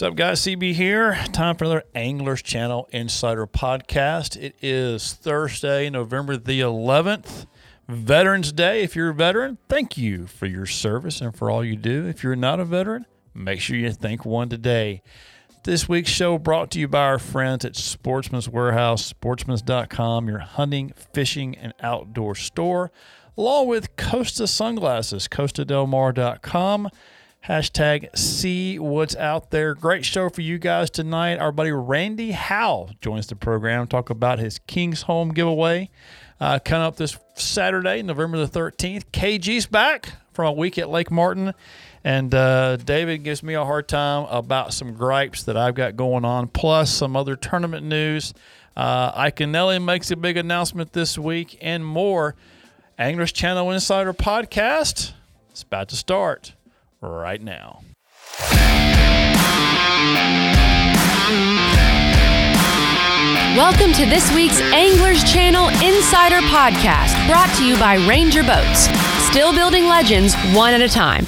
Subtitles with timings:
[0.00, 0.40] What's up, guys?
[0.40, 1.14] CB here.
[1.30, 4.34] Time for another Anglers Channel Insider podcast.
[4.34, 7.44] It is Thursday, November the 11th,
[7.86, 8.82] Veterans Day.
[8.82, 12.06] If you're a veteran, thank you for your service and for all you do.
[12.06, 15.02] If you're not a veteran, make sure you thank one today.
[15.64, 20.94] This week's show brought to you by our friends at Sportsman's Warehouse, sportsmans.com, your hunting,
[21.12, 22.90] fishing, and outdoor store,
[23.36, 26.88] along with Costa Sunglasses, costadelmar.com.
[27.46, 29.74] Hashtag see what's out there.
[29.74, 31.38] Great show for you guys tonight.
[31.38, 33.86] Our buddy Randy Howell joins the program.
[33.86, 35.88] Talk about his King's Home giveaway
[36.38, 39.04] uh, coming up this Saturday, November the 13th.
[39.12, 41.54] KG's back from a week at Lake Martin.
[42.04, 46.26] And uh, David gives me a hard time about some gripes that I've got going
[46.26, 48.34] on, plus some other tournament news.
[48.76, 52.36] Uh, Iaconelli makes a big announcement this week and more.
[52.98, 55.12] Anglers Channel Insider Podcast
[55.54, 56.52] is about to start
[57.02, 57.80] right now.
[63.56, 68.88] Welcome to this week's Anglers Channel Insider Podcast, brought to you by Ranger Boats.
[69.28, 71.24] Still building legends one at a time.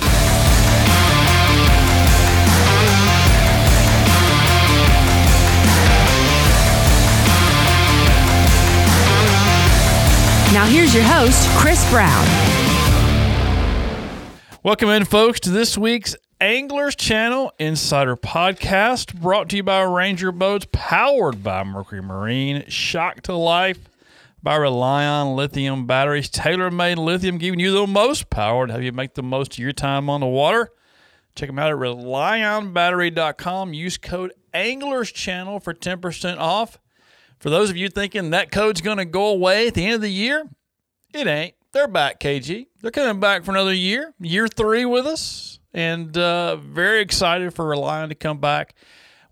[10.52, 12.61] Now here's your host, Chris Brown.
[14.64, 20.30] Welcome in, folks, to this week's Anglers Channel Insider Podcast, brought to you by Ranger
[20.30, 23.88] Boats, powered by Mercury Marine, shock to life
[24.40, 29.14] by Relion lithium batteries, tailor-made lithium, giving you the most power to help you make
[29.14, 30.70] the most of your time on the water.
[31.34, 33.74] Check them out at relionbattery.com.
[33.74, 36.78] Use code Anglers Channel for 10% off.
[37.40, 40.02] For those of you thinking that code's going to go away at the end of
[40.02, 40.44] the year,
[41.12, 41.56] it ain't.
[41.72, 42.66] They're back, KG.
[42.82, 47.66] They're coming back for another year, year three with us, and uh, very excited for
[47.66, 48.74] Relion to come back.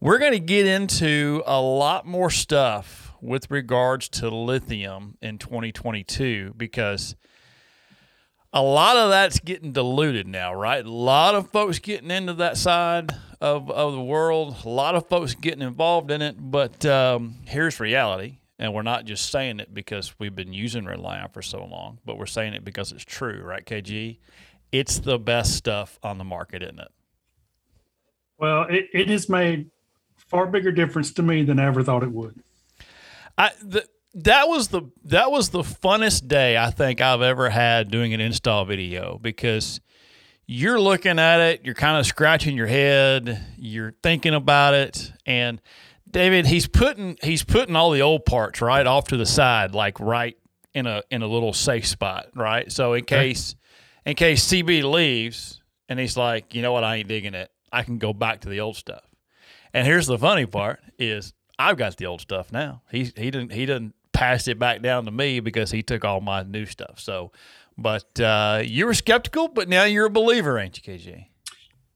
[0.01, 6.55] We're going to get into a lot more stuff with regards to lithium in 2022
[6.57, 7.15] because
[8.55, 10.83] a lot of that's getting diluted now, right?
[10.83, 15.07] A lot of folks getting into that side of, of the world, a lot of
[15.09, 16.37] folks getting involved in it.
[16.39, 18.40] But um, here's reality.
[18.61, 22.19] And we're not just saying it because we've been using Relion for so long, but
[22.19, 24.19] we're saying it because it's true, right, KG?
[24.71, 26.91] It's the best stuff on the market, isn't it?
[28.37, 29.71] Well, it, it has made
[30.15, 32.43] far bigger difference to me than I ever thought it would.
[33.39, 37.91] I the, that was the that was the funnest day I think I've ever had
[37.91, 39.81] doing an install video because
[40.47, 45.63] you're looking at it, you're kind of scratching your head, you're thinking about it, and
[46.11, 50.01] David, he's putting he's putting all the old parts right off to the side, like
[50.01, 50.37] right
[50.75, 52.71] in a in a little safe spot, right?
[52.71, 53.55] So in case
[54.05, 57.83] in case CB leaves and he's like, you know what, I ain't digging it, I
[57.83, 59.05] can go back to the old stuff.
[59.73, 62.83] And here's the funny part is I've got the old stuff now.
[62.91, 66.21] He he didn't he didn't pass it back down to me because he took all
[66.21, 66.99] my new stuff.
[66.99, 67.33] So,
[67.79, 71.27] but uh, you were skeptical, but now you're a believer, ain't you, KG?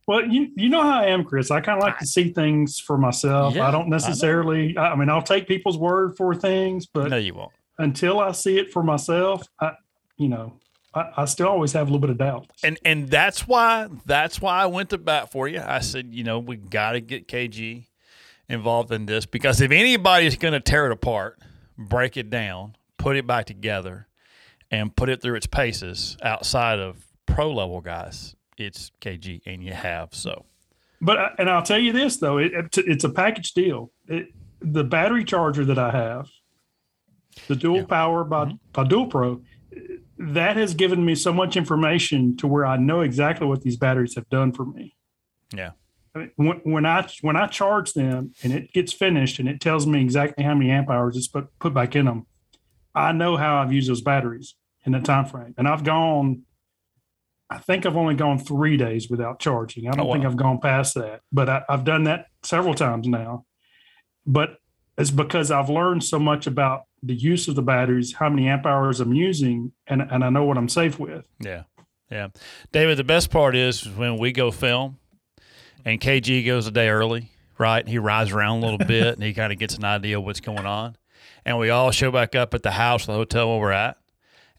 [0.06, 1.50] Well, you you know how I am, Chris.
[1.50, 3.54] I kind of like to see things for myself.
[3.54, 4.76] Yeah, I don't necessarily.
[4.76, 7.52] I, I, mean, I'll take people's word for things, but no, you won't.
[7.78, 9.72] Until I see it for myself, I,
[10.16, 10.54] you know,
[10.94, 12.50] I, I still always have a little bit of doubt.
[12.62, 15.60] And and that's why that's why I went to bat for you.
[15.64, 17.84] I said, you know, we got to get KG
[18.48, 21.38] involved in this because if anybody's going to tear it apart,
[21.78, 24.06] break it down, put it back together,
[24.70, 29.72] and put it through its paces outside of pro level guys, it's KG, and you
[29.72, 30.44] have so.
[31.00, 33.92] But uh, and I'll tell you this though, it, it's a package deal.
[34.08, 34.28] It,
[34.60, 36.28] the battery charger that I have,
[37.48, 37.86] the dual yeah.
[37.86, 38.56] power by mm-hmm.
[38.72, 39.42] by Dual Pro,
[40.18, 44.14] that has given me so much information to where I know exactly what these batteries
[44.14, 44.96] have done for me.
[45.54, 45.72] Yeah.
[46.14, 49.60] I mean, when, when I when I charge them and it gets finished and it
[49.60, 52.26] tells me exactly how many amp hours it's put put back in them,
[52.94, 54.54] I know how I've used those batteries
[54.84, 55.54] in that time frame.
[55.58, 56.42] And I've gone
[57.50, 59.86] I think I've only gone three days without charging.
[59.86, 60.14] I don't oh, wow.
[60.14, 63.44] think I've gone past that, but I, have done that several times now.
[64.26, 64.56] But
[64.96, 68.64] it's because I've learned so much about the use of the batteries, how many amp
[68.64, 71.28] hours I'm using, and, and I know what I'm safe with.
[71.40, 71.64] Yeah.
[72.10, 72.28] Yeah.
[72.72, 74.98] David, the best part is when we go film
[75.84, 77.86] and KG goes a day early, right?
[77.86, 80.40] He rides around a little bit and he kind of gets an idea of what's
[80.40, 80.96] going on.
[81.44, 83.98] And we all show back up at the house, the hotel where we're at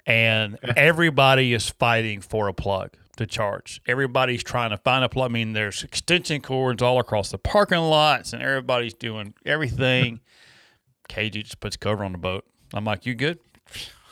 [0.05, 3.81] and everybody is fighting for a plug to charge.
[3.87, 5.31] Everybody's trying to find a plug.
[5.31, 10.19] I mean, there's extension cords all across the parking lots, and everybody's doing everything.
[11.09, 12.45] KG just puts cover on the boat.
[12.73, 13.39] I'm like, you good?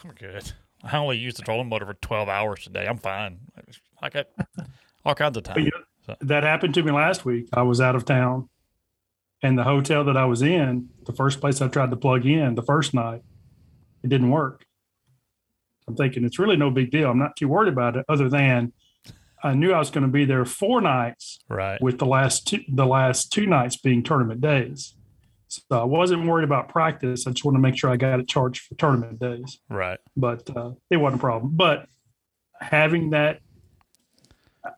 [0.04, 0.52] I'm good.
[0.84, 2.86] I only use the trolling motor for 12 hours a day.
[2.86, 3.40] I'm fine.
[4.02, 4.28] I got
[5.06, 5.70] all kinds of time.
[6.06, 6.16] so.
[6.22, 7.48] That happened to me last week.
[7.54, 8.50] I was out of town
[9.42, 12.56] And the hotel that I was in, the first place I tried to plug in
[12.56, 13.24] the first night,
[14.04, 14.66] it didn't work.
[15.88, 17.10] I'm thinking it's really no big deal.
[17.10, 18.74] I'm not too worried about it, other than
[19.44, 21.82] I knew I was going to be there four nights, right?
[21.82, 24.96] With the last two, the last two nights being tournament days.
[25.50, 27.28] So I wasn't worried about practice.
[27.28, 29.60] I just want to make sure I got it charged for tournament days.
[29.70, 30.00] Right.
[30.16, 31.52] But uh, it wasn't a problem.
[31.56, 31.88] But
[32.60, 33.40] having that,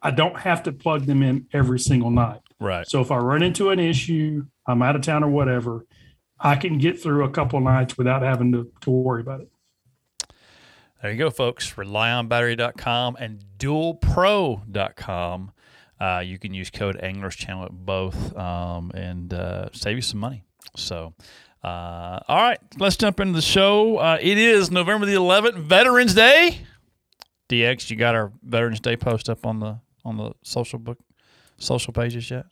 [0.02, 2.42] I don't have to plug them in every single night.
[2.60, 2.88] Right.
[2.88, 5.86] So if I run into an issue, I'm out of town or whatever,
[6.40, 9.50] I can get through a couple of nights without having to, to worry about it.
[11.06, 11.72] There you go, folks.
[11.74, 15.52] RelionBattery.com and DualPro.com.
[16.00, 20.20] Uh, you can use code Anglers Channel at both um, and uh, save you some
[20.20, 20.46] money.
[20.76, 21.14] So,
[21.64, 23.98] uh, all right, let's jump into the show.
[23.98, 26.62] Uh, it is November the 11th, Veterans Day.
[27.50, 30.98] DX, you got our Veterans Day post up on the on the social book,
[31.60, 32.48] social pages yet?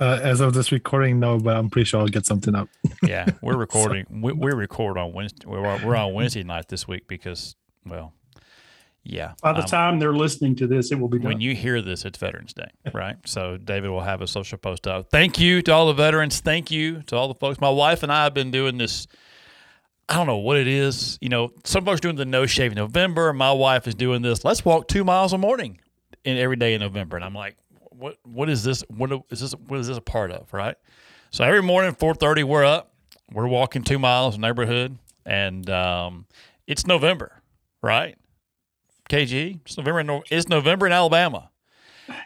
[0.00, 2.68] Uh, as of this recording, no, but I'm pretty sure I'll get something up.
[3.02, 4.06] yeah, we're recording.
[4.22, 5.46] we, we record on Wednesday.
[5.46, 7.54] We're, we're on Wednesday night this week because,
[7.84, 8.14] well,
[9.02, 9.32] yeah.
[9.42, 11.28] By the um, time they're listening to this, it will be done.
[11.28, 13.16] When you hear this, it's Veterans Day, right?
[13.26, 15.10] so David will have a social post up.
[15.10, 16.40] Thank you to all the veterans.
[16.40, 17.60] Thank you to all the folks.
[17.60, 19.06] My wife and I have been doing this.
[20.08, 21.18] I don't know what it is.
[21.20, 23.32] You know, some folks are doing the no shave November.
[23.34, 24.44] My wife is doing this.
[24.44, 25.78] Let's walk two miles a morning
[26.24, 27.56] in every day in November, and I'm like,
[28.00, 28.82] what what is this?
[28.88, 29.52] What is this?
[29.52, 30.52] What is this a part of?
[30.52, 30.76] Right.
[31.30, 32.92] So every morning, four thirty, we're up.
[33.32, 36.26] We're walking two miles neighborhood, and um,
[36.66, 37.42] it's November,
[37.82, 38.16] right?
[39.08, 40.00] KG, it's November.
[40.00, 41.50] In, it's November in Alabama.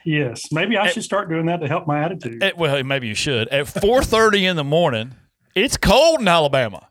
[0.05, 2.43] Yes, maybe I at, should start doing that to help my attitude.
[2.43, 3.49] At, well, maybe you should.
[3.49, 5.15] At four thirty in the morning,
[5.55, 6.89] it's cold in Alabama,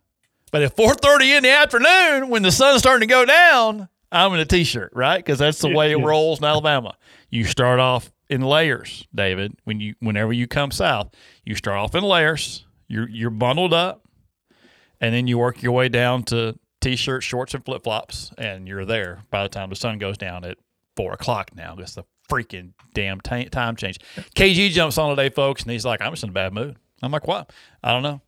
[0.51, 4.33] but at four thirty in the afternoon, when the sun's starting to go down, I'm
[4.33, 5.17] in a t-shirt, right?
[5.17, 6.05] Because that's the way it yes.
[6.05, 6.95] rolls in Alabama.
[7.31, 9.55] You start off in layers, David.
[9.63, 11.13] When you whenever you come south,
[11.45, 12.65] you start off in layers.
[12.87, 14.07] You're you're bundled up,
[14.99, 18.85] and then you work your way down to t-shirts, shorts, and flip flops, and you're
[18.85, 20.57] there by the time the sun goes down at
[20.95, 21.51] four o'clock.
[21.55, 23.99] Now it's the freaking damn t- time change.
[24.35, 27.11] KG jumps on today, folks, and he's like, "I'm just in a bad mood." I'm
[27.11, 27.51] like, "What?
[27.83, 28.19] I don't know.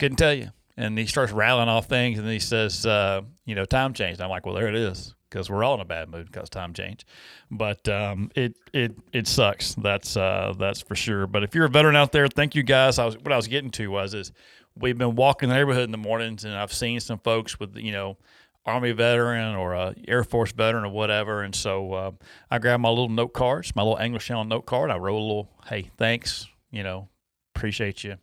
[0.00, 3.64] Couldn't tell you." And he starts rattling off things, and he says, uh, "You know,
[3.66, 6.10] time change." And I'm like, "Well, there it is." Because we're all in a bad
[6.10, 7.06] mood because time change.
[7.50, 9.74] But um, it it it sucks.
[9.74, 11.26] That's uh, that's for sure.
[11.26, 12.98] But if you're a veteran out there, thank you guys.
[12.98, 14.32] I was what I was getting to was is
[14.76, 17.92] we've been walking the neighborhood in the mornings, and I've seen some folks with you
[17.92, 18.18] know.
[18.64, 22.10] Army veteran or a Air Force veteran or whatever, and so uh,
[22.48, 24.88] I grabbed my little note cards, my little Anglers Channel note card.
[24.88, 27.08] I wrote a little, "Hey, thanks, you know,
[27.56, 28.18] appreciate you,"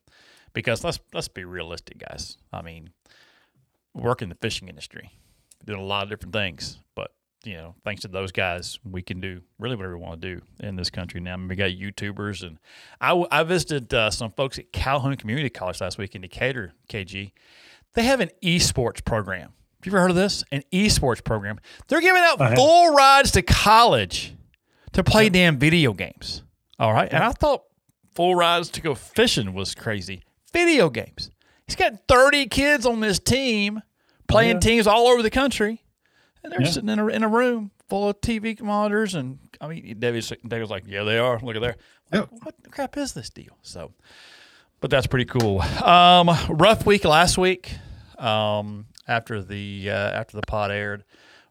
[0.54, 2.38] because let's let's be realistic, guys.
[2.54, 2.92] I mean,
[3.94, 5.12] work in the fishing industry,
[5.66, 6.80] doing a lot of different things.
[6.96, 7.12] But
[7.44, 10.42] you know, thanks to those guys, we can do really whatever we want to do
[10.60, 11.34] in this country now.
[11.34, 12.60] I mean, we got YouTubers, and
[13.00, 17.32] I, I visited uh, some folks at Calhoun Community College last week in Decatur, KG.
[17.94, 19.54] They have an esports program.
[19.80, 20.44] Have you ever heard of this?
[20.52, 21.60] An esports program.
[21.88, 24.36] They're giving out full rides to college
[24.92, 25.34] to play yep.
[25.34, 26.44] damn video games.
[26.78, 27.12] All right.
[27.12, 27.64] And I thought
[28.14, 30.24] full rides to go fishing was crazy.
[30.52, 31.32] Video games.
[31.66, 33.82] He's got 30 kids on this team
[34.30, 34.60] playing yeah.
[34.60, 35.84] teams all over the country,
[36.44, 36.70] and they're yeah.
[36.70, 39.16] sitting in a, in a room full of TV monitors.
[39.16, 41.40] And I mean, David, David was like, "Yeah, they are.
[41.40, 41.76] Look at there.
[42.10, 43.92] What, what crap is this deal?" So,
[44.80, 45.62] but that's pretty cool.
[45.62, 47.74] Um, rough week last week.
[48.18, 51.04] Um, after the uh, after the pod aired,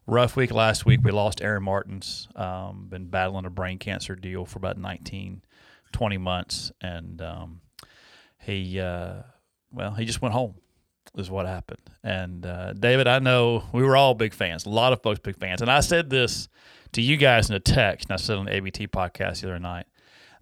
[0.07, 1.01] rough week last week.
[1.03, 2.27] We lost Aaron Martens.
[2.35, 5.43] Um, been battling a brain cancer deal for about 19,
[5.91, 7.61] 20 months, and um,
[8.39, 9.23] he uh,
[9.71, 10.55] well, he just went home
[11.15, 11.81] is what happened.
[12.03, 14.65] And uh, David, I know we were all big fans.
[14.65, 15.61] A lot of folks big fans.
[15.61, 16.47] And I said this
[16.93, 19.59] to you guys in a text, and I said on the ABT podcast the other
[19.59, 19.85] night.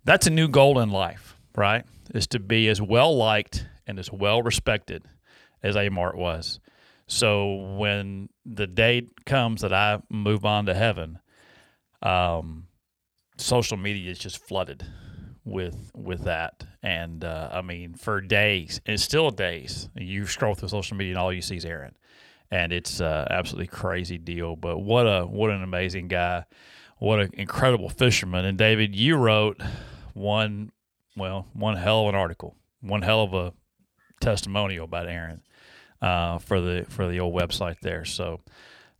[0.03, 1.85] That's a new goal in life, right?
[2.13, 5.03] Is to be as well liked and as well respected
[5.61, 6.59] as A Mart was.
[7.07, 11.19] So when the day comes that I move on to heaven,
[12.01, 12.67] um,
[13.37, 14.85] social media is just flooded
[15.45, 16.65] with with that.
[16.87, 19.89] And uh, I mean, for days, it's still days.
[19.93, 21.97] You scroll through social media and all you see is Aaron,
[22.49, 24.55] and it's uh, absolutely crazy deal.
[24.55, 26.45] But what a what an amazing guy,
[26.97, 28.45] what an incredible fisherman.
[28.45, 29.61] And David, you wrote
[30.13, 30.71] one
[31.17, 33.51] well one hell of an article, one hell of a
[34.21, 35.41] testimonial about Aaron
[36.01, 38.05] uh, for the for the old website there.
[38.05, 38.39] So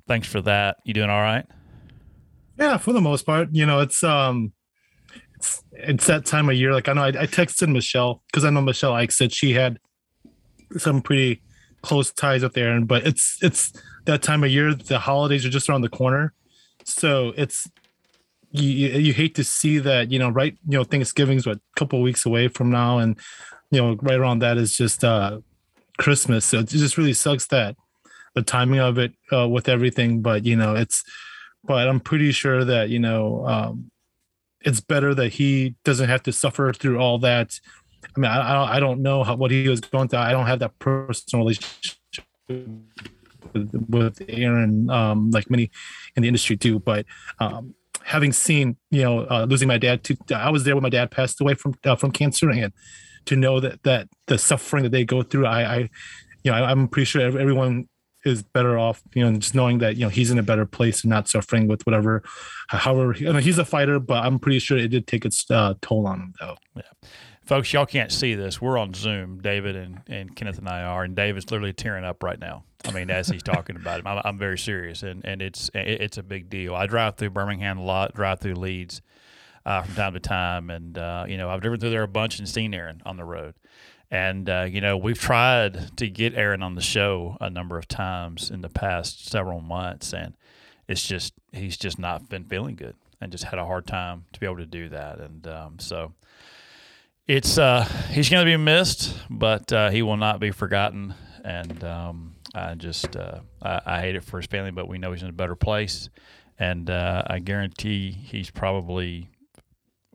[0.10, 0.76] thanks for that.
[0.84, 1.46] You doing all right?
[2.60, 3.48] Yeah, for the most part.
[3.54, 4.52] You know, it's um
[5.72, 6.74] it's, that time of year.
[6.74, 9.80] Like I know I, I texted Michelle because I know Michelle Ike said she had
[10.78, 11.42] some pretty
[11.82, 13.74] close ties there, and but it's it's
[14.06, 14.74] that time of year.
[14.74, 16.34] The holidays are just around the corner,
[16.84, 17.70] so it's
[18.52, 22.02] you you hate to see that you know right you know Thanksgiving's what a couple
[22.02, 23.18] weeks away from now and
[23.72, 25.40] you know right around that is just uh
[25.98, 27.76] Christmas so it just really sucks that
[28.36, 31.04] the timing of it uh, with everything but you know it's
[31.64, 33.92] but I'm pretty sure that you know um
[34.62, 37.60] it's better that he doesn't have to suffer through all that
[38.16, 40.60] I mean I I don't know how, what he was going through I don't have
[40.60, 41.96] that personal relationship
[42.48, 45.70] with, with Aaron um like many
[46.16, 46.80] in the industry do.
[46.80, 47.06] but
[47.40, 50.90] um having seen you know uh, losing my dad to I was there when my
[50.90, 52.74] dad passed away from uh, from cancer and
[53.26, 55.78] to know that that the suffering that they go through I, I
[56.44, 57.88] you know I, am pretty sure everyone
[58.28, 61.04] is better off you know just knowing that you know he's in a better place
[61.04, 62.24] and not suffering with whatever
[62.68, 65.74] however I mean, he's a fighter but I'm pretty sure it did take its uh,
[65.82, 66.58] toll on him though.
[66.76, 67.10] Yeah.
[67.44, 68.62] Folks y'all can't see this.
[68.62, 72.22] We're on Zoom David and and Kenneth and I are and David's literally tearing up
[72.22, 72.64] right now.
[72.86, 76.18] I mean, as he's talking about it, I'm, I'm, very serious, and, and it's it's
[76.18, 76.76] a big deal.
[76.76, 79.02] I drive through Birmingham a lot, drive through Leeds
[79.66, 82.40] uh, from time to time, and uh, you know I've driven through there a bunch
[82.40, 83.56] and seen Aaron on the road,
[84.10, 87.88] and uh, you know we've tried to get Aaron on the show a number of
[87.88, 90.36] times in the past several months, and
[90.88, 94.40] it's just he's just not been feeling good, and just had a hard time to
[94.40, 96.14] be able to do that, and um, so
[97.28, 101.84] it's uh, he's going to be missed, but uh, he will not be forgotten, and
[101.84, 105.24] um, I just uh, I, I, hate it for his family, but we know he's
[105.24, 106.10] in a better place,
[106.58, 109.30] and uh, I guarantee he's probably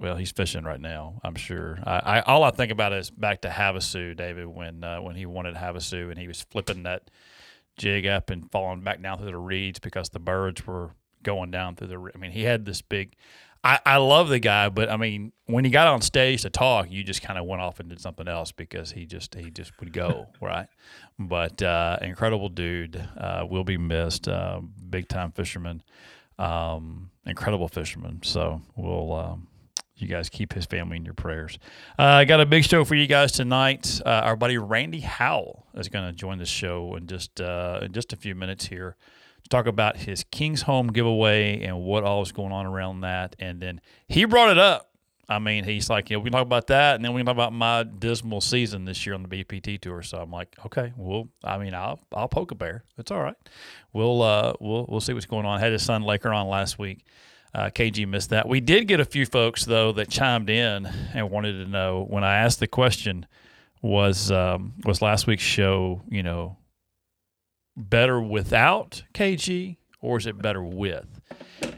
[0.03, 1.21] well, he's fishing right now.
[1.23, 1.79] I'm sure.
[1.87, 5.27] I, I all I think about is back to Havasu, David, when uh, when he
[5.27, 7.09] wanted Havasu and he was flipping that
[7.77, 10.91] jig up and falling back down through the reeds because the birds were
[11.23, 12.11] going down through the.
[12.13, 13.15] I mean, he had this big.
[13.63, 16.91] I, I love the guy, but I mean, when he got on stage to talk,
[16.91, 19.79] you just kind of went off and did something else because he just he just
[19.79, 20.67] would go right.
[21.17, 24.27] But uh, incredible dude, uh, will be missed.
[24.27, 25.81] Uh, big time fisherman,
[26.41, 28.19] um, incredible fisherman.
[28.25, 29.13] So we'll.
[29.13, 29.47] Um,
[30.03, 31.59] you guys keep his family in your prayers.
[31.99, 34.01] Uh, I got a big show for you guys tonight.
[34.05, 37.93] Uh, our buddy Randy Howell is going to join the show in just uh, in
[37.93, 38.97] just a few minutes here
[39.43, 43.37] to talk about his King's Home giveaway and what all is going on around that.
[43.39, 44.89] And then he brought it up.
[45.29, 47.27] I mean, he's like, you know, we can talk about that, and then we can
[47.27, 50.03] talk about my dismal season this year on the BPT tour.
[50.03, 52.85] So I'm like, okay, well, I mean, I'll I'll poke a bear.
[52.99, 53.37] It's all right.
[53.93, 55.57] We'll uh we'll we'll see what's going on.
[55.57, 57.05] I had his son Laker on last week.
[57.55, 58.49] Uh, KG missed that.
[58.49, 62.25] We did get a few folks though that chimed in and wanted to know when
[62.25, 63.27] I asked the question
[63.83, 66.57] was um, was last week's show, you know,
[67.77, 71.21] better without KG or is it better with?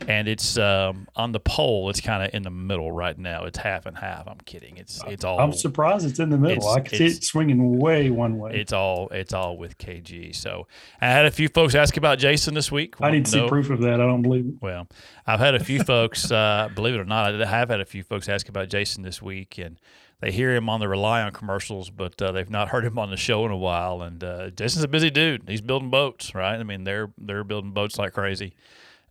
[0.08, 1.90] And it's um, on the poll.
[1.90, 3.44] It's kind of in the middle right now.
[3.44, 4.26] It's half and half.
[4.26, 4.76] I'm kidding.
[4.76, 5.40] It's it's all.
[5.40, 6.68] I'm surprised it's in the middle.
[6.68, 8.52] I can see it swinging way one way.
[8.54, 10.34] It's all it's all with KG.
[10.34, 10.66] So
[11.00, 12.94] I had a few folks ask about Jason this week.
[13.00, 13.94] I need to see proof of that.
[13.94, 14.54] I don't believe it.
[14.60, 14.88] Well,
[15.26, 18.02] I've had a few folks, uh, believe it or not, I have had a few
[18.02, 19.78] folks ask about Jason this week, and
[20.20, 23.16] they hear him on the Relion commercials, but uh, they've not heard him on the
[23.16, 24.02] show in a while.
[24.02, 25.48] And uh, Jason's a busy dude.
[25.48, 26.56] He's building boats, right?
[26.58, 28.54] I mean, they're they're building boats like crazy.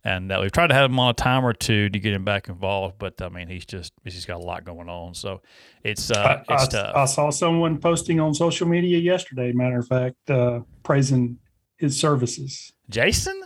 [0.04, 2.24] And uh, we've tried to have him on a time or two to get him
[2.24, 5.14] back involved, but I mean, he's just he's just got a lot going on.
[5.14, 5.40] So
[5.82, 6.96] it's uh, I, it's I, tough.
[6.96, 9.52] I saw someone posting on social media yesterday.
[9.52, 11.38] Matter of fact, uh, praising
[11.78, 12.72] his services.
[12.90, 13.40] Jason.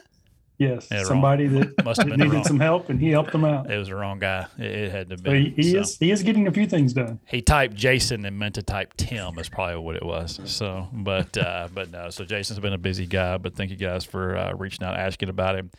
[0.58, 1.72] Yes, yeah, somebody wrong.
[1.76, 3.70] that must have needed some help, and he helped them out.
[3.70, 4.48] It was the wrong guy.
[4.58, 5.30] It, it had to be.
[5.30, 5.78] So he, he so.
[5.78, 7.20] is he is getting a few things done.
[7.26, 9.38] He typed Jason and meant to type Tim.
[9.38, 10.40] Is probably what it was.
[10.46, 12.10] So, but uh, but no.
[12.10, 13.38] So Jason's been a busy guy.
[13.38, 15.70] But thank you guys for uh, reaching out, asking about him.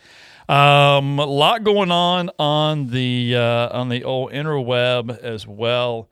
[0.50, 6.10] Um, a lot going on on the uh, on the old interweb as well.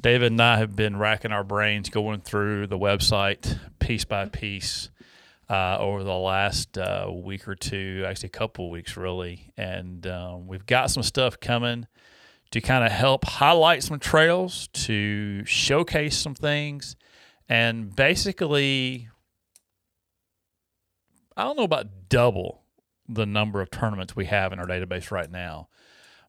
[0.00, 4.90] David and I have been racking our brains going through the website piece by piece
[5.48, 10.06] uh, over the last uh, week or two, actually a couple of weeks really, and
[10.06, 11.88] um, we've got some stuff coming
[12.52, 16.94] to kind of help highlight some trails, to showcase some things,
[17.48, 19.08] and basically,
[21.36, 22.60] I don't know about double
[23.12, 25.68] the number of tournaments we have in our database right now,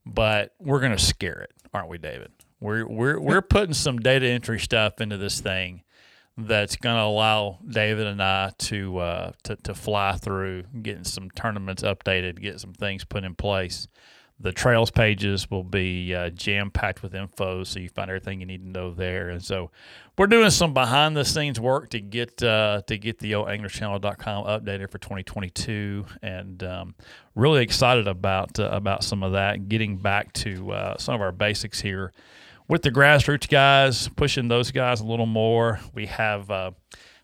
[0.05, 2.31] but we're going to scare it, aren't we, David?
[2.59, 5.83] We're we're we're putting some data entry stuff into this thing
[6.37, 11.29] that's going to allow David and I to, uh, to to fly through, getting some
[11.31, 13.87] tournaments updated, get some things put in place.
[14.41, 18.45] The trails pages will be uh, jam packed with info, so you find everything you
[18.45, 19.29] need to know there.
[19.29, 19.71] And so,
[20.17, 24.45] we're doing some behind the scenes work to get uh, to get the old anglerchannel.com
[24.45, 26.95] updated for 2022, and um,
[27.35, 29.69] really excited about uh, about some of that.
[29.69, 32.11] Getting back to uh, some of our basics here
[32.67, 35.79] with the grassroots guys, pushing those guys a little more.
[35.93, 36.71] We have uh,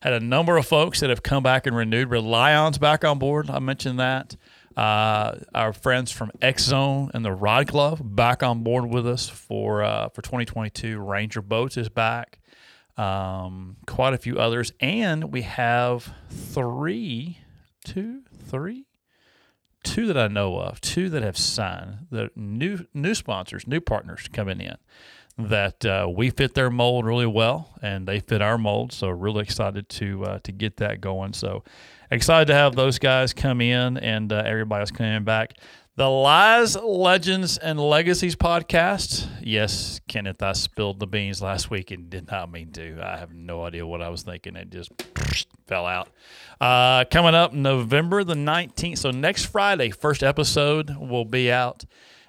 [0.01, 2.09] had a number of folks that have come back and renewed.
[2.09, 3.49] Relion's back on board.
[3.49, 4.35] I mentioned that.
[4.77, 9.27] Uh, our friends from X Zone and the Rod Glove back on board with us
[9.27, 10.99] for uh, for 2022.
[10.99, 12.37] Ranger Boats is back.
[12.95, 17.39] Um, quite a few others, and we have three,
[17.83, 18.85] two, three,
[19.83, 22.05] two that I know of, two that have signed.
[22.11, 24.77] The new new sponsors, new partners coming in
[25.39, 28.93] that uh, we fit their mold really well, and they fit our mold.
[28.93, 31.33] So really excited to uh, to get that going.
[31.33, 31.63] So
[32.11, 35.53] excited to have those guys come in, and uh, everybody else coming back.
[35.97, 39.27] The Lies, Legends, and Legacies podcast.
[39.41, 43.01] Yes, Kenneth, I spilled the beans last week and did not mean to.
[43.01, 44.55] I have no idea what I was thinking.
[44.55, 44.91] It just
[45.67, 46.09] fell out.
[46.61, 48.99] Uh, coming up November the 19th.
[48.99, 51.83] So next Friday, first episode will be out.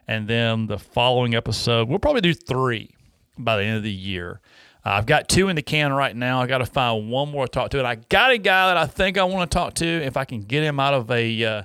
[0.06, 2.94] And then the following episode, we'll probably do three
[3.36, 4.40] by the end of the year.
[4.84, 6.40] Uh, I've got two in the can right now.
[6.40, 7.78] I got to find one more to talk to.
[7.78, 9.86] And I got a guy that I think I want to talk to.
[9.86, 11.62] If I can get him out of a uh,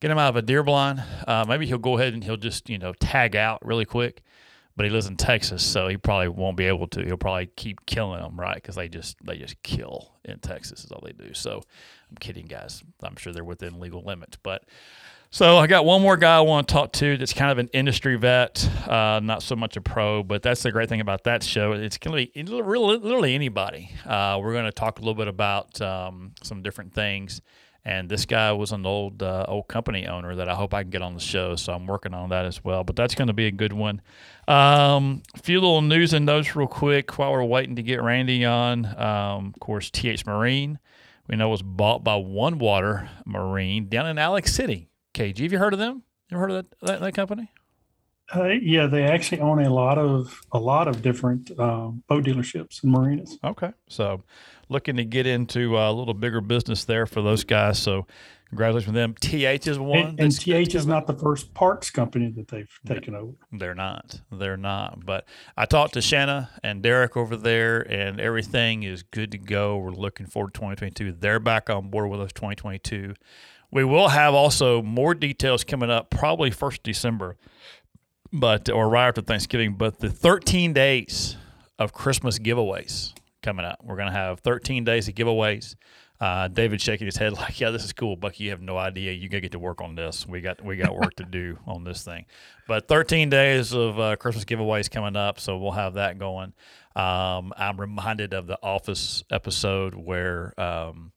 [0.00, 2.68] get him out of a deer blind, uh, maybe he'll go ahead and he'll just
[2.68, 4.22] you know tag out really quick.
[4.74, 7.04] But he lives in Texas, so he probably won't be able to.
[7.04, 8.54] He'll probably keep killing them, right?
[8.54, 11.34] Because they just they just kill in Texas is all they do.
[11.34, 11.62] So
[12.10, 12.82] I'm kidding, guys.
[13.02, 14.64] I'm sure they're within legal limits, but
[15.32, 17.68] so I got one more guy I want to talk to that's kind of an
[17.72, 21.42] industry vet, uh, not so much a pro, but that's the great thing about that
[21.42, 21.72] show.
[21.72, 23.90] It's going to be literally anybody.
[24.04, 27.40] Uh, we're going to talk a little bit about um, some different things.
[27.82, 30.90] And this guy was an old uh, old company owner that I hope I can
[30.90, 31.56] get on the show.
[31.56, 32.84] So I'm working on that as well.
[32.84, 34.02] But that's going to be a good one.
[34.46, 38.44] Um, a few little news and notes real quick while we're waiting to get Randy
[38.44, 38.84] on.
[38.84, 40.78] Um, of course, TH Marine,
[41.26, 44.91] we know was bought by One Water Marine down in Alex City.
[45.14, 45.42] KG.
[45.42, 46.02] Have you heard of them?
[46.30, 47.50] You ever heard of that, that, that company?
[48.34, 52.82] Uh, yeah, they actually own a lot of a lot of different um, boat dealerships
[52.82, 53.38] and marinas.
[53.44, 54.22] Okay, so
[54.68, 57.78] looking to get into a little bigger business there for those guys.
[57.78, 58.06] So
[58.48, 59.14] congratulations with them.
[59.20, 63.14] TH is one, and, and TH is not the first parts company that they've taken
[63.14, 63.32] over.
[63.52, 64.20] They're not.
[64.30, 65.04] They're not.
[65.04, 65.26] But
[65.56, 69.76] I talked to Shanna and Derek over there, and everything is good to go.
[69.76, 71.12] We're looking forward to 2022.
[71.20, 73.14] They're back on board with us 2022.
[73.72, 77.36] We will have also more details coming up, probably first December,
[78.32, 79.74] but or right after Thanksgiving.
[79.74, 81.36] But the 13 days
[81.78, 83.80] of Christmas giveaways coming up.
[83.82, 85.74] We're gonna have 13 days of giveaways.
[86.20, 88.44] Uh, David shaking his head like, "Yeah, this is cool, Bucky.
[88.44, 89.12] You have no idea.
[89.12, 90.26] You gotta get to work on this.
[90.26, 92.26] We got we got work to do on this thing."
[92.68, 96.52] But 13 days of uh, Christmas giveaways coming up, so we'll have that going.
[96.94, 101.12] Um, I'm reminded of the Office episode where um,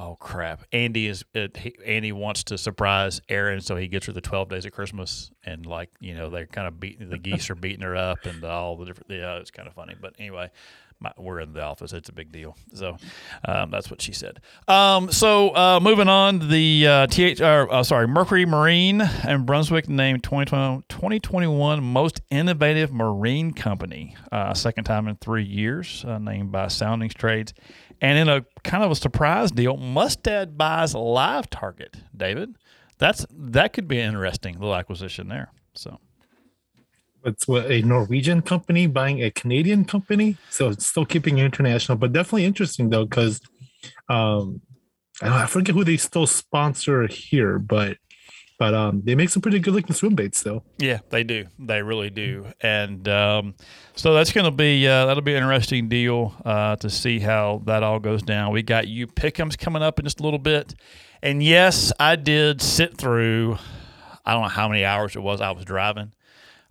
[0.00, 0.62] Oh crap!
[0.72, 4.48] Andy is uh, he, Andy wants to surprise Erin, so he gets her the twelve
[4.48, 7.80] days of Christmas, and like you know they're kind of beating the geese are beating
[7.82, 9.96] her up, and all the different yeah, it's kind of funny.
[10.00, 10.52] But anyway,
[11.00, 12.56] my, we're in the office; it's a big deal.
[12.74, 12.96] So
[13.46, 14.40] um, that's what she said.
[14.66, 20.22] Um, so uh, moving on, the uh, th uh, sorry Mercury Marine and Brunswick named
[20.24, 26.68] 2020, 2021 most innovative marine company, uh, second time in three years, uh, named by
[26.68, 27.54] Soundings Trades.
[28.00, 31.96] And in a kind of a surprise deal, Mustad buys Live Target.
[32.16, 32.56] David,
[32.98, 35.50] that's that could be interesting little acquisition there.
[35.74, 35.98] So
[37.24, 42.12] it's what a Norwegian company buying a Canadian company, so it's still keeping international, but
[42.12, 43.40] definitely interesting though because
[44.08, 44.60] um,
[45.22, 47.96] I, I forget who they still sponsor here, but
[48.58, 50.64] but um, they make some pretty good looking swim baits though.
[50.78, 51.46] Yeah, they do.
[51.60, 52.46] They really do.
[52.60, 53.54] And um,
[53.94, 57.62] so that's going to be uh, that'll be an interesting deal uh, to see how
[57.66, 58.52] that all goes down.
[58.52, 60.74] We got you pickums coming up in just a little bit,
[61.22, 63.58] and yes, I did sit through.
[64.24, 66.12] I don't know how many hours it was I was driving.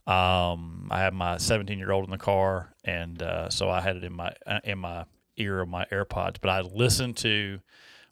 [0.08, 3.98] Um, I had my 17 year old in the car, and uh, so I had
[3.98, 6.38] it in my uh, in my ear of my AirPods.
[6.42, 7.60] But I listened to,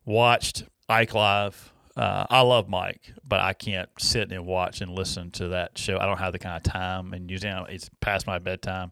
[0.05, 5.31] watched Ike Live uh, I love Mike, but I can't sit and watch and listen
[5.31, 5.97] to that show.
[5.97, 8.91] I don't have the kind of time, and usually it's past my bedtime.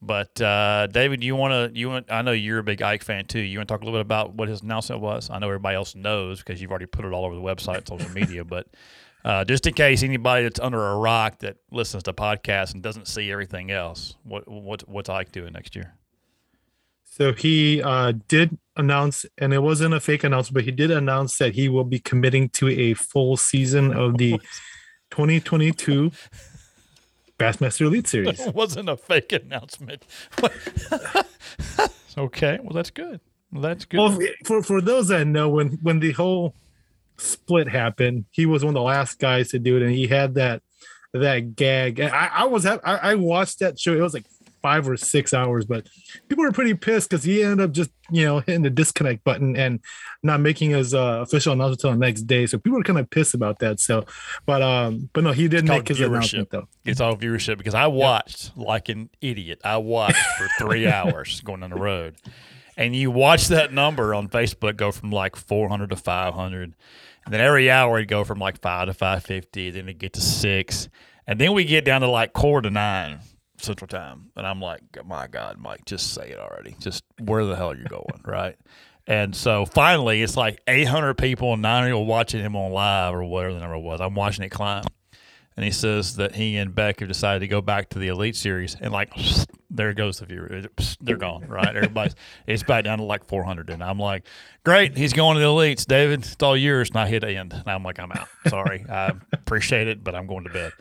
[0.00, 1.78] But uh, David, you want to?
[1.78, 2.10] You want?
[2.10, 3.38] I know you're a big Ike fan too.
[3.38, 5.30] You want to talk a little bit about what his announcement was?
[5.30, 8.10] I know everybody else knows because you've already put it all over the website, social
[8.10, 8.44] media.
[8.44, 8.66] But
[9.24, 13.06] uh, just in case anybody that's under a rock that listens to podcasts and doesn't
[13.06, 15.94] see everything else, what what what's Ike doing next year?
[17.04, 21.36] So he uh, did announce, and it wasn't a fake announcement, but he did announce
[21.38, 24.38] that he will be committing to a full season of the
[25.10, 26.10] 2022
[27.38, 28.40] Bassmaster Elite Series.
[28.40, 30.06] It wasn't a fake announcement.
[32.18, 33.20] okay, well that's good.
[33.52, 33.98] That's good.
[33.98, 36.54] Well, for for those that know, when when the whole
[37.22, 40.34] split happened, he was one of the last guys to do it, and he had
[40.34, 40.62] that
[41.12, 42.00] that gag.
[42.00, 43.94] I, I was I, I watched that show.
[43.94, 44.24] It was like
[44.62, 45.86] five or six hours, but
[46.28, 49.56] people were pretty pissed because he ended up just you know hitting the disconnect button
[49.56, 49.80] and
[50.22, 52.46] not making his uh, official announcement until the next day.
[52.46, 53.80] So people were kind of pissed about that.
[53.80, 54.06] So,
[54.46, 56.68] but um, but no, he did not make his announcement though.
[56.84, 59.60] It's all viewership because I watched like an idiot.
[59.64, 62.14] I watched for three hours going on the road,
[62.76, 66.74] and you watch that number on Facebook go from like 400 to 500,
[67.24, 70.20] and then every hour it'd go from like five to 550, then it'd get to
[70.20, 70.88] six,
[71.26, 73.20] and then we get down to like quarter to nine
[73.58, 76.76] Central Time, and I'm like, my God, Mike, just say it already.
[76.80, 78.56] Just where the hell are you going, right?
[79.06, 83.24] And so finally, it's like 800 people and 90 were watching him on live or
[83.24, 84.00] whatever the number was.
[84.00, 84.84] I'm watching it climb.
[85.56, 88.36] And he says that he and Beck have decided to go back to the Elite
[88.36, 89.12] Series, and like,
[89.70, 90.62] there goes the viewer.
[91.00, 91.74] They're gone, right?
[91.74, 92.14] Everybody's
[92.46, 94.24] it's back down to like 400, and I'm like,
[94.64, 96.20] great, he's going to the Elites, David.
[96.20, 96.90] It's all yours.
[96.90, 98.28] And I hit end, and I'm like, I'm out.
[98.48, 100.72] Sorry, I appreciate it, but I'm going to bed.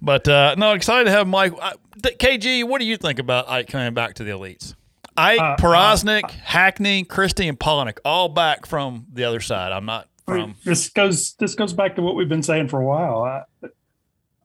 [0.00, 1.54] But uh, no, excited to have Mike.
[1.60, 4.74] Uh, KG, what do you think about Ike coming back to the Elites?
[5.16, 9.72] Ike, uh, Powroznik, uh, Hackney, Christie, and Palaniuk, all back from the other side.
[9.72, 10.56] I'm not from.
[10.64, 11.34] This goes.
[11.34, 13.22] This goes back to what we've been saying for a while.
[13.22, 13.68] I,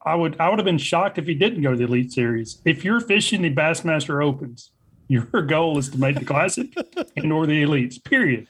[0.05, 0.39] I would.
[0.39, 2.61] I would have been shocked if he didn't go to the Elite Series.
[2.65, 4.71] If you're fishing the Bassmaster Opens,
[5.07, 6.73] your goal is to make the Classic
[7.15, 8.03] and or the Elites.
[8.03, 8.47] Period.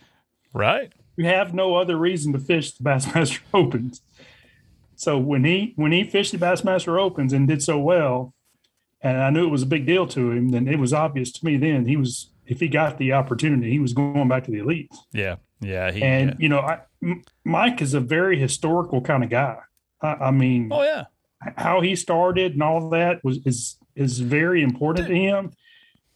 [0.53, 0.93] Right.
[1.17, 4.01] You have no other reason to fish the Bassmaster Opens.
[4.95, 8.33] So when he when he fished the Bassmaster Opens and did so well,
[9.01, 11.45] and I knew it was a big deal to him, then it was obvious to
[11.45, 14.59] me then he was if he got the opportunity, he was going back to the
[14.59, 14.95] elites.
[15.13, 15.91] Yeah, yeah.
[15.91, 16.35] He, and yeah.
[16.37, 19.57] you know, I, M- Mike is a very historical kind of guy.
[20.01, 21.05] I, I, mean, oh yeah,
[21.58, 25.51] how he started and all that was is is very important to him.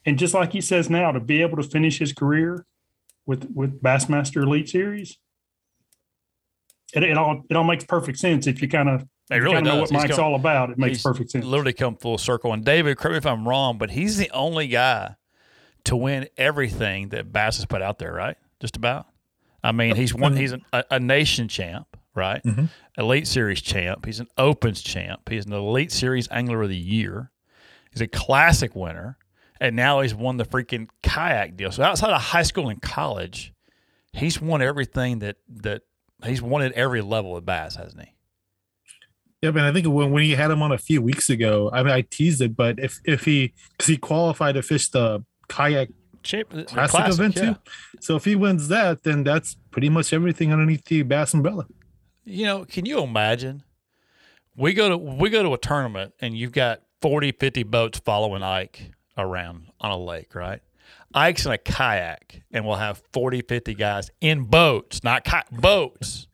[0.05, 2.65] And just like he says now, to be able to finish his career
[3.25, 5.17] with with Bassmaster Elite Series,
[6.93, 9.77] it, it all it all makes perfect sense if you kind of it really know
[9.77, 10.69] what Mike's come, all about.
[10.69, 11.45] It makes perfect sense.
[11.45, 12.53] Literally come full circle.
[12.53, 15.15] And David, correct me if I'm wrong, but he's the only guy
[15.85, 18.37] to win everything that Bass has put out there, right?
[18.59, 19.07] Just about.
[19.63, 20.37] I mean, he's one.
[20.37, 22.43] He's an, a, a, nation champ, right?
[22.43, 22.65] Mm-hmm.
[22.97, 24.05] Elite Series champ.
[24.05, 25.29] He's an Opens champ.
[25.29, 27.31] He's an Elite Series Angler of the Year.
[27.91, 29.17] He's a Classic winner,
[29.59, 31.71] and now he's won the freaking kayak deal.
[31.71, 33.53] So outside of high school and college,
[34.13, 35.83] he's won everything that that
[36.23, 38.11] he's won at every level of Bass, hasn't he?
[39.41, 41.83] Yeah, but I think when, when he had him on a few weeks ago, I
[41.83, 45.89] mean, I teased it, but if if he because he qualified to fish the kayak
[46.23, 47.41] Chip, classic, classic, event yeah.
[47.53, 47.55] too,
[48.01, 51.67] so if he wins that, then that's pretty much everything underneath the Bass umbrella.
[52.25, 53.63] You know, can you imagine?
[54.57, 58.41] We go to we go to a tournament and you've got 40, 50 boats following
[58.41, 60.61] Ike around on a lake, right?
[61.13, 66.27] Ike's in a kayak and we'll have 40, 50 guys in boats, not ki- boats,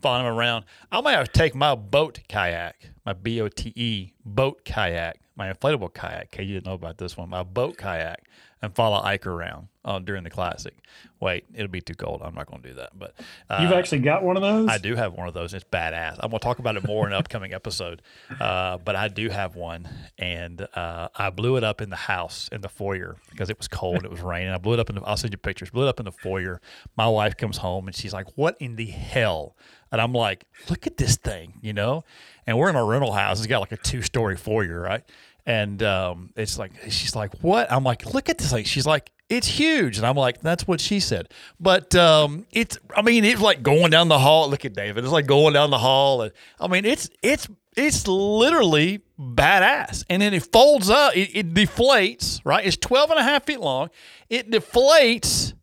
[0.00, 0.64] following him around.
[0.90, 5.16] I might have to take my boat kayak, my B O T E boat kayak,
[5.36, 6.30] my inflatable kayak.
[6.32, 7.28] Okay, you didn't know about this one.
[7.28, 8.24] My boat kayak
[8.62, 10.74] and follow Ike around uh, during the classic.
[11.20, 12.20] Wait, it'll be too cold.
[12.22, 12.98] I'm not going to do that.
[12.98, 13.14] But
[13.48, 14.68] uh, you've actually got one of those.
[14.68, 15.54] I do have one of those.
[15.54, 16.16] It's badass.
[16.20, 18.02] I'm going to talk about it more in an upcoming episode.
[18.38, 19.88] Uh, but I do have one,
[20.18, 23.68] and uh, I blew it up in the house in the foyer because it was
[23.68, 24.04] cold.
[24.04, 24.50] It was raining.
[24.50, 24.96] I blew it up in.
[24.96, 25.70] The, I'll send you pictures.
[25.70, 26.60] Blew it up in the foyer.
[26.96, 29.56] My wife comes home and she's like, "What in the hell?"
[29.92, 32.04] And I'm like, "Look at this thing," you know.
[32.46, 33.38] And we're in a rental house.
[33.38, 35.04] It's got like a two story foyer, right?
[35.46, 39.10] And um, it's like she's like, "What?" I'm like, "Look at this thing." She's like,
[39.30, 43.40] "It's huge," and I'm like, "That's what she said." But um, it's, I mean, it's
[43.40, 44.50] like going down the hall.
[44.50, 45.02] Look at David.
[45.04, 50.04] It's like going down the hall, and I mean, it's it's it's literally badass.
[50.10, 51.16] And then it folds up.
[51.16, 52.40] It, it deflates.
[52.44, 52.66] Right?
[52.66, 53.90] It's 12 and a half feet long.
[54.28, 55.54] It deflates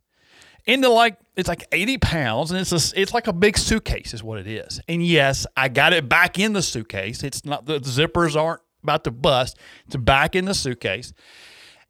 [0.66, 4.22] into like it's like 80 pounds and it's a, it's like a big suitcase is
[4.22, 7.78] what it is and yes i got it back in the suitcase it's not the
[7.78, 9.58] zippers aren't about to bust.
[9.86, 11.12] It's back in the suitcase.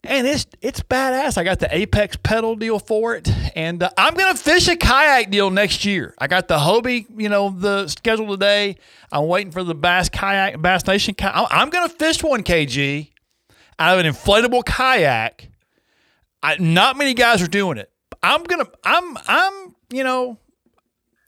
[0.05, 1.37] And it's it's badass.
[1.37, 5.31] I got the Apex pedal deal for it, and uh, I'm gonna fish a kayak
[5.31, 6.15] deal next year.
[6.19, 8.77] I got the Hobie, you know, the schedule today.
[9.11, 11.15] I'm waiting for the Bass kayak, Bass Nation.
[11.15, 11.49] Kayak.
[11.51, 13.11] I'm gonna fish one kg
[13.79, 15.49] out of an inflatable kayak.
[16.43, 17.91] I, not many guys are doing it.
[18.23, 18.67] I'm gonna.
[18.85, 19.19] I'm.
[19.27, 19.75] I'm.
[19.91, 20.39] You know.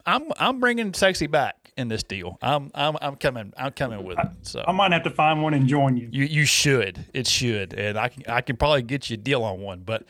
[0.07, 0.31] I'm.
[0.39, 2.39] I'm bringing sexy back in this deal.
[2.41, 4.29] I'm I'm I'm coming I'm coming with it.
[4.43, 6.09] So I might have to find one and join you.
[6.13, 7.05] You you should.
[7.13, 7.75] It should.
[7.75, 9.81] And I can I can probably get you a deal on one.
[9.81, 10.05] But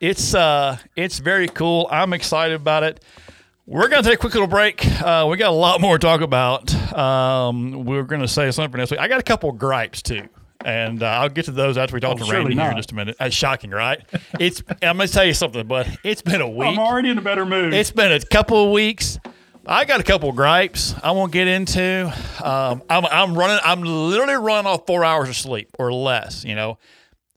[0.00, 1.88] it's uh it's very cool.
[1.90, 3.04] I'm excited about it.
[3.66, 4.86] We're going to take a quick little break.
[4.86, 6.74] Uh, we got a lot more to talk about.
[6.96, 8.98] Um, we're going to say something for next week.
[8.98, 10.26] I got a couple of gripes too,
[10.64, 12.92] and uh, I'll get to those after we talk oh, to Randy here in just
[12.92, 13.16] a minute.
[13.20, 14.00] It's shocking, right?
[14.40, 14.62] It's.
[14.80, 16.66] I'm to tell you something, but it's been a week.
[16.66, 17.74] I'm already in a better mood.
[17.74, 19.18] It's been a couple of weeks.
[19.70, 22.06] I got a couple gripes I won't get into.
[22.42, 23.58] Um, I'm, I'm running.
[23.62, 26.42] I'm literally running off four hours of sleep or less.
[26.42, 26.78] You know,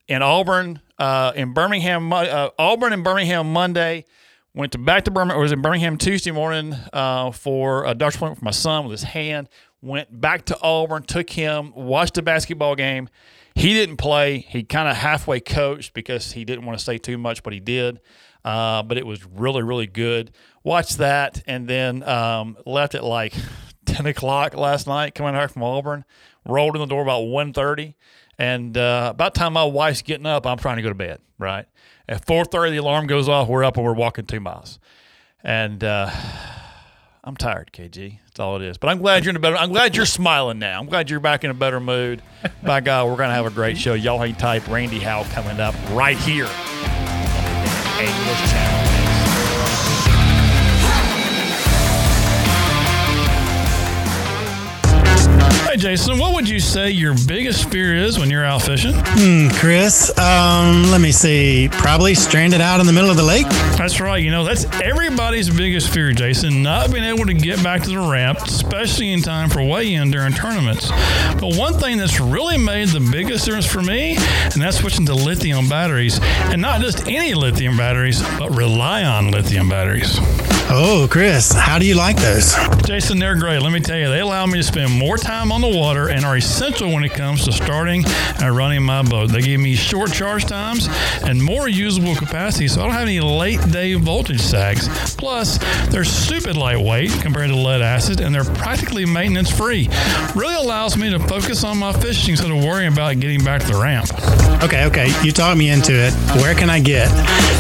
[0.08, 4.06] in Auburn, uh, in Birmingham, uh, Auburn and Birmingham Monday.
[4.54, 5.42] Went to back to Birmingham.
[5.42, 9.04] Was in Birmingham Tuesday morning uh, for a doctor's appointment for my son with his
[9.04, 9.50] hand.
[9.82, 13.10] Went back to Auburn, took him, watched the basketball game.
[13.56, 14.38] He didn't play.
[14.38, 17.60] He kind of halfway coached because he didn't want to say too much, but he
[17.60, 18.00] did.
[18.44, 20.32] Uh, but it was really, really good.
[20.64, 23.34] Watched that and then um, left at like
[23.86, 26.06] 10 o'clock last night coming back from Auburn.
[26.46, 27.94] Rolled in the door about 1.30.
[28.38, 31.68] And uh, about time my wife's getting up, I'm trying to go to bed, right?
[32.10, 33.48] At 4.30, the alarm goes off.
[33.48, 34.80] We're up and we're walking two miles.
[35.44, 36.10] And uh,
[37.24, 38.18] I'm tired, KG.
[38.26, 38.80] That's all it is.
[38.80, 39.58] But I'm glad you're in a better.
[39.58, 40.80] I'm glad you're smiling now.
[40.80, 42.24] I'm glad you're back in a better mood.
[42.64, 43.94] By God, we're gonna have a great show.
[43.94, 44.68] Y'all hang tight.
[44.68, 46.50] Randy Howell coming up right here
[48.02, 48.91] Anglers Channel.
[55.72, 58.92] Hey, Jason, what would you say your biggest fear is when you're out fishing?
[58.94, 61.70] Hmm, Chris, um, let me see.
[61.72, 63.48] Probably stranded out in the middle of the lake.
[63.78, 64.22] That's right.
[64.22, 68.00] You know, that's everybody's biggest fear, Jason, not being able to get back to the
[68.00, 70.92] ramp, especially in time for weigh in during tournaments.
[71.40, 75.16] But one thing that's really made the biggest difference for me, and that's switching to
[75.16, 76.20] lithium batteries.
[76.22, 80.20] And not just any lithium batteries, but Relion lithium batteries.
[80.74, 82.56] Oh, Chris, how do you like those?
[82.86, 83.62] Jason, they're great.
[83.62, 86.26] Let me tell you, they allow me to spend more time on the water and
[86.26, 88.04] are essential when it comes to starting
[88.40, 89.32] and running my boat.
[89.32, 90.88] They give me short charge times
[91.24, 94.88] and more usable capacity, so I don't have any late day voltage sags.
[95.16, 95.58] Plus,
[95.90, 99.90] they're stupid lightweight compared to lead acid, and they're practically maintenance free.
[100.36, 103.68] Really allows me to focus on my fishing instead of worrying about getting back to
[103.68, 104.10] the ramp.
[104.64, 106.14] Okay, okay, you talked me into it.
[106.42, 107.08] Where can I get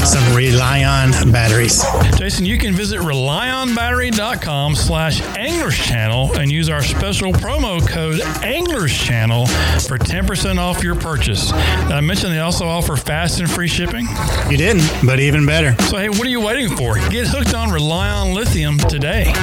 [0.05, 1.83] some Relion batteries?
[2.17, 8.97] Jason, you can visit RelionBattery.com slash Anglers Channel and use our special promo code Anglers
[8.97, 11.51] Channel for 10% off your purchase.
[11.51, 14.07] Did I mention they also offer fast and free shipping?
[14.49, 15.75] You didn't, but even better.
[15.83, 16.95] So, hey, what are you waiting for?
[17.09, 19.33] Get hooked on Relion Lithium today.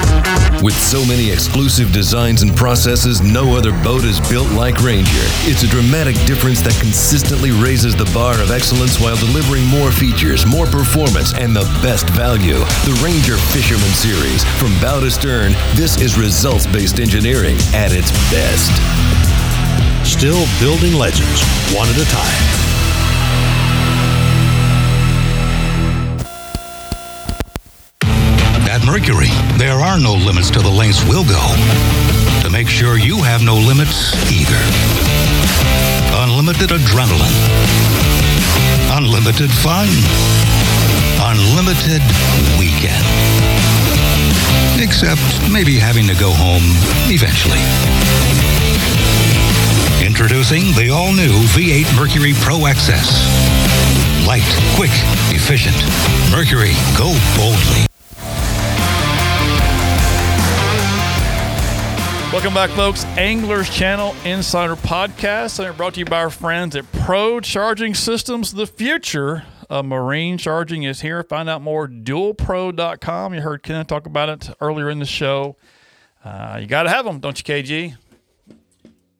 [0.62, 5.28] With so many exclusive designs and processes, no other boat is built like Ranger.
[5.44, 10.46] It's a dramatic difference that consistently raises the bar of excellence while delivering more features,
[10.46, 12.58] more performance, and the best value.
[12.88, 14.42] The Ranger Fisherman Series.
[14.56, 18.37] From bow to stern, this is results based engineering at its best.
[20.04, 21.42] Still building legends,
[21.74, 22.44] one at a time.
[28.70, 31.42] At Mercury, there are no limits to the lengths we'll go
[32.42, 34.62] to make sure you have no limits either.
[36.22, 37.38] Unlimited adrenaline,
[38.96, 39.88] unlimited fun,
[41.26, 42.02] unlimited
[42.56, 43.57] weekend.
[44.80, 45.20] Except
[45.52, 46.62] maybe having to go home
[47.10, 47.58] eventually.
[50.06, 54.26] Introducing the all new V8 Mercury Pro XS.
[54.26, 54.92] Light, quick,
[55.34, 55.74] efficient.
[56.30, 57.86] Mercury, go boldly.
[62.32, 63.04] Welcome back, folks.
[63.16, 65.64] Anglers Channel Insider Podcast.
[65.64, 68.52] And brought to you by our friends at Pro Charging Systems.
[68.52, 71.22] The future of marine charging is here.
[71.22, 73.34] Find out more dualpro.com.
[73.34, 75.56] You heard Ken talk about it earlier in the show.
[76.24, 77.96] Uh, you got to have them, don't you, KG?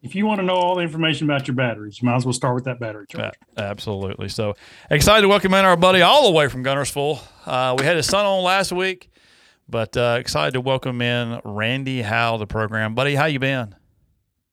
[0.03, 2.33] If you want to know all the information about your batteries, you might as well
[2.33, 3.33] start with that battery charger.
[3.57, 4.29] A- absolutely.
[4.29, 4.55] So
[4.91, 7.21] excited to welcome in our buddy all the way from Guntersville.
[7.45, 9.11] Uh, we had his son on last week,
[9.69, 12.95] but uh, excited to welcome in Randy Howell, the program.
[12.95, 13.75] Buddy, how you been?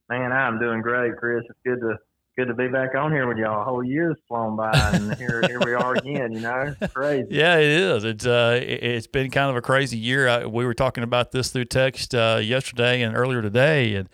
[0.09, 1.43] Man, I'm doing great, Chris.
[1.47, 1.97] It's good to
[2.37, 3.61] good to be back on here with y'all.
[3.61, 6.31] A whole year's flown by, and here here we are again.
[6.33, 7.27] You know, it's crazy.
[7.31, 8.03] Yeah, it is.
[8.03, 10.27] It's uh, it, it's been kind of a crazy year.
[10.27, 14.09] I, we were talking about this through text uh, yesterday and earlier today, and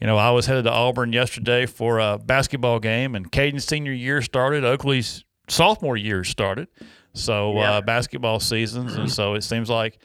[0.00, 3.92] you know, I was headed to Auburn yesterday for a basketball game, and Caden's senior
[3.92, 4.64] year started.
[4.64, 6.68] Oakley's sophomore year started.
[7.12, 7.74] So Yeah.
[7.74, 9.98] uh, basketball seasons, and so it seems like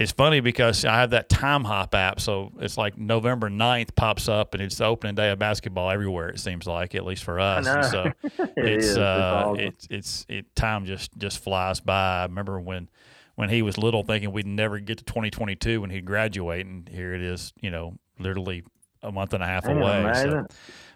[0.00, 2.20] it's funny because I have that time hop app.
[2.20, 6.30] So it's like November 9th pops up, and it's the opening day of basketball everywhere.
[6.30, 7.66] It seems like, at least for us.
[7.66, 8.90] And so It it's is.
[8.92, 12.20] It's uh, it's it's it time just just flies by.
[12.20, 12.88] I remember when
[13.34, 17.14] when he was little, thinking we'd never get to 2022 when he'd graduate, and here
[17.14, 17.52] it is.
[17.60, 18.64] You know, literally
[19.02, 20.10] a month and a half away.
[20.14, 20.46] So,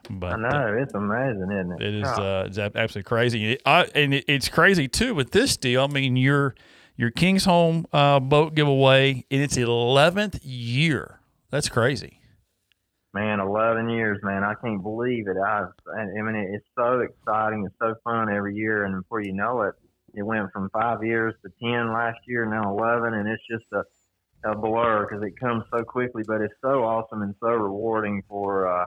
[0.09, 1.83] but I know it's amazing, isn't it?
[1.83, 2.21] it is God.
[2.21, 3.59] uh, it's absolutely crazy.
[3.67, 5.85] I, and it, it's crazy too with this deal.
[5.85, 6.55] I mean, your
[6.97, 11.21] your King's Home uh, boat giveaway in its 11th year.
[11.51, 12.21] That's crazy.
[13.13, 14.43] man, eleven years, man.
[14.43, 15.37] I can't believe it.
[15.37, 17.65] I, I mean, it's so exciting.
[17.65, 19.75] It's so fun every year, and before you know it,
[20.15, 23.85] it went from five years to ten last year, now eleven, and it's just a
[24.47, 26.23] a blur because it comes so quickly.
[26.27, 28.87] But it's so awesome and so rewarding for uh,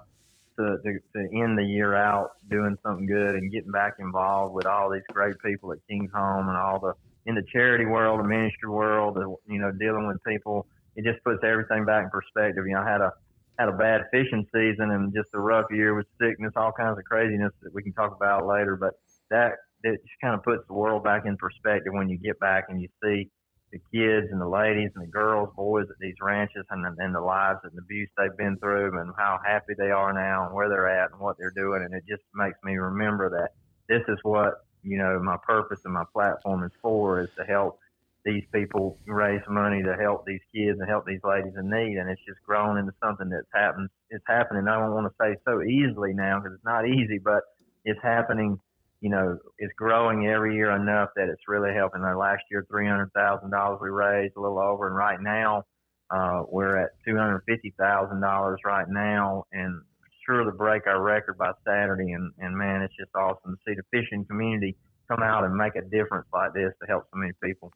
[0.60, 4.66] to, to, to end the year out doing something good and getting back involved with
[4.66, 6.94] all these great people at King's Home and all the
[7.28, 10.66] in the charity world, the ministry world, you know, dealing with people.
[10.96, 12.66] It just puts everything back in perspective.
[12.66, 13.12] You know, I had a
[13.60, 17.06] had a bad fishing season and just a rough year with sickness, all kinds of
[17.06, 18.76] craziness that we can talk about later.
[18.76, 18.94] But
[19.30, 22.66] that it just kind of puts the world back in perspective when you get back
[22.70, 23.30] and you see
[23.72, 27.20] the kids and the ladies and the girls, boys at these ranches and, and the
[27.20, 30.70] lives and the abuse they've been through and how happy they are now and where
[30.70, 31.84] they're at and what they're doing.
[31.84, 33.50] And it just makes me remember that
[33.90, 34.54] this is what,
[34.88, 37.80] you know, my purpose and my platform is for is to help
[38.26, 41.98] these people raise money to help these kids and help these ladies in need.
[41.98, 43.90] And it's just grown into something that's happened.
[44.10, 44.68] It's happening.
[44.68, 47.44] I don't want to say so easily now because it's not easy, but
[47.86, 48.60] it's happening
[49.02, 52.02] you know, it's growing every year enough that it's really helping.
[52.02, 55.64] Our last year, three hundred thousand dollars we raised, a little over, and right now
[56.10, 59.82] uh, we're at two hundred fifty thousand dollars right now, and
[60.28, 62.12] sure to break our record by Saturday.
[62.12, 64.76] And and man, it's just awesome to see the fishing community
[65.08, 67.72] come out and make a difference like this to help so many people.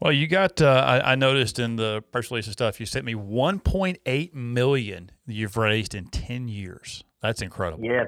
[0.00, 3.04] Well, you got uh, I, I, noticed in the press release and stuff you sent
[3.04, 7.04] me 1.8 million you've raised in 10 years.
[7.20, 7.84] That's incredible.
[7.84, 8.04] Yeah,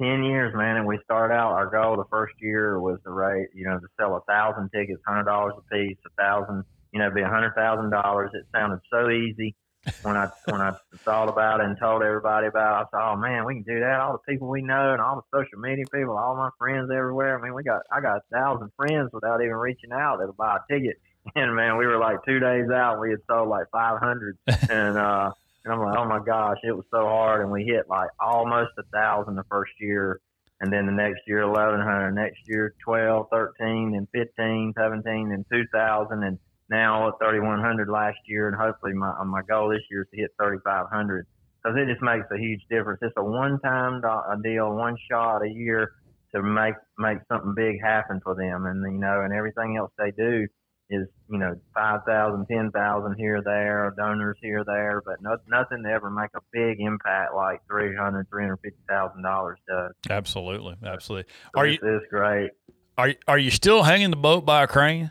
[0.00, 0.76] 10 years, man.
[0.76, 3.86] And we start out, our goal the first year was to raise, you know, to
[3.98, 7.54] sell a thousand tickets, hundred dollars a piece, a thousand, you know, be a hundred
[7.54, 8.30] thousand dollars.
[8.32, 9.56] It sounded so easy
[10.02, 12.86] when I, when I thought about it and told everybody about it.
[12.86, 14.00] I thought, oh man, we can do that.
[14.00, 17.38] All the people we know and all the social media people, all my friends everywhere.
[17.38, 20.56] I mean, we got, I got a thousand friends without even reaching out that'll buy
[20.56, 20.96] a ticket.
[21.34, 23.00] And man, we were like two days out.
[23.00, 24.36] We had sold like 500
[24.68, 25.30] and, uh,
[25.64, 27.40] and I'm like, oh my gosh, it was so hard.
[27.40, 30.20] And we hit like almost a thousand the first year.
[30.60, 36.22] And then the next year, 1100, next year, 12, 13, and 15, 17, and 2000.
[36.22, 36.38] And
[36.70, 38.48] now at 3100 last year.
[38.48, 41.26] And hopefully my, my goal this year is to hit 3500
[41.62, 43.00] because it just makes a huge difference.
[43.02, 44.02] It's a one time
[44.42, 45.92] deal, one shot a year
[46.34, 48.66] to make, make something big happen for them.
[48.66, 50.46] And, you know, and everything else they do
[50.90, 55.82] is you know five thousand, ten thousand here, there, donors here, there, but no, nothing
[55.82, 59.92] to ever make a big impact like three hundred, three hundred fifty thousand dollars does.
[60.10, 61.30] Absolutely, absolutely.
[61.54, 61.78] So are you?
[61.80, 62.50] This great.
[62.96, 65.10] Are are you still hanging the boat by a crane?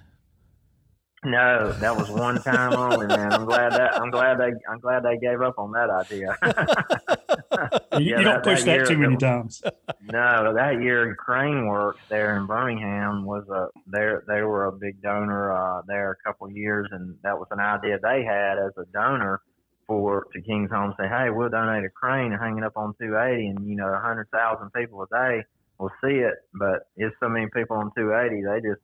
[1.26, 3.32] No, that was one time only, man.
[3.32, 6.38] I'm glad that I'm glad they I'm glad they gave up on that idea.
[8.00, 9.62] you, yeah, you, don't that, push that, that too many times.
[10.02, 14.72] No, that year in Crane Works there in Birmingham was a there they were a
[14.72, 18.58] big donor uh, there a couple of years, and that was an idea they had
[18.58, 19.42] as a donor
[19.88, 20.94] for to King's Home.
[21.00, 24.30] Say, hey, we'll donate a crane hanging up on 280, and you know, a hundred
[24.32, 25.44] thousand people a day
[25.80, 26.36] will see it.
[26.54, 28.82] But it's so many people on 280, they just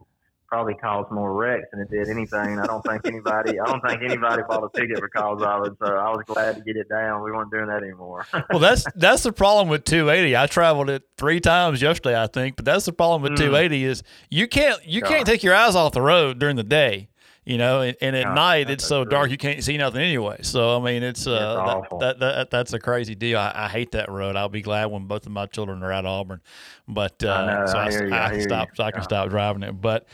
[0.50, 2.60] probably caused more wrecks than it did anything.
[2.60, 5.74] I don't think anybody, I don't think anybody bought a ticket because of it.
[5.80, 7.24] So I was glad to get it down.
[7.24, 8.26] We weren't doing that anymore.
[8.50, 10.36] well, that's that's the problem with 280.
[10.36, 13.46] I traveled it three times yesterday, I think, but that's the problem with mm.
[13.46, 17.10] 280 is you can't you can't take your eyes off the road during the day
[17.50, 20.38] you know, and, and at no, night it's so dark you can't see nothing anyway.
[20.44, 23.40] So I mean, it's uh, that, that, that, that's a crazy deal.
[23.40, 24.36] I, I, hate that road.
[24.36, 26.42] I'll be glad when both of my children are at Auburn,
[26.88, 28.70] but uh, I know, so I, I, you, I can stop.
[28.76, 29.06] So I can yeah.
[29.06, 29.72] stop driving it.
[29.82, 30.06] But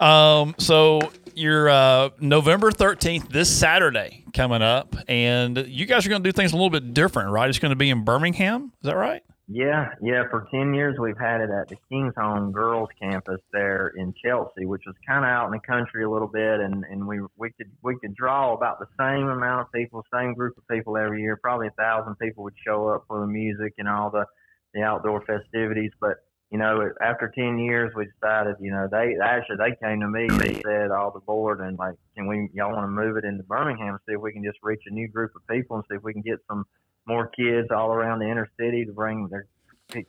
[0.00, 1.00] um, so
[1.36, 6.32] you're uh, November thirteenth, this Saturday coming up, and you guys are going to do
[6.32, 7.48] things a little bit different, right?
[7.48, 8.72] It's going to be in Birmingham.
[8.82, 9.22] Is that right?
[9.52, 10.28] Yeah, yeah.
[10.30, 14.64] For ten years, we've had it at the King's Home Girls Campus there in Chelsea,
[14.64, 17.50] which was kind of out in the country a little bit, and and we we
[17.58, 21.22] could we could draw about the same amount of people, same group of people every
[21.22, 21.36] year.
[21.36, 24.24] Probably a thousand people would show up for the music and all the
[24.72, 25.90] the outdoor festivities.
[26.00, 26.18] But
[26.52, 30.28] you know, after ten years, we decided, you know, they actually they came to me
[30.30, 33.42] and said all the board and like, can we y'all want to move it into
[33.42, 35.96] Birmingham, and see if we can just reach a new group of people and see
[35.96, 36.64] if we can get some
[37.06, 39.46] more kids all around the inner city to bring their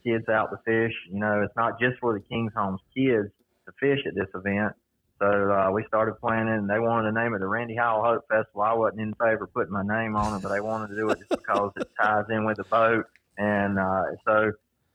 [0.04, 0.94] kids out to fish.
[1.10, 3.30] You know, it's not just for the King's Homes kids
[3.66, 4.74] to fish at this event.
[5.20, 8.28] So uh, we started planning, and they wanted to name it the Randy Howell Hope
[8.28, 8.64] Festival.
[8.64, 11.10] I wasn't in favor of putting my name on it, but they wanted to do
[11.10, 13.06] it just because it ties in with the boat.
[13.38, 14.52] And uh, so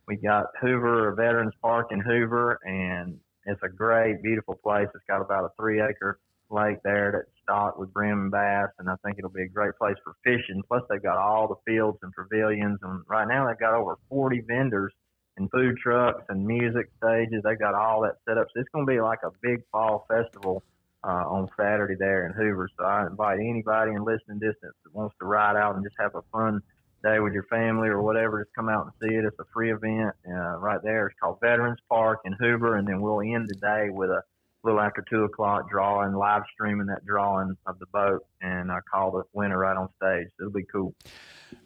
[0.08, 4.88] we got Hoover, Veterans Park in Hoover, and it's a great, beautiful place.
[4.94, 6.18] It's got about a three acre
[6.50, 9.76] lake there that's stocked with brim and bass, and I think it'll be a great
[9.78, 10.62] place for fishing.
[10.66, 14.40] Plus, they've got all the fields and pavilions, and right now they've got over 40
[14.40, 14.92] vendors
[15.36, 17.42] and food trucks and music stages.
[17.44, 18.48] They've got all that set up.
[18.52, 20.62] So it's going to be like a big fall festival
[21.04, 22.68] uh, on Saturday there in Hoover.
[22.78, 26.14] So I invite anybody in listening distance that wants to ride out and just have
[26.14, 26.62] a fun
[27.04, 29.24] day with your family or whatever, just come out and see it.
[29.24, 31.06] It's a free event uh, right there.
[31.06, 34.22] It's called Veterans Park in Hoover, and then we'll end the day with a
[34.66, 39.12] little after two o'clock drawing, live streaming that drawing of the boat, and I call
[39.12, 40.26] the winner right on stage.
[40.38, 40.94] It'll be cool.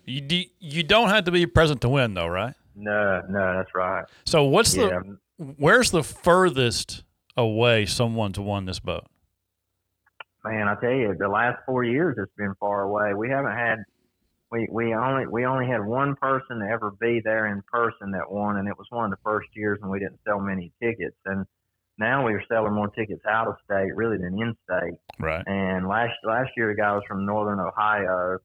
[0.05, 2.55] You do, you don't have to be present to win though, right?
[2.77, 4.05] No, no, that's right.
[4.25, 5.01] So what's Yeah.
[5.39, 7.03] the where's the furthest
[7.37, 9.07] away someone's won this boat?
[10.45, 13.15] Man, I tell you, the last four years it's been far away.
[13.15, 13.79] We haven't had
[14.51, 18.31] we we only we only had one person to ever be there in person that
[18.31, 21.17] won, and it was one of the first years when we didn't sell many tickets.
[21.27, 21.47] And
[22.01, 24.99] now we're selling more tickets out of state, really, than in state.
[25.19, 25.47] Right.
[25.47, 28.39] And last last year, the guy was from Northern Ohio.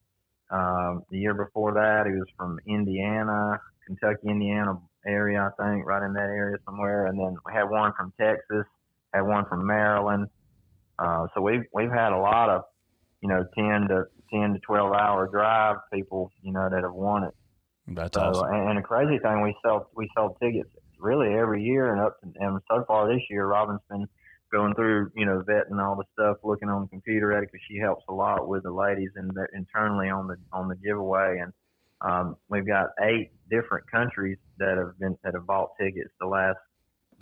[0.52, 4.78] Um, the year before that, he was from Indiana, Kentucky, Indiana
[5.08, 7.08] area, I think, right in that area somewhere.
[7.08, 8.66] And then we had one from Texas,
[9.14, 10.28] had one from Maryland.
[11.00, 12.64] Uh, so we've we've had a lot of,
[13.22, 17.24] you know, ten to ten to twelve hour drive people, you know, that have won
[17.24, 17.34] it.
[17.88, 18.54] That's So, awesome.
[18.54, 20.70] and, and the crazy thing, we sell we sell tickets
[21.06, 24.08] really every year, and up to, and so far this year, Robin's been
[24.52, 27.64] going through, you know, vetting all the stuff, looking on the computer at it because
[27.70, 31.40] she helps a lot with the ladies and the, internally on the on the giveaway,
[31.40, 31.54] and
[32.02, 36.58] um, we've got eight different countries that have been that have bought tickets the last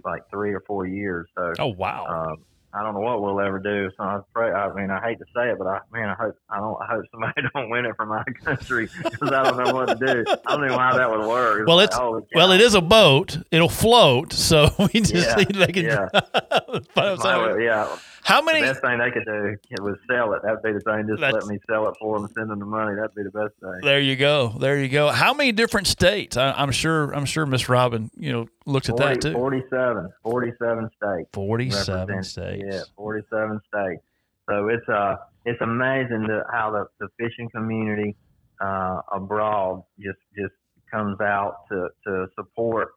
[0.05, 1.27] like three or four years.
[1.35, 2.05] So Oh wow.
[2.07, 3.89] um, I don't know what we'll ever do.
[3.97, 4.51] So I pray.
[4.51, 6.77] I mean, I hate to say it, but I man, I hope I don't.
[6.81, 9.95] I hope somebody don't win it from my country because I don't know what to
[9.95, 10.23] do.
[10.45, 11.65] I don't know how that would work.
[11.67, 13.39] well, like, it's holy well, it is a boat.
[13.51, 15.85] It'll float, so we just Yeah, need to make it.
[15.85, 16.07] yeah.
[16.95, 17.87] My- yeah.
[18.23, 18.61] how The many?
[18.61, 20.41] best thing they could do was sell it.
[20.43, 21.07] That'd be the thing.
[21.07, 22.95] Just let me sell it for them, send them the money.
[22.95, 23.79] That'd be the best thing.
[23.81, 24.49] There you go.
[24.59, 25.09] There you go.
[25.09, 26.37] How many different states?
[26.37, 27.11] I, I'm sure.
[27.15, 29.33] I'm sure Miss Robin, you know, looked at that too.
[29.33, 31.29] 47, 47 states.
[31.33, 32.63] Forty-seven states.
[32.69, 34.03] Yeah, 47 states.
[34.49, 35.15] So it's uh
[35.45, 38.15] it's amazing that how the, the fishing community
[38.61, 40.53] uh, abroad just just
[40.91, 42.89] comes out to, to support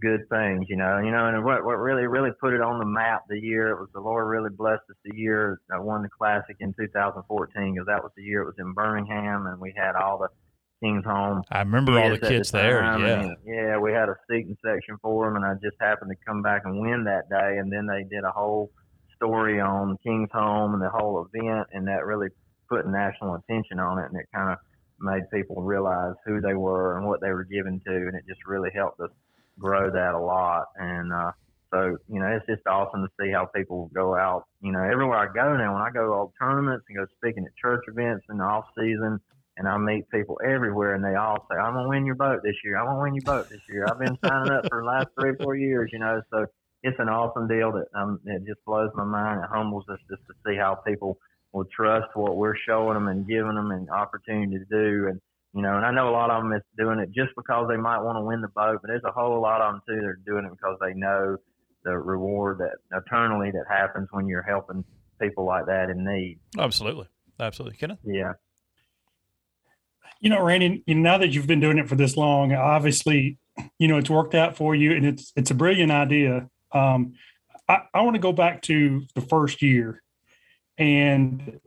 [0.00, 0.98] good things, you know.
[0.98, 3.80] You know, and what what really really put it on the map the year it
[3.80, 7.86] was the Lord really blessed us the year I won the classic in 2014 because
[7.86, 10.28] that was the year it was in Birmingham and we had all the
[10.82, 12.82] Kings Home I remember all the kids kids there.
[12.82, 13.20] Yeah.
[13.20, 16.40] and, yeah, we had a seating section for them, and I just happened to come
[16.40, 17.58] back and win that day.
[17.58, 18.70] And then they did a whole
[19.20, 22.28] story on King's Home and the whole event, and that really
[22.68, 24.58] put national attention on it, and it kind of
[25.00, 28.46] made people realize who they were and what they were given to, and it just
[28.46, 29.10] really helped us
[29.58, 30.66] grow that a lot.
[30.76, 31.32] And uh,
[31.72, 34.44] so, you know, it's just awesome to see how people go out.
[34.60, 37.44] You know, everywhere I go now, when I go to all tournaments and go speaking
[37.44, 39.20] at church events in the off season,
[39.56, 42.56] and I meet people everywhere, and they all say, "I'm gonna win your boat this
[42.64, 42.78] year.
[42.78, 43.86] I'm gonna win your boat this year.
[43.88, 46.46] I've been signing up for the last three, or four years." You know, so
[46.82, 49.40] it's an awesome deal that um, it just blows my mind.
[49.40, 51.18] It humbles us just to see how people
[51.52, 55.08] will trust what we're showing them and giving them an opportunity to do.
[55.08, 55.20] And
[55.54, 57.76] you know, and I know a lot of them is doing it just because they
[57.76, 60.06] might want to win the boat, but there's a whole lot of them too that
[60.06, 61.36] are doing it because they know
[61.84, 64.84] the reward that eternally that happens when you're helping
[65.20, 66.38] people like that in need.
[66.58, 67.08] Absolutely.
[67.38, 67.78] Absolutely.
[67.78, 67.98] Kenneth?
[68.04, 68.34] Yeah.
[70.20, 73.38] You know, Randy, you now that you've been doing it for this long, obviously,
[73.78, 76.48] you know, it's worked out for you and it's it's a brilliant idea.
[76.72, 77.14] Um,
[77.68, 80.02] I, I want to go back to the first year
[80.78, 81.60] and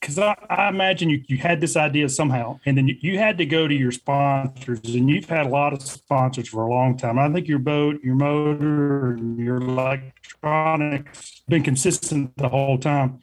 [0.00, 3.38] because I, I imagine you, you had this idea somehow and then you, you had
[3.38, 6.96] to go to your sponsors and you've had a lot of sponsors for a long
[6.96, 7.18] time.
[7.18, 13.20] I think your boat, your motor, and your electronics been consistent the whole time.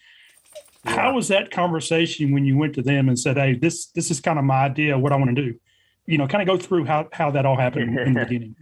[0.84, 4.20] How was that conversation when you went to them and said, "Hey, this this is
[4.20, 5.58] kind of my idea, what I want to do"?
[6.06, 8.56] You know, kind of go through how how that all happened in the beginning.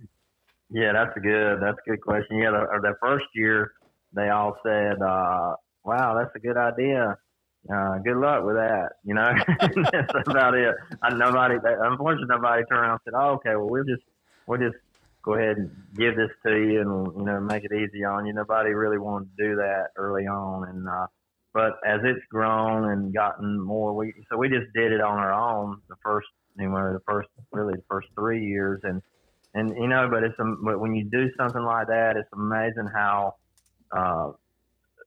[0.72, 1.60] Yeah, that's a good.
[1.62, 2.38] That's a good question.
[2.40, 3.74] Yeah, the, the first year
[4.14, 7.18] they all said, uh, "Wow, that's a good idea.
[7.72, 9.34] Uh, good luck with that." You know,
[9.92, 10.74] that's about it.
[11.04, 14.04] I, nobody, unfortunately, nobody turned around and said, "Oh, okay, well, we'll just
[14.48, 14.78] we'll just
[15.24, 18.34] go ahead and give this to you and you know make it easy on you."
[18.34, 21.08] Nobody really wanted to do that early on, and uh,
[21.54, 25.34] but as it's grown and gotten more, we so we just did it on our
[25.34, 29.02] own the first, you know, the first really the first three years, and
[29.54, 33.36] and you know, but it's but when you do something like that, it's amazing how
[33.92, 34.32] uh,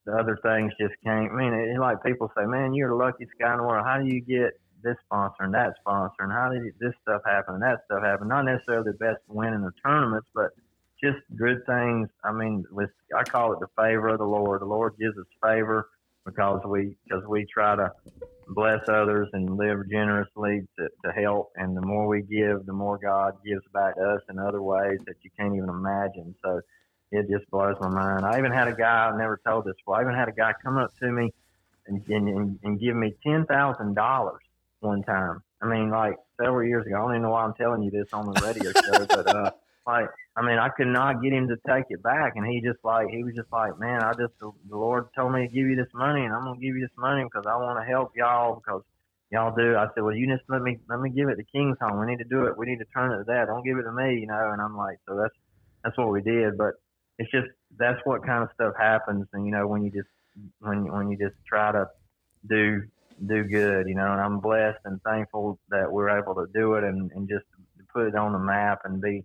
[0.05, 1.31] the other things just came.
[1.33, 3.87] I mean, it, like people say, "Man, you're the luckiest guy in the world.
[3.87, 7.55] How do you get this sponsor and that sponsor, and how did this stuff happen
[7.55, 10.51] and that stuff happen?" Not necessarily the best win in the tournaments, but
[11.03, 12.09] just good things.
[12.23, 14.61] I mean, with I call it the favor of the Lord.
[14.61, 15.89] The Lord gives us favor
[16.27, 17.91] because we because we try to
[18.49, 21.53] bless others and live generously to, to help.
[21.57, 24.99] And the more we give, the more God gives back to us in other ways
[25.07, 26.35] that you can't even imagine.
[26.45, 26.61] So
[27.11, 28.25] it just blows my mind.
[28.25, 30.53] I even had a guy, I never told this before, I even had a guy
[30.63, 31.33] come up to me
[31.87, 34.31] and, and, and give me $10,000
[34.81, 35.43] one time.
[35.63, 36.97] I mean, like several years ago.
[36.97, 39.51] I don't even know why I'm telling you this on the radio show, but, uh,
[39.87, 42.83] like, I mean, I could not get him to take it back, and he just
[42.83, 45.77] like he was just like, man, I just the, Lord told me to give you
[45.77, 48.57] this money, and I'm gonna give you this money because I want to help y'all
[48.57, 48.83] because
[49.31, 49.77] y'all do.
[49.77, 52.01] I said, well, you just let me let me give it to King's Home.
[52.01, 52.59] We need to do it.
[52.59, 53.47] We need to turn it to that.
[53.47, 54.51] Don't give it to me, you know.
[54.53, 55.35] And I'm like, so that's
[55.85, 56.59] that's what we did.
[56.59, 56.75] But
[57.19, 60.11] it's just that's what kind of stuff happens, and you know, when you just
[60.59, 61.87] when when you just try to
[62.49, 62.83] do
[63.25, 64.11] do good, you know.
[64.11, 67.45] And I'm blessed and thankful that we're able to do it and and just
[67.93, 69.25] put it on the map and be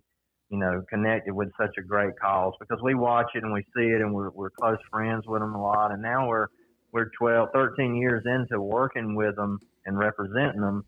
[0.50, 3.86] you know, connected with such a great cause because we watch it and we see
[3.86, 5.92] it and we're, we're close friends with them a lot.
[5.92, 6.48] And now we're,
[6.92, 10.84] we're 12, 13 years into working with them and representing them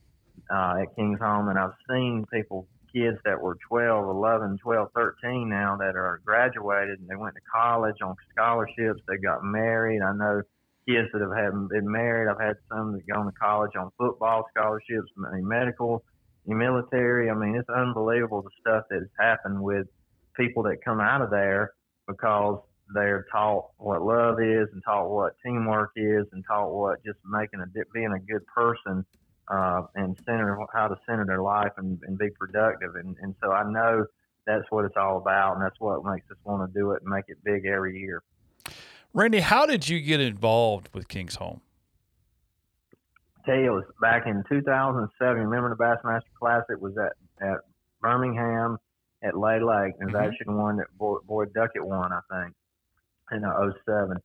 [0.52, 1.48] uh, at King's Home.
[1.48, 6.98] And I've seen people, kids that were 12, 11, 12, 13 now that are graduated
[6.98, 9.00] and they went to college on scholarships.
[9.06, 10.02] They got married.
[10.02, 10.42] I know
[10.88, 12.28] kids that have had, been married.
[12.28, 16.02] I've had some that gone to college on football scholarships, medical
[16.46, 17.30] the military.
[17.30, 19.86] I mean, it's unbelievable the stuff that has happened with
[20.36, 21.72] people that come out of there
[22.06, 22.58] because
[22.94, 27.60] they're taught what love is and taught what teamwork is and taught what just making
[27.60, 29.04] a being a good person
[29.48, 32.94] uh, and center how to center their life and, and be productive.
[32.96, 34.04] And, and so I know
[34.46, 37.10] that's what it's all about, and that's what makes us want to do it and
[37.10, 38.22] make it big every year.
[39.14, 41.60] Randy, how did you get involved with King's Home?
[43.44, 45.36] Tell you, it was back in 2007.
[45.36, 47.12] Remember the Bassmaster Classic was at
[47.44, 47.58] at
[48.00, 48.78] Birmingham
[49.22, 49.94] at Lay Lake.
[50.00, 50.16] It was mm-hmm.
[50.16, 52.54] actually the one that Boyd, Boyd Duckett won, I think,
[53.32, 54.16] in uh, 07.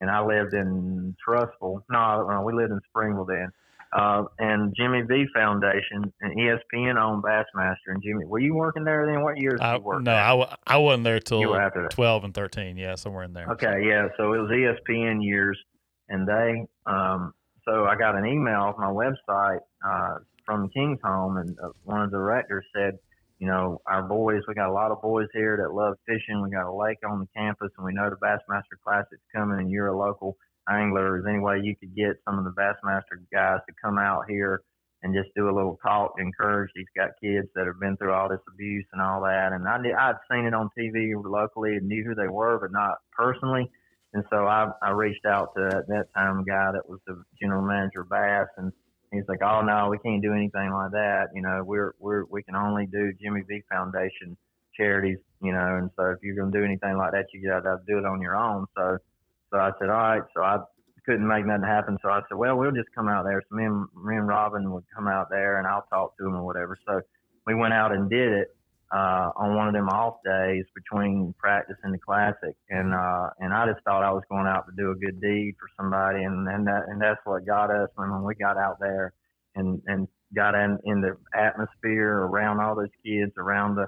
[0.00, 1.82] And I lived in Trussville.
[1.90, 3.50] No, no, we lived in Springville then.
[3.92, 7.76] Uh, and Jimmy V Foundation and ESPN owned Bassmaster.
[7.86, 9.22] And Jimmy, were you working there then?
[9.22, 10.02] What years I, did you work?
[10.02, 10.12] No?
[10.12, 12.76] I, w- I wasn't there till after 12 and 13.
[12.76, 13.48] Yeah, somewhere in there.
[13.50, 14.08] Okay, yeah.
[14.16, 15.56] So it was ESPN years.
[16.08, 17.43] And they, um, so
[17.94, 22.10] I got an email off my website uh, from King's Home, and uh, one of
[22.10, 22.98] the directors said,
[23.38, 26.42] you know, our boys, we got a lot of boys here that love fishing.
[26.42, 29.70] We got a lake on the campus, and we know the Bassmaster Classic's coming, and
[29.70, 30.36] you're a local
[30.68, 31.18] angler.
[31.18, 34.62] Is any way you could get some of the Bassmaster guys to come out here
[35.04, 38.28] and just do a little talk, encourage these got kids that have been through all
[38.28, 39.52] this abuse and all that.
[39.52, 42.72] And I did, I'd seen it on TV locally and knew who they were, but
[42.72, 43.70] not personally.
[44.14, 47.20] And so I, I reached out to at that time a guy that was the
[47.40, 48.72] general manager of Bass, and
[49.12, 51.30] he's like, "Oh no, we can't do anything like that.
[51.34, 54.36] You know, we're we're we can only do Jimmy V Foundation
[54.76, 55.18] charities.
[55.42, 57.78] You know, and so if you're going to do anything like that, you got to
[57.88, 58.98] do it on your own." So,
[59.50, 60.58] so I said, "All right." So I
[61.04, 61.98] couldn't make nothing happen.
[62.00, 64.70] So I said, "Well, we'll just come out there." So me and me and Robin
[64.70, 66.78] would come out there, and I'll talk to him or whatever.
[66.86, 67.00] So
[67.48, 68.53] we went out and did it
[68.92, 73.52] uh, on one of them off days between practice and the classic, and uh, and
[73.52, 76.48] I just thought I was going out to do a good deed for somebody, and
[76.48, 79.12] and that and that's what got us when we got out there
[79.56, 83.86] and and got in in the atmosphere around all those kids, around the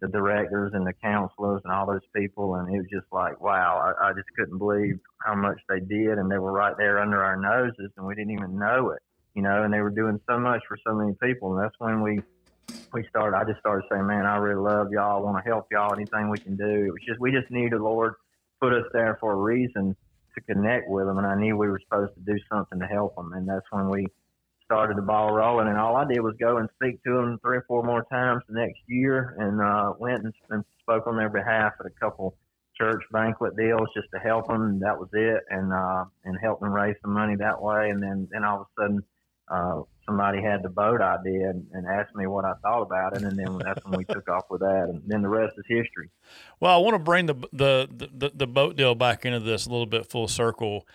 [0.00, 3.94] the directors and the counselors and all those people, and it was just like wow,
[3.98, 7.24] I, I just couldn't believe how much they did, and they were right there under
[7.24, 9.02] our noses, and we didn't even know it,
[9.34, 12.02] you know, and they were doing so much for so many people, and that's when
[12.02, 12.20] we
[12.92, 15.18] we started, I just started saying, man, I really love y'all.
[15.18, 15.94] I want to help y'all.
[15.94, 16.64] Anything we can do.
[16.86, 18.14] It was just, we just needed the Lord
[18.60, 19.96] put us there for a reason
[20.34, 21.18] to connect with them.
[21.18, 23.32] And I knew we were supposed to do something to help them.
[23.34, 24.06] And that's when we
[24.64, 25.68] started the ball rolling.
[25.68, 28.42] And all I did was go and speak to them three or four more times
[28.48, 32.36] the next year and uh, went and, and spoke on their behalf at a couple
[32.76, 34.62] church banquet deals just to help them.
[34.62, 35.42] And that was it.
[35.50, 37.90] And, uh, and help them raise some money that way.
[37.90, 39.02] And then, then all of a sudden,
[39.48, 43.22] uh, somebody had the boat idea and, and asked me what I thought about it,
[43.22, 46.10] and then that's when we took off with that, and then the rest is history.
[46.60, 49.70] Well, I want to bring the the the, the boat deal back into this a
[49.70, 50.86] little bit full circle.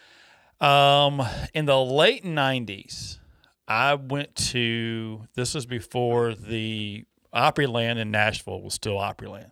[0.61, 1.21] Um,
[1.53, 3.19] in the late '90s,
[3.67, 9.51] I went to this was before the Opryland in Nashville was still Opryland.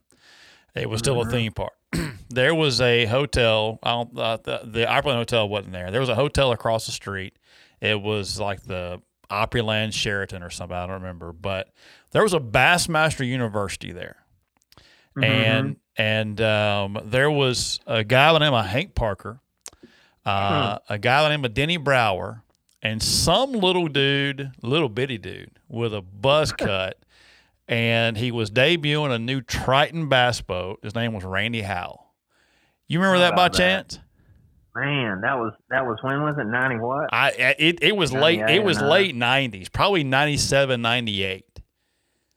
[0.76, 1.30] It was still mm-hmm.
[1.30, 1.74] a theme park.
[2.30, 3.80] there was a hotel.
[3.84, 5.92] I don't, uh, the the Opryland Hotel wasn't there.
[5.92, 7.38] There was a hotel across the street.
[7.80, 10.76] It was like the Opryland Sheraton or something.
[10.76, 11.70] I don't remember, but
[12.12, 14.18] there was a Bassmaster University there,
[15.18, 15.24] mm-hmm.
[15.24, 19.40] and and um, there was a guy by the name of Hank Parker,
[20.26, 20.94] uh, hmm.
[20.94, 22.44] a guy by the name of Denny Brauer,
[22.82, 26.98] and some little dude, little bitty dude with a buzz cut,
[27.68, 30.80] and he was debuting a new Triton bass boat.
[30.84, 32.06] His name was Randy Howell.
[32.88, 33.58] You remember that by that?
[33.58, 34.00] chance?
[34.78, 36.46] Man, that was that was when was it?
[36.46, 37.12] Ninety what?
[37.12, 38.42] I it it was late.
[38.42, 41.44] It was late nineties, probably 97, 98.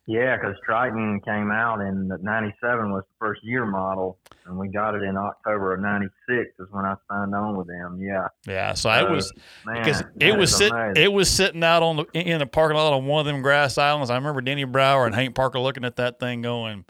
[0.06, 4.94] Yeah, because Triton came out in '97 was the first year model, and we got
[4.94, 8.00] it in October of '96 is when I signed on with them.
[8.00, 8.28] Yeah.
[8.46, 8.72] Yeah.
[8.72, 9.30] So I was
[9.66, 13.04] because it was sitting it was sitting out on the in the parking lot on
[13.04, 14.08] one of them grass islands.
[14.08, 16.86] I remember Denny Brauer and Hank Parker looking at that thing going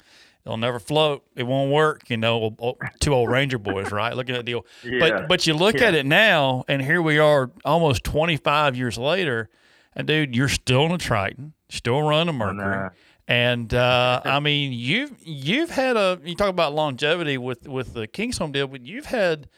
[0.51, 1.25] it'll never float.
[1.37, 2.11] It won't work.
[2.11, 2.57] You know,
[2.99, 4.15] two old Ranger boys, right?
[4.15, 4.67] Look at that deal.
[4.83, 4.99] Yeah.
[4.99, 5.89] But but you look yeah.
[5.89, 9.49] at it now, and here we are, almost 25 years later,
[9.95, 12.91] and dude, you're still in a Triton, still running a Mercury.
[13.29, 18.07] And uh, I mean, you've you've had a you talk about longevity with with the
[18.07, 19.49] King's Home deal, but you've had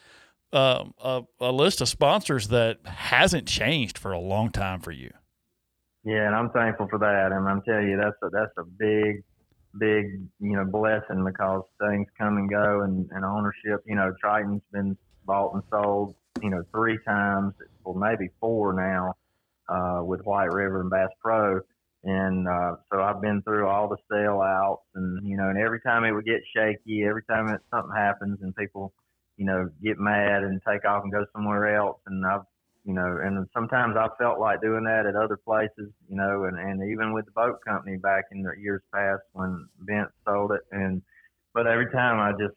[0.51, 5.11] um, a, a list of sponsors that hasn't changed for a long time for you.
[6.03, 7.31] Yeah, and I'm thankful for that.
[7.31, 9.23] And I'm telling you, that's a that's a big,
[9.77, 13.83] big you know blessing because things come and go, and, and ownership.
[13.85, 17.53] You know, Triton's been bought and sold, you know, three times,
[17.83, 19.13] well maybe four now,
[19.69, 21.61] uh, with White River and Bass Pro.
[22.05, 26.03] And uh, so I've been through all the sellouts, and you know, and every time
[26.03, 28.93] it would get shaky, every time it, something happens, and people,
[29.37, 32.41] you know, get mad and take off and go somewhere else, and I've
[32.85, 36.59] you know, and sometimes I felt like doing that at other places, you know, and,
[36.59, 40.61] and even with the boat company back in the years past when Vince sold it.
[40.71, 41.01] And,
[41.53, 42.55] but every time I just,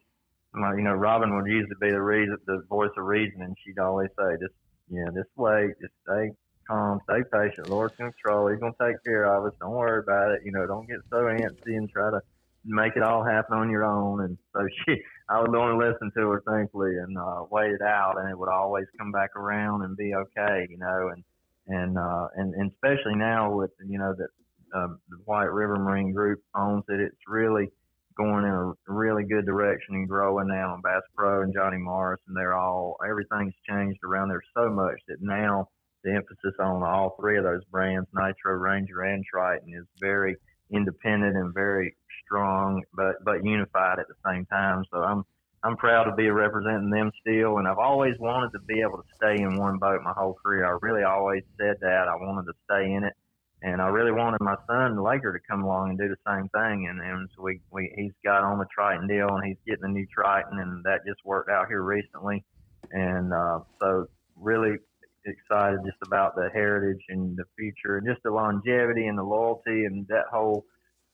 [0.52, 3.78] my, you know, Robin would usually be the reason, the voice of reason, and she'd
[3.78, 4.54] always say, just,
[4.90, 6.30] yeah, just wait, just stay
[6.66, 7.68] calm, stay patient.
[7.68, 8.48] Lord's in control.
[8.48, 9.52] He's going to take care of us.
[9.60, 10.40] Don't worry about it.
[10.44, 12.20] You know, don't get so antsy and try to
[12.64, 14.22] make it all happen on your own.
[14.22, 14.96] And so she,
[15.28, 18.48] I would only listen to her, thankfully, and uh, wait it out, and it would
[18.48, 21.10] always come back around and be okay, you know.
[21.12, 21.24] And
[21.66, 24.28] and uh, and, and especially now with you know that
[24.74, 27.68] uh, the White River Marine Group owns it, it's really
[28.16, 30.74] going in a really good direction and growing now.
[30.74, 34.96] And Bass Pro and Johnny Morris, and they're all everything's changed around there so much
[35.08, 35.68] that now
[36.04, 40.36] the emphasis on all three of those brands, Nitro, Ranger, and Triton, is very
[40.72, 41.96] independent and very
[42.26, 44.84] strong, but but unified at the same time.
[44.92, 45.24] So I'm
[45.62, 49.08] I'm proud to be representing them still, and I've always wanted to be able to
[49.16, 50.66] stay in one boat my whole career.
[50.66, 53.14] I really always said that I wanted to stay in it,
[53.62, 56.88] and I really wanted my son Laker to come along and do the same thing.
[56.88, 59.88] And and so we, we he's got on the Triton deal, and he's getting a
[59.88, 62.44] new Triton, and that just worked out here recently.
[62.92, 64.06] And uh, so
[64.36, 64.76] really
[65.24, 69.84] excited just about the heritage and the future and just the longevity and the loyalty
[69.84, 70.64] and that whole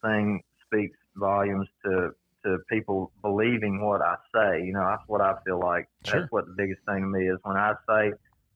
[0.03, 2.11] thing speaks volumes to
[2.45, 4.65] to people believing what I say.
[4.65, 5.89] You know, that's what I feel like.
[6.05, 6.21] Sure.
[6.21, 8.13] That's what the biggest thing to me is when I say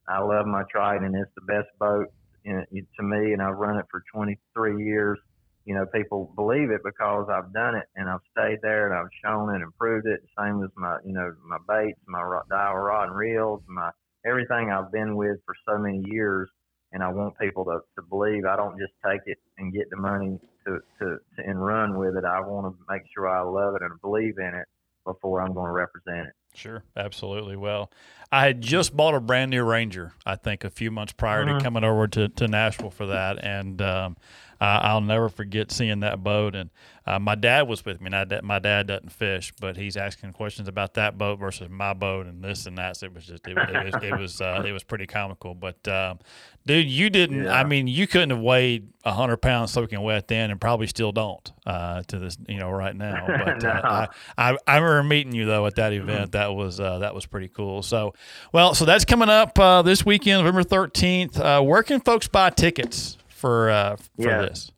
[0.09, 0.63] I love my.
[0.75, 2.07] And it's the best boat
[2.45, 5.19] in, to me, and I've run it for 23 years.
[5.65, 9.11] You know, people believe it because I've done it and I've stayed there and I've
[9.25, 10.21] shown it and proved it.
[10.39, 13.91] Same as my, you know, my baits, my Daiwa rod and reels, my
[14.25, 16.49] everything I've been with for so many years,
[16.97, 19.99] and I want people to, to believe I don't just take it and get the
[19.99, 21.05] money to, to,
[21.37, 22.25] to and run with it.
[22.25, 24.67] I want to make sure I love it and believe in it
[25.05, 26.33] before I'm going to represent it.
[26.55, 27.55] Sure, absolutely.
[27.55, 27.91] Well,
[28.33, 31.59] I had just bought a brand new Ranger, I think, a few months prior Mhm.
[31.59, 33.45] to coming over to, to Nashville for that.
[33.45, 34.17] And um,
[34.61, 36.55] I, I'll never forget seeing that boat.
[36.55, 36.71] And
[37.07, 38.11] uh, my dad was with me.
[38.13, 41.93] And I, my dad doesn't fish, but he's asking questions about that boat versus my
[41.95, 42.97] boat and this and that.
[42.97, 45.55] So it was just, it, was- it was, it was, uh, it was pretty comical.
[45.55, 46.19] But, um,
[46.67, 47.53] dude, you didn't, Yeah.
[47.59, 51.53] I mean, you couldn't have weighed 100 pounds soaking wet then and probably still don't
[51.65, 53.25] uh, to this, you know, right now.
[53.45, 53.69] But No.
[53.71, 56.33] uh, I, I, I remember meeting you, though, at that event.
[56.33, 57.83] That was, uh, that was pretty cool.
[57.83, 58.15] So,
[58.53, 61.39] well, so that's coming up uh, this weekend, November 13th.
[61.39, 63.17] Uh, where can folks buy tickets
[63.47, 64.41] for, uh, for Yeah.
[64.43, 64.73] this?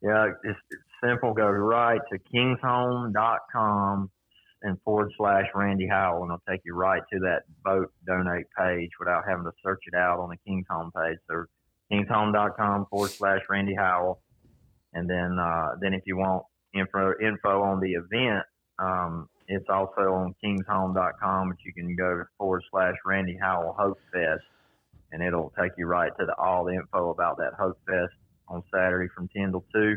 [0.00, 1.34] Yeah, it's, it's simple.
[1.34, 4.10] Go right to kingshome.com
[4.62, 8.90] and forward slash Randy Howell, and it'll take you right to that boat donate page
[8.98, 11.18] without having to search it out on the King's Home page.
[11.30, 11.44] So
[11.90, 14.20] kingshome.com forward slash Randy Howell.
[14.94, 16.44] And then, uh, then if you want
[16.74, 18.44] info, info on the event,
[18.78, 24.42] um, it's also on kingshome.com, but you can go forward slash Randy Howell Hope Fest,
[25.12, 28.14] and it'll take you right to the, all the info about that Hope Fest
[28.48, 29.96] on Saturday from 10 till 2.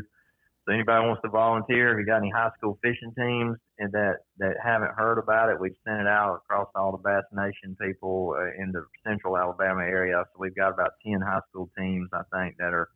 [0.66, 4.24] So anybody wants to volunteer, if you got any high school fishing teams and that,
[4.38, 8.34] that haven't heard about it, we've sent it out across all the Bass Nation people
[8.38, 10.24] uh, in the central Alabama area.
[10.32, 12.88] So we've got about 10 high school teams, I think, that are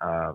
[0.00, 0.32] uh,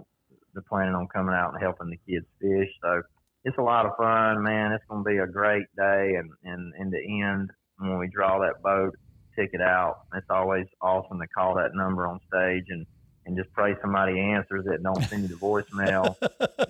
[0.53, 2.69] they're planning on coming out and helping the kids fish.
[2.81, 3.01] So
[3.45, 4.71] it's a lot of fun, man.
[4.73, 6.15] It's going to be a great day.
[6.19, 8.95] And, and in the end, when we draw that boat
[9.35, 12.85] ticket out, it's always awesome to call that number on stage and,
[13.25, 14.83] and just pray somebody answers it.
[14.83, 16.15] Don't send you the voicemail.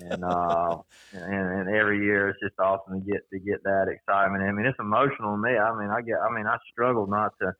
[0.00, 0.78] and, uh,
[1.12, 4.42] and, and every year it's just awesome to get, to get that excitement.
[4.42, 5.56] I mean, it's emotional to me.
[5.56, 7.54] I mean, I get, I mean, I struggle not to,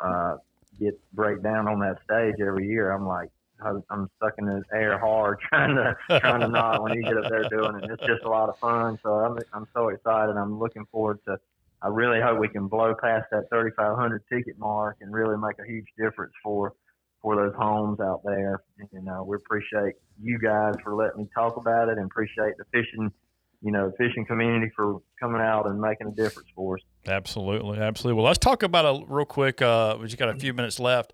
[0.00, 0.36] uh,
[0.80, 2.90] get break down on that stage every year.
[2.90, 3.30] I'm like,
[3.64, 7.44] I'm sucking the air hard, trying to trying to nod when you get up there
[7.48, 7.90] doing it.
[7.90, 8.98] It's just a lot of fun.
[9.02, 10.36] So I'm I'm so excited.
[10.36, 11.38] I'm looking forward to.
[11.82, 15.66] I really hope we can blow past that 3,500 ticket mark and really make a
[15.66, 16.74] huge difference for
[17.20, 18.62] for those homes out there.
[18.92, 22.64] And uh, we appreciate you guys for letting me talk about it, and appreciate the
[22.72, 23.12] fishing,
[23.62, 26.82] you know, fishing community for coming out and making a difference for us.
[27.06, 28.16] Absolutely, absolutely.
[28.16, 29.62] Well, let's talk about a real quick.
[29.62, 31.12] Uh, we just got a few minutes left.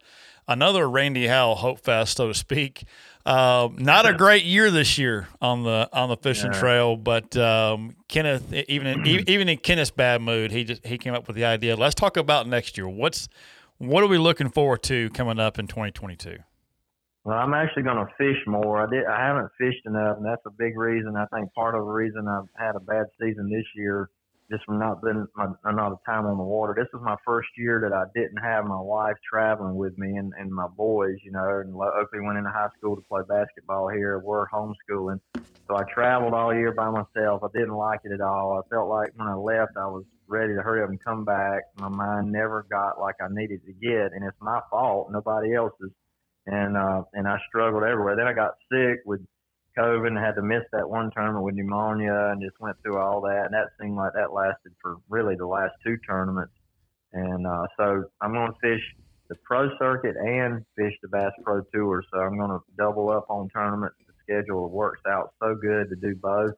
[0.48, 2.84] Another Randy Howell Hope Fest, so to speak.
[3.26, 6.58] Uh, not a great year this year on the on the fishing Yeah.
[6.58, 11.12] trail, but um, Kenneth, even in, even in Kenneth's bad mood, he just he came
[11.12, 11.76] up with the idea.
[11.76, 12.88] Let's talk about next year.
[12.88, 13.28] What's
[13.76, 16.38] what are we looking forward to coming up in 2022?
[17.24, 18.80] Well, I'm actually going to fish more.
[18.86, 19.04] I did.
[19.04, 21.14] I haven't fished enough, and that's a big reason.
[21.14, 24.08] I think part of the reason I've had a bad season this year,
[24.50, 25.72] just from not being my, a
[26.06, 26.74] time on the water.
[26.76, 30.32] This is my first year that I didn't have my wife traveling with me and,
[30.38, 31.16] and my boys.
[31.24, 34.18] You know, and Oakley went into high school to play basketball here.
[34.18, 37.42] We're homeschooling, so I traveled all year by myself.
[37.42, 38.62] I didn't like it at all.
[38.62, 41.62] I felt like when I left, I was ready to hurry up and come back.
[41.78, 45.92] My mind never got like I needed to get, and it's my fault, nobody else's
[46.48, 48.16] and uh, and I struggled everywhere.
[48.16, 49.20] Then I got sick with
[49.78, 53.20] COVID and had to miss that one tournament with pneumonia, and just went through all
[53.22, 53.46] that.
[53.46, 56.52] And that seemed like that lasted for really the last two tournaments.
[57.12, 58.82] And uh, so I'm going to fish
[59.28, 62.02] the pro circuit and fish the Bass Pro Tour.
[62.12, 63.96] So I'm going to double up on tournaments.
[64.06, 66.54] The schedule works out so good to do both.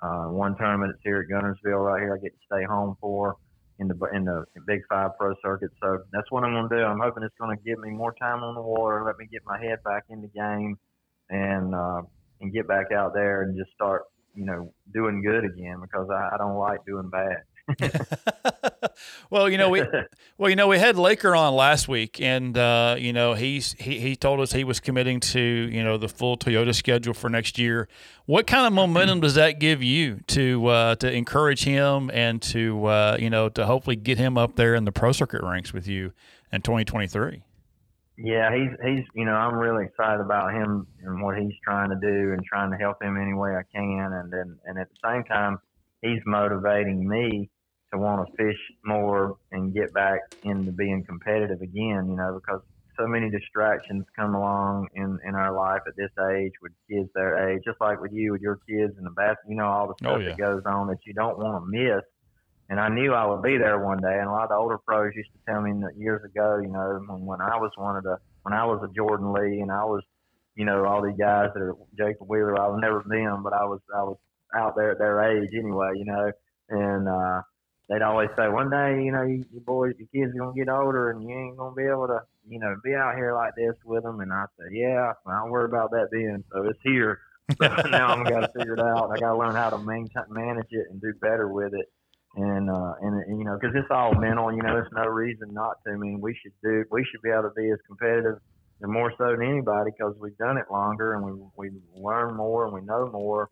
[0.00, 2.14] Uh, one tournament is here at Guntersville right here.
[2.14, 3.36] I get to stay home for
[3.78, 5.70] in the in the Big Five Pro Circuit.
[5.82, 6.82] So that's what I'm going to do.
[6.82, 9.42] I'm hoping it's going to give me more time on the water, let me get
[9.46, 10.78] my head back in the game,
[11.30, 12.02] and uh,
[12.40, 16.34] and get back out there and just start you know doing good again because I,
[16.34, 17.42] I don't like doing bad.
[19.30, 19.82] well, you know we
[20.38, 23.98] well you know we had Laker on last week, and uh, you know he's he
[23.98, 27.58] he told us he was committing to you know the full Toyota schedule for next
[27.58, 27.88] year.
[28.26, 32.86] What kind of momentum does that give you to uh, to encourage him and to
[32.86, 35.86] uh, you know to hopefully get him up there in the pro circuit ranks with
[35.86, 36.12] you
[36.52, 37.42] in 2023?
[38.18, 41.96] Yeah, he's he's you know I'm really excited about him and what he's trying to
[42.02, 45.08] do and trying to help him any way I can, and then and at the
[45.08, 45.58] same time
[46.02, 47.48] he's motivating me
[47.92, 52.08] to want to fish more and get back into being competitive again.
[52.10, 52.60] You know because
[52.98, 57.50] so many distractions come along in in our life at this age with kids their
[57.50, 59.36] age, just like with you with your kids and the bass.
[59.48, 60.34] You know all the Oh, stuff yeah.
[60.34, 62.02] that goes on that you don't want to miss.
[62.68, 64.18] And I knew I would be there one day.
[64.18, 66.68] And a lot of the older pros used to tell me that years ago, you
[66.68, 69.72] know, when, when I was one of the, when I was a Jordan Lee and
[69.72, 70.02] I was,
[70.54, 73.64] you know, all these guys that are Jacob Wheeler, I was never them, but I
[73.64, 74.18] was, I was
[74.54, 76.30] out there at their age anyway, you know,
[76.68, 77.42] and, uh,
[77.88, 80.64] they'd always say one day, you know, you, your boys, your kids are going to
[80.64, 83.34] get older and you ain't going to be able to, you know, be out here
[83.34, 84.20] like this with them.
[84.20, 86.44] And I said, yeah, I don't worry about that then.
[86.52, 87.20] So it's here.
[87.56, 89.10] So now I'm got to figure it out.
[89.10, 91.90] I got to learn how to manage it and do better with it
[92.38, 94.52] and uh, and, and you know, because it's all mental.
[94.52, 95.92] You know, there's no reason not to.
[95.92, 96.84] I mean, we should do.
[96.90, 98.38] We should be able to be as competitive,
[98.80, 102.64] and more so than anybody, because we've done it longer and we we learn more
[102.64, 103.50] and we know more.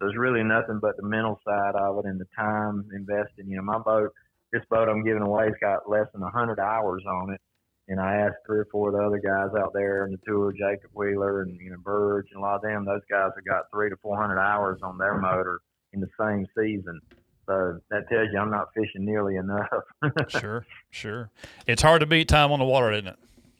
[0.00, 3.46] There's really nothing but the mental side of it and the time invested.
[3.48, 4.12] You know, my boat,
[4.52, 7.40] this boat I'm giving away, has got less than 100 hours on it.
[7.88, 10.52] And I asked three or four of the other guys out there in the tour,
[10.52, 12.84] Jacob Wheeler and you know Burge and a lot of them.
[12.84, 15.60] Those guys have got three to 400 hours on their motor
[15.92, 17.00] in the same season.
[17.48, 19.66] So that tells you I'm not fishing nearly enough.
[20.28, 21.30] sure, sure.
[21.66, 23.16] It's hard to beat time on the water, isn't it?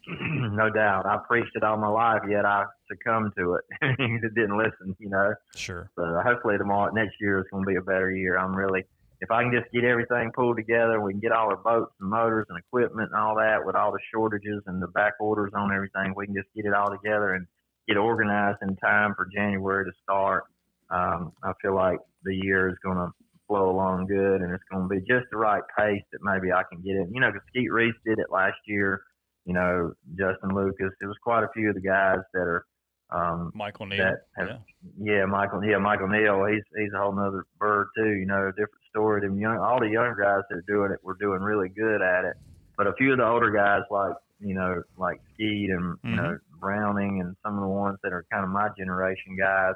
[0.20, 1.06] no doubt.
[1.06, 3.64] I preached it all my life, yet I succumbed to it.
[3.98, 5.32] it didn't listen, you know.
[5.56, 5.90] Sure.
[5.96, 8.38] Uh, hopefully tomorrow, next year is going to be a better year.
[8.38, 8.84] I'm really,
[9.22, 12.10] if I can just get everything pulled together, we can get all our boats and
[12.10, 15.72] motors and equipment and all that with all the shortages and the back orders on
[15.72, 16.12] everything.
[16.14, 17.46] We can just get it all together and
[17.86, 20.44] get organized in time for January to start.
[20.90, 23.12] Um, I feel like the year is going to
[23.48, 26.62] flow along good and it's going to be just the right pace that maybe I
[26.70, 27.08] can get it.
[27.10, 29.02] You know, because Skeet Reese did it last year.
[29.44, 30.92] You know, Justin Lucas.
[31.00, 32.66] It was quite a few of the guys that are
[33.10, 34.14] um, Michael Neal.
[34.36, 34.56] have, yeah.
[35.00, 35.64] yeah, Michael.
[35.64, 36.44] Yeah, Michael Neal.
[36.44, 38.10] He's he's a whole nother bird too.
[38.10, 39.22] You know, different story.
[39.22, 42.24] Them young, all the younger guys that are doing it, were doing really good at
[42.24, 42.36] it.
[42.76, 46.38] But a few of the older guys, like you know, like Skeet and you know
[46.60, 49.74] Browning, and some of the ones that are kind of my generation guys,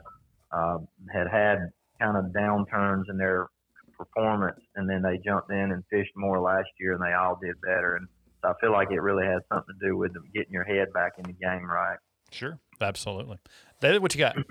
[0.52, 0.78] uh,
[1.10, 3.48] had had kind of downturns in their
[4.04, 7.54] performance, and then they jumped in and fished more last year, and they all did
[7.60, 7.96] better.
[7.96, 8.06] And
[8.42, 10.92] so I feel like it really has something to do with them getting your head
[10.92, 11.98] back in the game right.
[12.30, 13.38] Sure, absolutely.
[13.80, 14.36] David, what you got?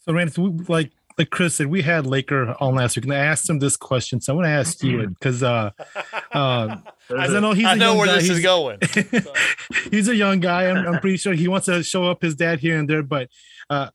[0.00, 3.18] So, Randy, we, like like Chris said, we had Laker on last week, and I
[3.18, 4.20] asked him this question.
[4.22, 5.70] So I'm going to ask you it because uh,
[6.32, 6.76] uh,
[7.18, 8.78] as I know he's I a know where guy, this is he's- going.
[9.90, 10.70] he's a young guy.
[10.70, 13.28] I'm, I'm pretty sure he wants to show up his dad here and there, but
[13.68, 13.90] uh,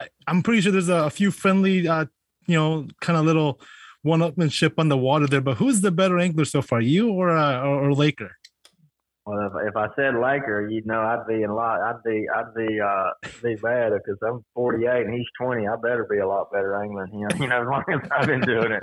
[0.00, 2.04] I- I'm pretty sure there's a, a few friendly, uh,
[2.50, 3.60] you know, kind of little
[4.02, 5.40] one-upmanship on the water there.
[5.40, 8.32] But who's the better angler so far, you or uh, or, or Laker?
[9.26, 11.80] Well, if, if I said Laker, you'd know I'd be in a lot.
[11.82, 13.10] I'd be I'd be uh
[13.42, 15.68] be bad because I'm 48 and he's 20.
[15.68, 17.28] I better be a lot better angling him.
[17.42, 18.82] You know, as long as I've been doing it.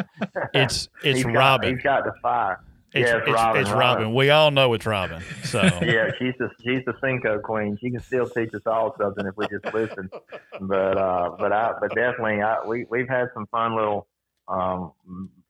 [0.53, 1.73] It's it's He's got- Robin.
[1.73, 2.63] he's got the fire.
[2.93, 3.65] It's, yeah, it's, it's Robin.
[3.77, 4.13] Robin.
[4.13, 5.21] We all know it's Robin.
[5.43, 7.77] So yeah, she's the she's the Senko queen.
[7.81, 10.09] She can still teach us all something if we just listen.
[10.61, 14.07] But uh, but I but definitely I, we we've had some fun little
[14.47, 14.93] um,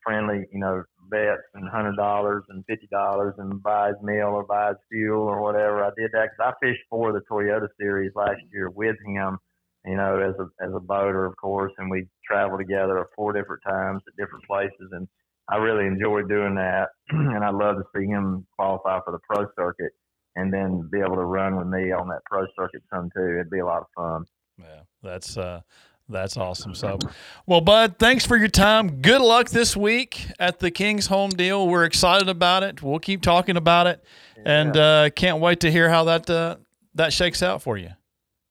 [0.03, 4.75] friendly you know bets and hundred dollars and fifty dollars and buys meal or buys
[4.91, 5.83] fuel or whatever.
[5.83, 9.37] I did that because I fished for the Toyota Series last year with him.
[9.85, 13.61] You know, as a as a boater, of course, and we traveled together four different
[13.63, 15.07] times at different places, and
[15.49, 19.45] I really enjoyed doing that, and I'd love to see him qualify for the pro
[19.57, 19.91] circuit
[20.35, 23.33] and then be able to run with me on that pro circuit some too.
[23.33, 24.25] It'd be a lot of fun.
[24.59, 25.61] Yeah, that's uh,
[26.09, 26.73] that's awesome.
[26.73, 26.99] So,
[27.45, 29.01] well, Bud, thanks for your time.
[29.01, 31.67] Good luck this week at the Kings home deal.
[31.67, 32.81] We're excited about it.
[32.81, 34.03] We'll keep talking about it,
[34.45, 36.57] and uh, can't wait to hear how that uh,
[36.95, 37.89] that shakes out for you.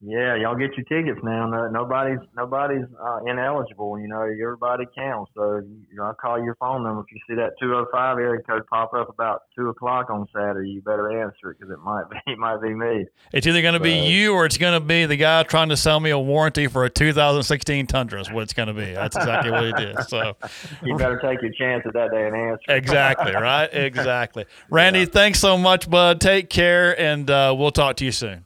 [0.06, 1.48] Yeah, y'all get your tickets now.
[1.48, 3.98] No, nobody's nobody's uh, ineligible.
[3.98, 5.32] You know, everybody counts.
[5.34, 8.62] So you know, I call your phone number if you see that 205 area code
[8.68, 10.70] pop up about two o'clock on Saturday.
[10.70, 13.06] You better answer it because it might be it might be me.
[13.32, 15.76] It's either going to be you or it's going to be the guy trying to
[15.76, 18.20] sell me a warranty for a 2016 Tundra.
[18.20, 18.92] Is what it's going to be.
[18.92, 20.06] That's exactly what it is.
[20.06, 20.36] So,
[20.84, 22.62] You better take your chances that day and answer.
[22.68, 23.68] exactly right.
[23.72, 24.44] Exactly.
[24.70, 26.20] Randy, thanks so much, Bud.
[26.20, 28.45] Take care, and uh, we'll talk to you soon.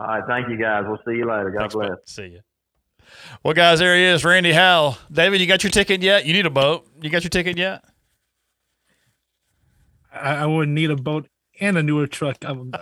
[0.00, 0.84] All right, thank you guys.
[0.86, 1.50] We'll see you later.
[1.50, 1.88] God Thanks, bless.
[1.90, 1.98] bud.
[2.06, 2.40] See you.
[3.42, 4.96] Well, guys, there he is, Randy Howell.
[5.12, 6.24] David, you got your ticket yet?
[6.24, 6.86] You need a boat.
[7.02, 7.84] You got your ticket yet?
[10.12, 11.28] I, I would need a boat
[11.60, 12.38] and a newer truck.
[12.44, 12.72] I'm,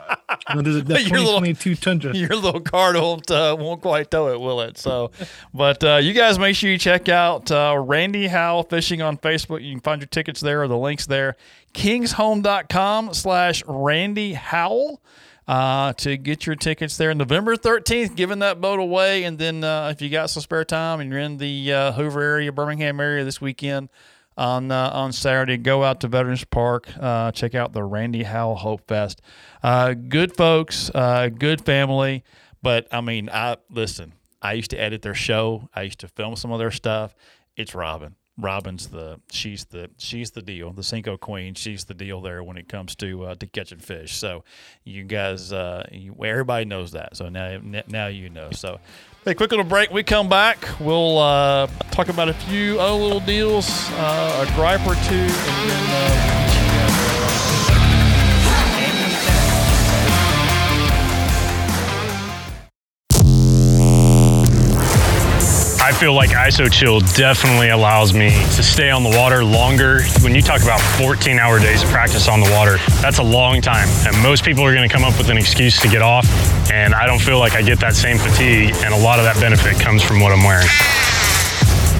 [0.50, 2.14] you know, there's a, that Your little- Tundra.
[2.16, 4.78] Your little card won't uh, won't quite tow it, will it?
[4.78, 5.10] So,
[5.52, 9.62] but uh, you guys make sure you check out uh, Randy Howell Fishing on Facebook.
[9.64, 11.36] You can find your tickets there or the links there.
[11.72, 15.00] Kingshome.com slash Randy Howell.
[15.48, 19.24] Uh, to get your tickets there November 13th, giving that boat away.
[19.24, 22.20] And then uh, if you got some spare time and you're in the uh, Hoover
[22.20, 23.88] area, Birmingham area this weekend,
[24.36, 25.56] on uh, on Saturday.
[25.56, 26.90] Go out to Veterans Park.
[27.00, 29.22] Uh, check out the Randy Howell Hope Fest.
[29.62, 32.24] Uh, good folks, good family.
[32.60, 34.12] But I mean, I listen.
[34.42, 35.70] I used to edit their show.
[35.74, 37.14] I used to film some of their stuff.
[37.56, 38.17] It's Robin.
[38.38, 40.72] Robin's the she's the she's the deal.
[40.72, 41.54] The Senko Queen.
[41.54, 44.16] She's the deal there when it comes to uh, to catching fish.
[44.16, 44.44] So
[44.84, 47.16] you guys, uh, you, everybody knows that.
[47.16, 47.58] So now
[47.88, 48.50] now you know.
[48.52, 48.78] So
[49.24, 49.90] Hey, quick little break.
[49.90, 50.66] We come back.
[50.80, 55.28] We'll uh, talk about a few other little deals, uh, a gripe or two, and
[55.28, 56.47] then.
[65.98, 70.02] Feel like ISO Chill definitely allows me to stay on the water longer.
[70.20, 73.60] When you talk about 14 hour days of practice on the water, that's a long
[73.60, 73.88] time.
[74.06, 76.24] And most people are going to come up with an excuse to get off.
[76.70, 78.76] And I don't feel like I get that same fatigue.
[78.84, 80.68] And a lot of that benefit comes from what I'm wearing.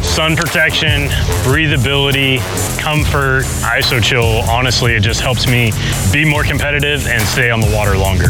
[0.04, 1.08] Sun protection,
[1.42, 2.38] breathability,
[2.78, 5.72] comfort, ISO Chill, honestly, it just helps me
[6.12, 8.28] be more competitive and stay on the water longer.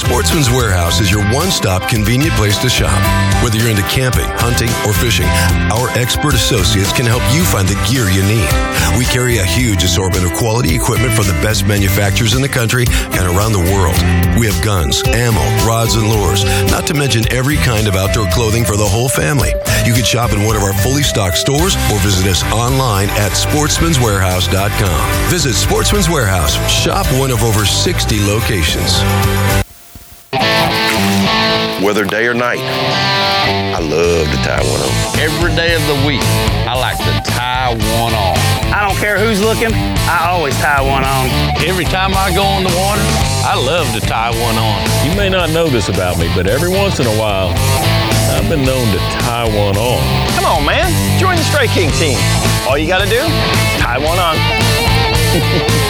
[0.00, 2.96] Sportsman's Warehouse is your one stop convenient place to shop.
[3.44, 5.28] Whether you're into camping, hunting, or fishing,
[5.68, 8.48] our expert associates can help you find the gear you need.
[8.96, 12.86] We carry a huge assortment of quality equipment from the best manufacturers in the country
[12.88, 14.00] and around the world.
[14.40, 18.64] We have guns, ammo, rods, and lures, not to mention every kind of outdoor clothing
[18.64, 19.52] for the whole family.
[19.84, 23.32] You can shop in one of our fully stocked stores or visit us online at
[23.36, 25.30] sportsmanswarehouse.com.
[25.30, 26.56] Visit Sportsman's Warehouse.
[26.72, 28.96] Shop one of over 60 locations.
[31.82, 32.60] Whether day or night.
[32.60, 34.92] I love to tie one on.
[35.18, 36.20] Every day of the week,
[36.68, 38.36] I like to tie one on.
[38.68, 41.30] I don't care who's looking, I always tie one on.
[41.64, 43.00] Every time I go on the water,
[43.48, 45.08] I love to tie one on.
[45.08, 47.48] You may not know this about me, but every once in a while,
[48.36, 50.00] I've been known to tie one on.
[50.36, 52.18] Come on, man, join the Strike King team.
[52.68, 53.24] All you gotta do,
[53.80, 54.36] tie one on.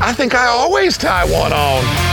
[0.00, 2.03] I think I always tie one on.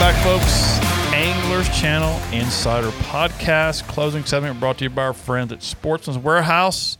[0.00, 0.80] Back, folks.
[1.12, 3.86] Anglers Channel Insider Podcast.
[3.86, 6.96] Closing segment brought to you by our friends at Sportsman's Warehouse,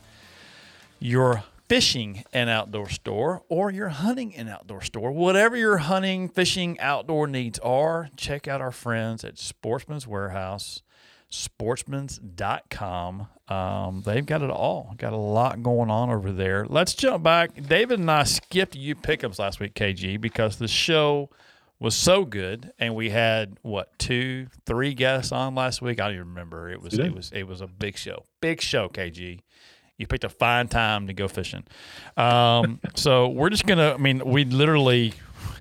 [0.99, 5.13] your fishing and outdoor store, or your hunting and outdoor store.
[5.13, 10.83] Whatever your hunting, fishing, outdoor needs are, check out our friends at Sportsman's Warehouse,
[11.33, 13.29] sportsmans.com.
[13.49, 14.95] Um, they've got it all.
[14.99, 16.67] Got a lot going on over there.
[16.69, 17.67] Let's jump back.
[17.67, 21.31] David and I skipped you pickups last week, KG, because the show
[21.81, 26.01] was so good, and we had what two, three guests on last week.
[26.01, 26.70] I don't even remember.
[26.70, 29.41] It was it was it was a big show, big show, KG,
[29.97, 31.64] You picked a fine time to go fishing.
[32.16, 33.95] Um, so we're just gonna.
[33.95, 35.14] I mean, we literally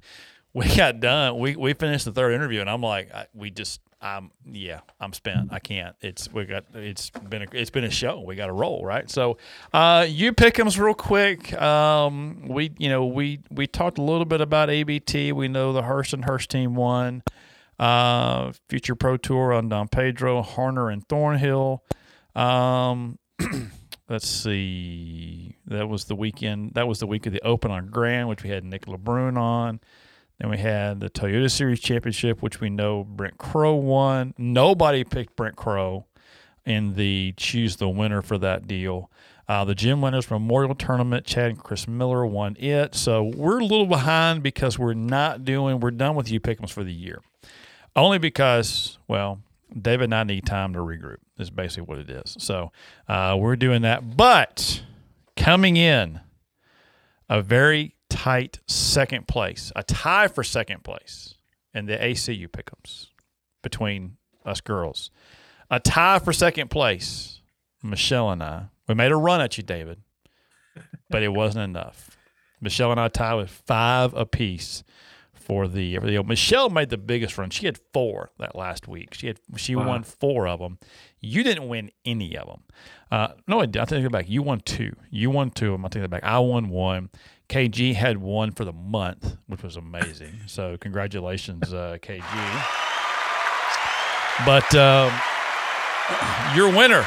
[0.53, 1.39] we got done.
[1.39, 3.79] We we finished the third interview, and I'm like, I, we just.
[4.01, 5.51] I'm yeah, I'm spent.
[5.51, 5.95] I can't.
[6.01, 6.65] It's we got.
[6.73, 8.21] It's been a, it's been a show.
[8.21, 9.09] We got to roll right.
[9.09, 9.37] So,
[9.73, 11.53] uh, you pick 'ems real quick.
[11.61, 15.33] Um, we you know we we talked a little bit about ABT.
[15.33, 17.23] We know the Hurst and Hurst team won.
[17.77, 21.83] Uh, Future Pro Tour on Don Pedro, Harner and Thornhill.
[22.35, 23.19] Um,
[24.09, 25.55] let's see.
[25.67, 26.73] That was the weekend.
[26.75, 29.79] That was the week of the Open on Grand, which we had Nick LeBrun on.
[30.39, 34.33] Then we had the Toyota Series Championship, which we know Brent Crow won.
[34.37, 36.05] Nobody picked Brent Crow
[36.65, 39.11] in the choose the winner for that deal.
[39.49, 42.93] Uh, the Jim Winners Memorial Tournament, Chad and Chris Miller won it.
[42.93, 46.83] So we're a little behind because we're not doing, we're done with you pick'ems for
[46.83, 47.21] the year.
[47.95, 49.41] Only because, well,
[49.75, 52.37] David and I need time to regroup, is basically what it is.
[52.37, 52.71] So
[53.07, 54.15] uh, we're doing that.
[54.15, 54.83] But
[55.35, 56.21] coming in,
[57.27, 61.35] a very tight second place, a tie for second place
[61.73, 63.07] in the ACI pick'ems
[63.61, 65.11] between us girls.
[65.69, 67.41] A tie for second place,
[67.83, 68.65] Michelle and I.
[68.87, 70.01] We made a run at you, David,
[71.09, 72.17] but it wasn't enough.
[72.61, 74.83] Michelle and I tied with five apiece
[75.33, 77.49] for the for the Michelle made the biggest run.
[77.49, 79.13] She had four that last week.
[79.13, 79.87] She had she Wow.
[79.87, 80.77] won four of them.
[81.21, 82.63] You didn't win any of them.
[83.11, 83.63] Uh, no, I.
[83.63, 84.29] I take it back.
[84.29, 84.95] You won two.
[85.09, 85.85] You won two of them.
[85.85, 86.23] I take it back.
[86.23, 87.09] I won one.
[87.49, 90.39] KG had one for the month, which was amazing.
[90.47, 92.23] So congratulations, uh, KG.
[94.45, 95.11] But um,
[96.55, 97.05] your winner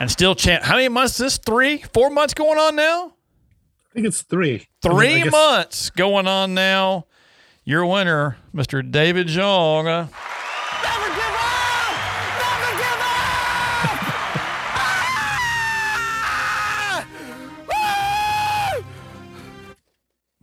[0.00, 0.62] and still champ.
[0.64, 1.14] How many months?
[1.14, 3.14] Is this three, four months going on now?
[3.90, 4.68] I think it's three.
[4.82, 7.06] Three I guess- months going on now.
[7.64, 8.88] Your winner, Mr.
[8.88, 10.08] David Xiong.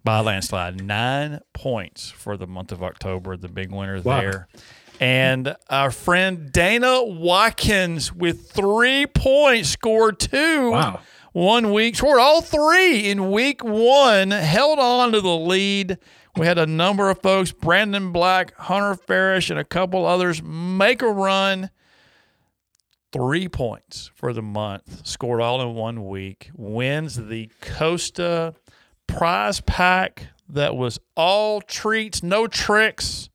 [0.06, 0.82] By a landslide.
[0.82, 4.22] Nine points for the month of October, the big winner Wow.
[4.22, 4.48] there.
[5.02, 10.72] And our friend Dana Watkins with three points scored two.
[10.72, 11.02] Wow.
[11.34, 15.98] One week, scored all three in week one, held on to the lead.
[16.38, 21.02] We had a number of folks, Brandon Black, Hunter Farish, and a couple others make
[21.02, 21.72] a run.
[23.12, 28.54] Three points for the month, scored all in one week, wins the Costa
[29.08, 33.30] prize pack that was all treats, no tricks.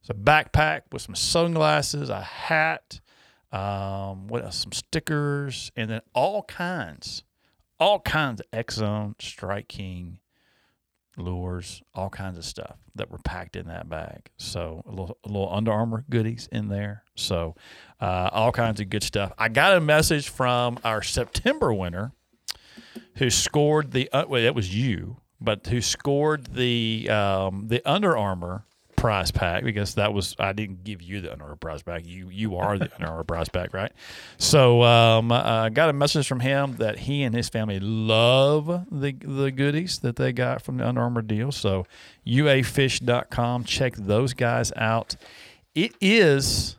[0.00, 3.00] It's a backpack with some sunglasses, a hat,
[3.52, 4.58] um, what else?
[4.58, 7.24] Some stickers, and then all kinds,
[7.78, 10.18] all kinds of Zone, Strike King,
[11.16, 14.30] lures, all kinds of stuff that were packed in that bag.
[14.36, 17.04] So a little, a little Under Armour goodies in there.
[17.16, 17.56] So
[18.00, 19.32] uh, all kinds of good stuff.
[19.36, 22.12] I got a message from our September winner
[23.16, 28.16] who scored the uh, well, that was you, but who scored the um, the Under
[28.16, 28.64] Armour
[29.00, 32.06] prize pack because that was I didn't give you the Under Armour prize pack.
[32.06, 33.92] You you are the Under Armour prize pack, right?
[34.36, 39.12] So um, I got a message from him that he and his family love the
[39.12, 41.50] the goodies that they got from the Under Armour deal.
[41.50, 41.86] So
[42.26, 45.16] uafish.com, check those guys out.
[45.74, 46.76] It is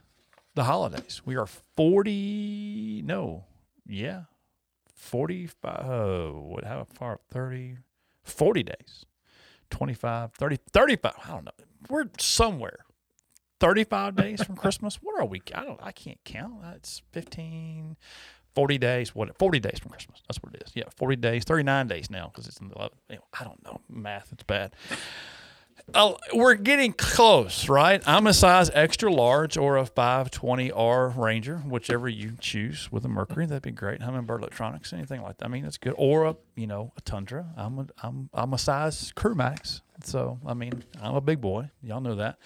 [0.53, 1.21] the holidays.
[1.25, 3.45] We are 40 no.
[3.87, 4.23] Yeah.
[5.01, 7.77] 45 oh, what how far 30
[8.23, 9.05] 40 days.
[9.71, 11.51] 25 30 35 i don't know.
[11.89, 12.85] We're somewhere.
[13.59, 14.95] 35 days from christmas?
[15.01, 16.61] What are we i don't i can't count.
[16.61, 17.97] That's 15
[18.53, 20.21] 40 days what 40 days from christmas.
[20.27, 20.71] That's what it is.
[20.75, 23.81] Yeah 40 days 39 days now because it's in the 11 anyway, i don't know.
[23.89, 24.75] Math it's bad
[25.93, 28.01] Oh, we're getting close, right?
[28.05, 33.45] I'm a size extra large or a 520R Ranger, whichever you choose with a Mercury.
[33.45, 33.99] That'd be great.
[34.01, 35.45] Humminbird Electronics, anything like that.
[35.45, 35.93] I mean, that's good.
[35.97, 37.45] Or a, you know, a Tundra.
[37.57, 39.81] I'm a, I'm, I'm a size Crew Max.
[40.03, 41.69] So, I mean, I'm a big boy.
[41.83, 42.37] Y'all know that.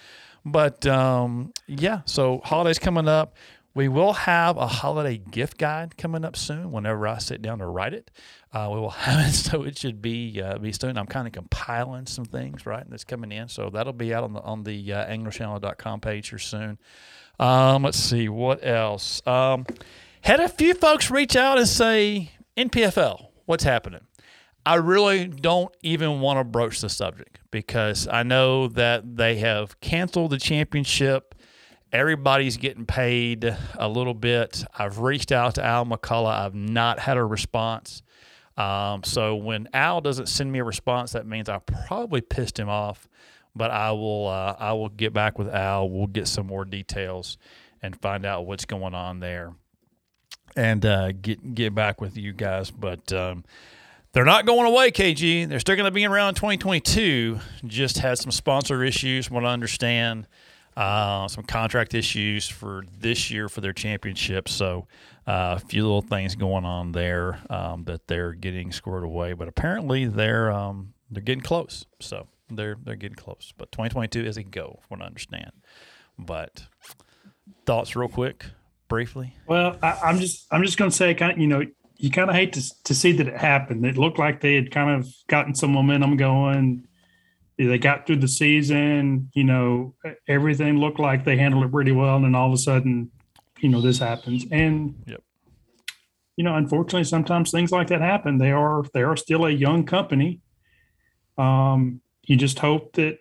[0.45, 3.35] But um, yeah, so holidays coming up.
[3.75, 6.71] We will have a holiday gift guide coming up soon.
[6.71, 8.09] Whenever I sit down to write it,
[8.53, 9.33] uh, we will have it.
[9.33, 10.97] So it should be uh, be soon.
[10.97, 14.33] I'm kind of compiling some things right that's coming in, so that'll be out on
[14.33, 16.79] the on the uh, anglerschannel.com page here soon.
[17.39, 19.21] Um, let's see what else.
[19.27, 19.65] Um,
[20.21, 24.01] had a few folks reach out and say NPFL, what's happening?
[24.65, 29.79] I really don't even want to broach the subject because I know that they have
[29.79, 31.34] canceled the championship.
[31.95, 34.63] Everybody's getting paid a little bit.
[34.77, 36.45] I've reached out to Al McCullough.
[36.45, 38.03] I've not had a response.
[38.57, 42.69] Um, so when Al doesn't send me a response, that means I probably pissed him
[42.69, 43.07] off.
[43.55, 45.89] But I will uh, I will get back with Al.
[45.89, 47.37] We'll get some more details
[47.81, 49.53] and find out what's going on there.
[50.55, 52.71] and uh, get get back with you guys.
[52.71, 53.45] But um,
[54.11, 55.47] they're not going away, KG.
[55.47, 57.39] They're still going to be around 2022.
[57.65, 60.27] Just had some sponsor issues, from what I understand.
[60.75, 64.49] Uh, some contract issues for this year for their championship.
[64.49, 64.87] So
[65.25, 69.33] uh, a few little things going on there um, that they're getting squared away.
[69.33, 71.85] But apparently they're um, they're getting close.
[72.01, 73.53] So they're they're getting close.
[73.57, 75.51] But 2022 is a go, from what I understand.
[76.19, 76.63] But
[77.65, 78.45] thoughts, real quick,
[78.87, 79.35] briefly.
[79.47, 81.63] Well, I, I'm just I'm just going to say, kind of, you know,
[81.97, 83.85] you kind of hate to to see that it happened.
[83.85, 86.87] It looked like they had kind of gotten some momentum going.
[87.57, 89.29] They got through the season.
[89.33, 89.95] You know,
[90.27, 93.11] everything looked like they handled it pretty well, and then all of a sudden,
[93.59, 94.45] you know, this happens.
[94.51, 95.21] And yep.
[96.35, 98.37] you know, unfortunately, sometimes things like that happen.
[98.37, 100.41] They are they are still a young company.
[101.37, 103.19] Um, you just hope that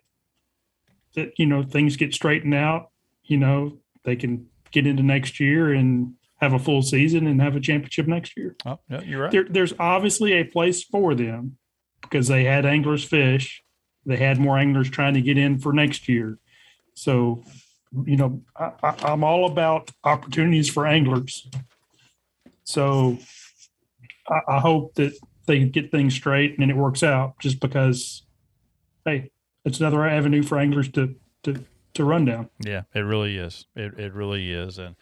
[1.14, 2.90] that you know things get straightened out.
[3.24, 7.56] You know, they can get into next year and have a full season and have
[7.56, 8.56] a championship next year.
[8.66, 9.30] Oh, yeah, you're right.
[9.30, 11.56] There, there's obviously a place for them
[12.02, 13.63] because they had anglers fish.
[14.06, 16.38] They had more anglers trying to get in for next year.
[16.94, 17.42] So,
[18.04, 21.48] you know, I, I'm all about opportunities for anglers.
[22.64, 23.18] So,
[24.28, 25.12] I, I hope that
[25.46, 27.38] they get things straight and it works out.
[27.40, 28.22] Just because,
[29.04, 29.30] hey,
[29.64, 32.50] it's another avenue for anglers to to to run down.
[32.60, 33.66] Yeah, it really is.
[33.74, 34.96] It it really is, and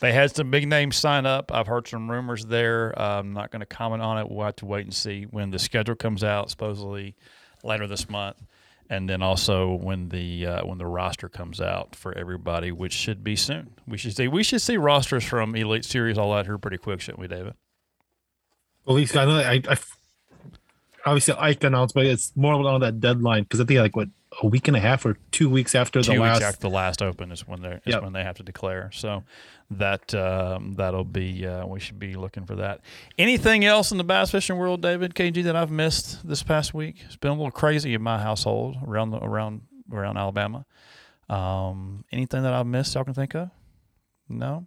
[0.00, 1.52] they had some big names sign up.
[1.52, 2.98] I've heard some rumors there.
[2.98, 4.30] Uh, I'm not going to comment on it.
[4.30, 7.16] We'll have to wait and see when the schedule comes out, supposedly
[7.66, 8.36] later this month,
[8.88, 13.24] and then also when the uh, when the roster comes out for everybody, which should
[13.24, 13.70] be soon.
[13.86, 17.00] We should see we should see rosters from Elite Series all out here pretty quick,
[17.00, 17.54] shouldn't we, David?
[18.88, 19.76] At least I know I, I
[21.04, 24.08] obviously Ike announced, but it's more on that deadline because I think like what
[24.42, 27.02] a week and a half or two weeks after two the last after the last
[27.02, 28.02] open is when they Yep.
[28.02, 28.90] when they have to declare.
[28.92, 29.24] So
[29.70, 32.80] that um, that'll be uh, we should be looking for that.
[33.18, 36.96] Anything else in the bass fishing world, David KG, that I've missed this past week?
[37.06, 39.62] It's been a little crazy in my household around the, around
[39.92, 40.66] around Alabama.
[41.28, 43.50] Um, anything that I've missed, y'all can think of?
[44.28, 44.66] No.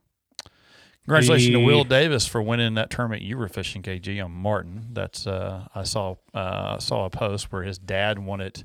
[1.05, 4.89] Congratulations to Will Davis for winning that tournament you were fishing, KG, on Martin.
[4.91, 8.63] That's uh, I saw uh, saw a post where his dad won it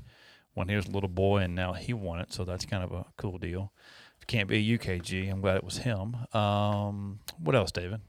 [0.55, 2.33] when he was a little boy, and now he won it.
[2.33, 3.71] So that's kind of a cool deal.
[4.17, 6.15] If it can't be a UKG, I'm glad it was him.
[6.33, 8.01] Um, what else, David?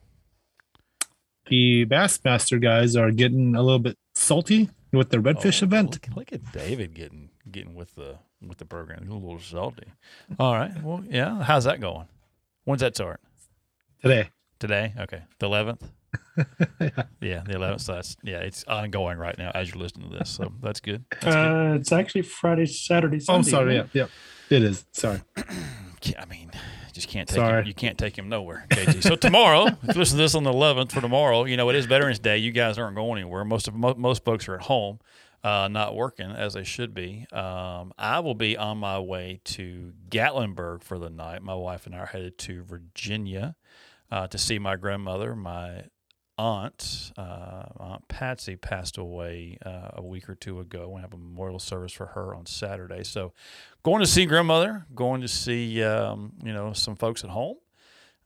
[1.49, 5.93] the Bassmaster guys are getting a little bit salty with the redfish Oh, event.
[6.09, 9.03] Look, look at David getting getting with the with the program.
[9.03, 9.85] He's a little salty.
[10.41, 10.83] All right.
[10.83, 11.43] Well, yeah.
[11.45, 12.09] How's that going?
[12.65, 13.21] When's that start?
[14.03, 14.31] Today.
[14.59, 14.93] Today?
[14.99, 15.23] Okay.
[15.39, 15.83] The 11th?
[17.21, 17.81] yeah, the 11th.
[17.81, 20.31] So that's, yeah, it's ongoing right now as you're listening to this.
[20.31, 21.05] So that's good.
[21.21, 21.73] That's good.
[21.73, 23.51] Uh, it's actually Friday, Saturday, Oh, I'm Sunday.
[23.51, 23.75] sorry.
[23.77, 24.07] Yeah, yeah,
[24.57, 24.85] it is.
[24.93, 25.21] Sorry.
[26.19, 26.53] I mean,
[26.93, 27.63] just can't take Sorry.
[27.63, 29.03] him, you can't take him nowhere, KG.
[29.03, 31.75] So tomorrow, if you listen to this on the 11th for tomorrow, you know it
[31.77, 32.39] is Veterans Day.
[32.39, 33.45] You guys aren't going anywhere.
[33.45, 35.01] Most of mo- most folks are at home,
[35.43, 37.27] uh, not working as they should be.
[37.33, 41.43] Um, I will be on my way to Gatlinburg for the night.
[41.43, 43.57] My wife and I are headed to Virginia
[44.13, 45.35] uh, to see my grandmother.
[45.35, 45.85] My
[46.39, 50.91] aunt, uh, Aunt Patsy, passed away uh, a week or two ago.
[50.95, 53.05] We have a memorial service for her on Saturday.
[53.05, 53.33] So,
[53.83, 57.57] going to see grandmother, going to see um, you know some folks at home,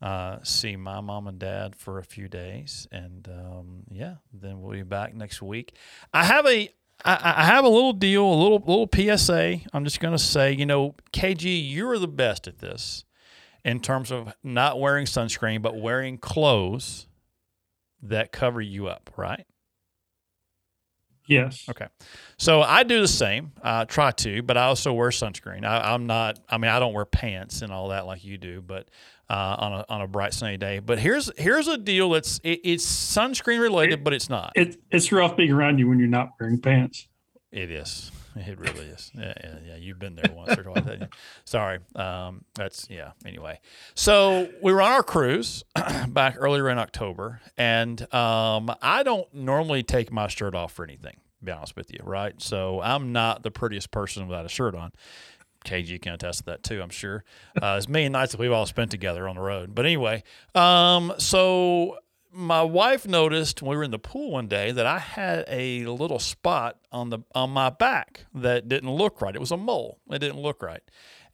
[0.02, 4.72] uh, see my mom and dad for a few days, and um, yeah, then we'll
[4.72, 5.74] be back next week.
[6.12, 6.70] I have a
[7.04, 9.60] I, have a little deal, a little little PSA.
[9.72, 13.04] I'm just going to say, you know, KG, you're the best at this
[13.64, 17.06] in terms of not wearing sunscreen, but wearing clothes
[18.02, 19.46] that cover you up, right?
[21.26, 21.66] Yes.
[21.70, 21.86] Okay.
[22.38, 23.52] So I do the same.
[23.62, 25.64] I try to, but I also wear sunscreen.
[25.64, 26.40] I, I'm not.
[26.48, 28.88] I mean, I don't wear pants and all that like you do, but
[29.28, 30.80] uh, on a on a bright sunny day.
[30.80, 34.52] But here's here's a deal that's it, it's sunscreen related, but it's not.
[34.56, 37.06] It, it's rough being around you when you're not wearing pants.
[37.52, 38.10] It is.
[38.36, 39.10] It really is.
[39.14, 39.76] Yeah, yeah, yeah.
[39.76, 40.84] You've been there once or twice.
[41.44, 41.78] Sorry.
[41.94, 43.12] Um, that's yeah.
[43.24, 43.60] Anyway,
[43.94, 45.64] so we were on our cruise
[46.08, 51.16] back earlier in October, and um, I don't normally take my shirt off for anything.
[51.42, 52.40] Be honest with you, right?
[52.40, 54.92] So I'm not the prettiest person without a shirt on.
[55.64, 57.24] KG can attest to that too, I'm sure.
[57.60, 59.74] Uh, it's many nights that we've all spent together on the road.
[59.74, 60.22] But anyway,
[60.54, 61.98] um, so
[62.32, 65.86] my wife noticed when we were in the pool one day that I had a
[65.86, 69.34] little spot on the on my back that didn't look right.
[69.34, 69.98] It was a mole.
[70.10, 70.82] It didn't look right.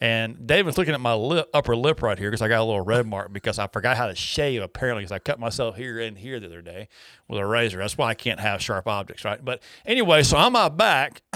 [0.01, 2.65] And Dave was looking at my lip, upper lip right here because I got a
[2.65, 5.99] little red mark because I forgot how to shave apparently because I cut myself here
[6.01, 6.89] and here the other day
[7.29, 7.79] with a razor.
[7.79, 9.43] That's why I can't have sharp objects, right?
[9.43, 11.23] But anyway, so on my back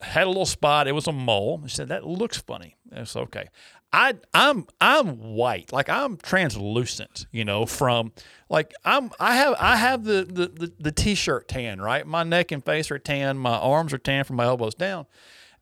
[0.00, 0.86] had a little spot.
[0.86, 1.62] It was a mole.
[1.66, 2.76] She said that looks funny.
[2.92, 3.48] It's okay.
[3.94, 8.10] I I'm I'm white, like I'm translucent, you know, from
[8.50, 12.04] like I'm I have I have the the the, the t-shirt tan, right?
[12.04, 15.06] My neck and face are tan, my arms are tan from my elbows down.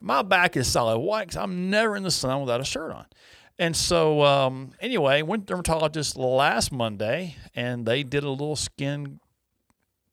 [0.00, 3.04] My back is solid white because I'm never in the sun without a shirt on.
[3.58, 9.20] And so um, anyway, went to dermatologist last Monday, and they did a little skin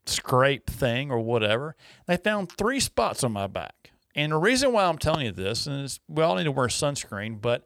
[0.06, 1.74] scrape thing or whatever.
[2.06, 3.92] They found three spots on my back.
[4.14, 7.40] And the reason why I'm telling you this is we all need to wear sunscreen,
[7.40, 7.64] but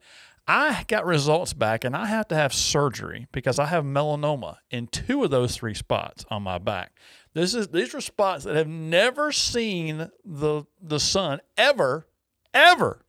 [0.47, 4.87] I got results back and I have to have surgery because I have melanoma in
[4.87, 6.91] two of those three spots on my back.
[7.33, 12.07] This is these are spots that have never seen the the sun ever,
[12.53, 13.05] ever.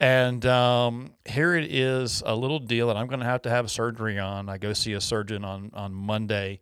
[0.00, 3.70] And um, here it is, a little deal that I'm going to have to have
[3.70, 4.48] surgery on.
[4.48, 6.60] I go see a surgeon on on Monday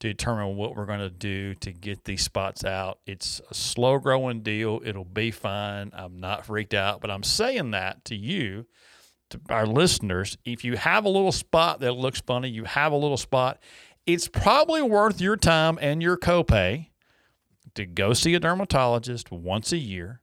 [0.00, 3.00] to determine what we're going to do to get these spots out.
[3.06, 4.80] It's a slow growing deal.
[4.84, 5.92] It'll be fine.
[5.94, 8.66] I'm not freaked out, but I'm saying that to you
[9.30, 12.96] to our listeners, if you have a little spot that looks funny, you have a
[12.96, 13.58] little spot,
[14.06, 16.88] it's probably worth your time and your copay
[17.74, 20.20] to go see a dermatologist once a year.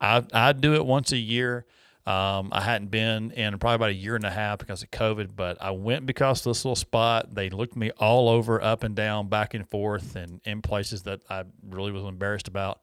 [0.00, 1.66] I I do it once a year.
[2.06, 5.36] Um, I hadn't been in probably about a year and a half because of COVID,
[5.36, 7.34] but I went because of this little spot.
[7.34, 11.20] They looked me all over, up and down, back and forth, and in places that
[11.28, 12.80] I really was embarrassed about.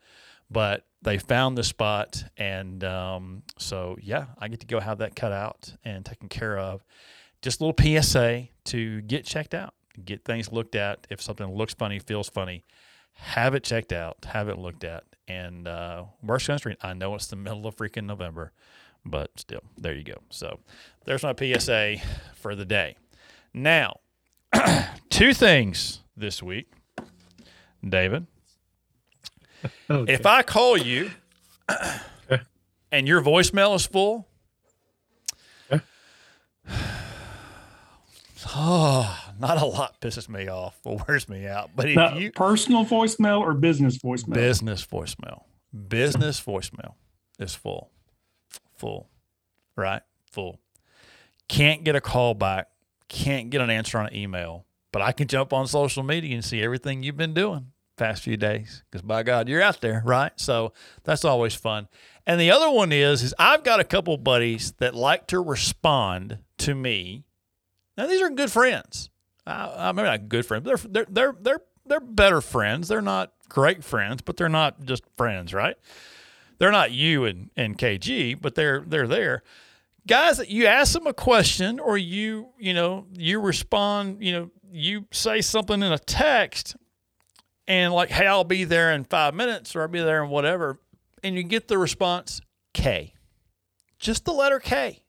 [0.52, 5.16] But they found the spot, and um, so yeah, I get to go have that
[5.16, 6.84] cut out and taken care of.
[7.44, 11.06] Just a little PSA to get checked out, get things looked at.
[11.12, 12.66] If something looks funny, feels funny,
[13.14, 16.76] have it checked out, have it looked at, and uh, wear sunscreen.
[16.82, 18.52] I know it's the middle of freaking November,
[19.06, 20.18] but still, there you go.
[20.32, 20.60] So
[21.06, 21.98] there's my PSA
[22.34, 22.98] for the day.
[23.54, 24.00] Now,
[25.12, 26.72] two things this week,
[27.88, 28.26] David.
[29.90, 30.14] Okay.
[30.14, 31.12] If I call you
[32.92, 34.28] and your voicemail is full,
[38.56, 41.72] oh, not a lot pisses me off or wears me out.
[41.76, 44.34] But if Now, you personal voicemail or business voicemail?
[44.34, 45.44] business voicemail,
[45.88, 46.94] business voicemail
[47.40, 47.92] is full,
[48.78, 49.10] full,
[49.76, 50.02] right?
[50.32, 50.60] Full.
[51.48, 52.70] Can't get a call back.
[53.08, 54.66] Can't get an answer on an email.
[54.92, 58.38] But I can jump on social media and see everything you've been doing past few
[58.38, 60.32] days because by God, you're out there, right?
[60.36, 60.74] So
[61.04, 61.88] that's always fun.
[62.26, 66.40] And the other one is, is I've got a couple buddies that like to respond
[66.60, 67.26] to me.
[67.98, 69.10] Now these are good friends.
[69.46, 70.66] I, I mean, not good friends.
[70.66, 72.88] They're they're they're they're they're better friends.
[72.88, 75.76] They're not great friends, but they're not just friends, right?
[76.58, 79.44] They're not you and, and KG, but they're they're there.
[80.08, 84.52] Guys, that you ask them a question or you you know you respond, you know
[84.72, 86.76] you say something in a text,
[87.68, 90.80] and like, hey, I'll be there in five minutes or I'll be there in whatever,
[91.24, 92.42] and you get the response
[92.74, 93.14] K,
[94.00, 95.02] just the letter K.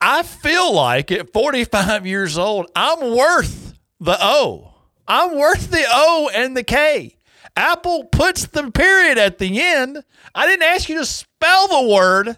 [0.00, 4.74] I feel like at 45 years old, I'm worth the O.
[5.06, 7.16] I'm worth the O and the K.
[7.54, 10.02] Apple puts the period at the end.
[10.34, 12.36] I didn't ask you to spell the word.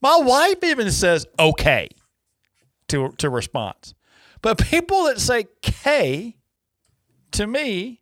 [0.00, 1.88] My wife even says okay
[2.94, 3.94] to, to response.
[4.40, 6.36] But people that say K
[7.32, 8.00] to me,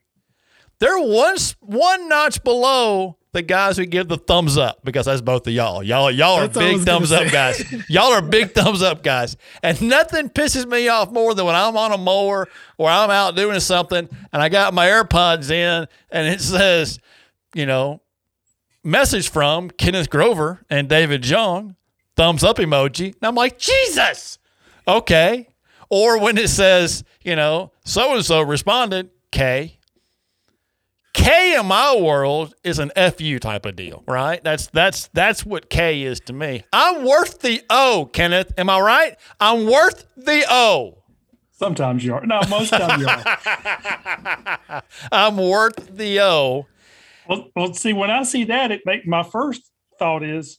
[0.79, 5.47] they're one, one notch below the guys who give the thumbs up because that's both
[5.47, 5.83] of y'all.
[5.83, 7.31] Y'all, y'all are That's big thumbs up say.
[7.31, 7.75] guys.
[7.89, 9.37] y'all are big thumbs up guys.
[9.63, 12.47] And nothing pisses me off more than when I'm on a mower
[12.77, 16.99] or I'm out doing something and I got my AirPods in and it says,
[17.55, 18.03] you know,
[18.85, 21.77] message from Kenneth Grover and David Young,
[22.17, 23.07] thumbs up emoji.
[23.15, 24.39] And I'm like, Jesus.
[24.87, 25.49] Okay.
[25.89, 29.79] Or when it says, you know, so and so responded, K.
[31.13, 34.43] K in my world is an FU type of deal, right?
[34.43, 36.65] That's that's that's what K is to me.
[36.73, 38.53] I'm worth the O, Kenneth.
[38.57, 39.17] Am I right?
[39.39, 41.03] I'm worth the O.
[41.51, 42.27] Sometimes you are.
[42.27, 44.83] No, most times you are.
[45.13, 46.67] I'm worth the O.
[47.29, 50.59] Well, well, see, when I see that, it make my first thought is,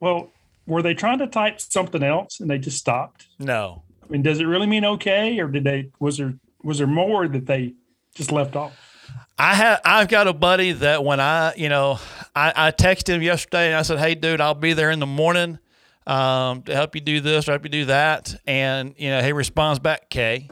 [0.00, 0.32] well,
[0.68, 3.26] were they trying to type something else and they just stopped?
[3.38, 3.82] No.
[4.04, 7.26] I mean, does it really mean okay, or did they was there was there more
[7.26, 7.74] that they
[8.14, 8.72] just left off?
[9.38, 11.98] I have I've got a buddy that when I you know
[12.36, 15.06] I, I texted him yesterday and I said, Hey dude, I'll be there in the
[15.06, 15.58] morning
[16.06, 18.34] um, to help you do this or help you do that.
[18.46, 20.48] And you know, he responds back, K.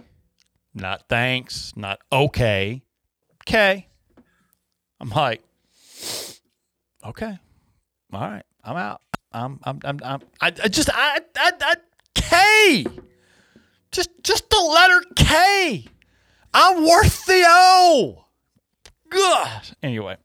[0.74, 2.82] Not thanks, not okay.
[3.44, 3.88] K.
[4.98, 5.42] I'm like,
[7.04, 7.38] okay.
[8.12, 8.44] All right.
[8.66, 9.00] I'm out.
[9.36, 11.74] I'm I'm I'm, I'm I, I just I, I I
[12.14, 12.86] K.
[13.92, 15.84] Just just the letter K.
[16.54, 18.24] I'm worth the O.
[19.10, 19.62] God.
[19.82, 20.16] Anyway,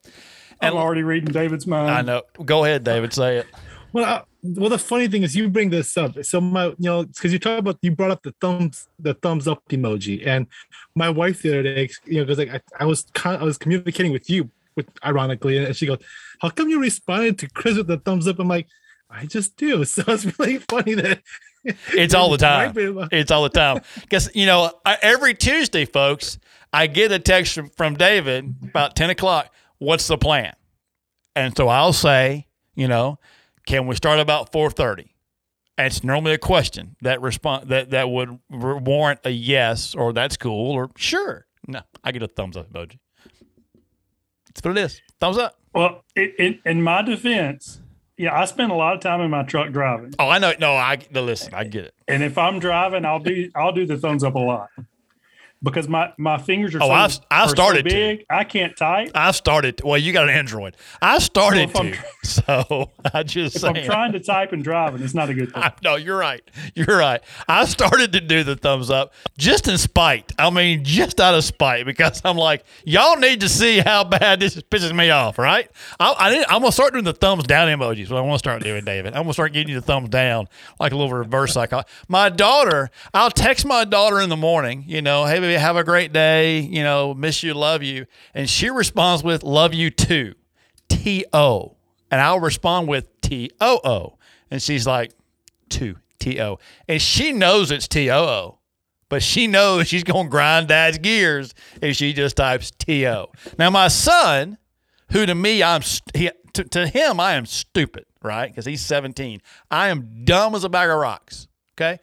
[0.61, 1.91] And I'm already reading David's mind.
[1.91, 2.23] I know.
[2.45, 3.13] Go ahead, David.
[3.13, 3.47] Say it.
[3.93, 6.23] Well, I, well, the funny thing is you bring this up.
[6.23, 9.47] So my, you know, because you talk about you brought up the thumbs, the thumbs
[9.47, 10.47] up emoji, and
[10.95, 13.57] my wife the other day, you know, because like I, I was kind, I was
[13.57, 15.99] communicating with you, with ironically, and she goes,
[16.41, 18.67] "How come you responded to Chris with the thumbs up?" I'm like,
[19.11, 19.83] I just do.
[19.85, 21.21] So it's really funny that
[21.93, 22.73] It's all the time.
[23.11, 23.81] It's all the time.
[24.01, 26.39] Because, you know, I, every Tuesday, folks,
[26.73, 29.53] I get a text from, from David about 10 o'clock.
[29.77, 30.53] What's the plan?
[31.35, 33.19] And so I'll say, you know,
[33.67, 35.09] can we start about 4.30?
[35.77, 40.37] And it's normally a question that respond that, that would warrant a yes or that's
[40.37, 41.45] cool or sure.
[41.67, 42.99] No, I get a thumbs up emoji.
[44.47, 45.01] That's what it is.
[45.19, 45.57] Thumbs up.
[45.73, 47.81] Well, in, in, in my defense,
[48.21, 50.13] yeah, I spend a lot of time in my truck driving.
[50.19, 50.53] Oh, I know.
[50.59, 51.55] No, I no, listen.
[51.55, 51.95] I get it.
[52.07, 54.69] And if I'm driving, I'll do I'll do the thumbs up a lot
[55.63, 57.89] because my my fingers are Oh, so, I've- I are so started to.
[57.89, 58.25] big.
[58.29, 59.11] I can't type.
[59.15, 59.81] I started.
[59.83, 60.75] Well, you got an Android.
[61.01, 61.97] I started So if I'm to.
[62.23, 63.77] So I just If saying.
[63.77, 65.63] I'm trying to type and driving, it's not a good thing.
[65.83, 66.41] no, you're right.
[66.75, 67.19] You're right.
[67.47, 70.31] I started to do the thumbs up just in spite.
[70.37, 74.39] I mean, just out of spite because I'm like, y'all need to see how bad
[74.39, 75.69] this pisses me off, right?
[75.99, 78.09] I, I didn't, I'm gonna start doing the thumbs down emojis.
[78.11, 79.13] What I want to start doing, David.
[79.15, 80.47] I'm gonna start getting you the thumbs down,
[80.79, 81.81] like a little reverse psycho.
[82.07, 84.83] My daughter, I'll text my daughter in the morning.
[84.87, 86.59] You know, hey baby, have a great day.
[86.59, 90.35] You know, miss you, love you, and she responds with love you too.
[90.89, 91.75] T O.
[92.09, 94.17] And I'll respond with T O O.
[94.49, 95.11] And she's like,
[95.69, 96.59] two T O.
[96.87, 98.57] And she knows it's T O O.
[99.09, 103.31] But she knows she's going to grind dad's gears if she just types T O.
[103.57, 104.57] Now, my son,
[105.11, 105.81] who to me, I'm
[106.13, 108.47] he, to, to him, I am stupid, right?
[108.47, 109.41] Because he's 17.
[109.69, 111.47] I am dumb as a bag of rocks.
[111.75, 111.99] Okay.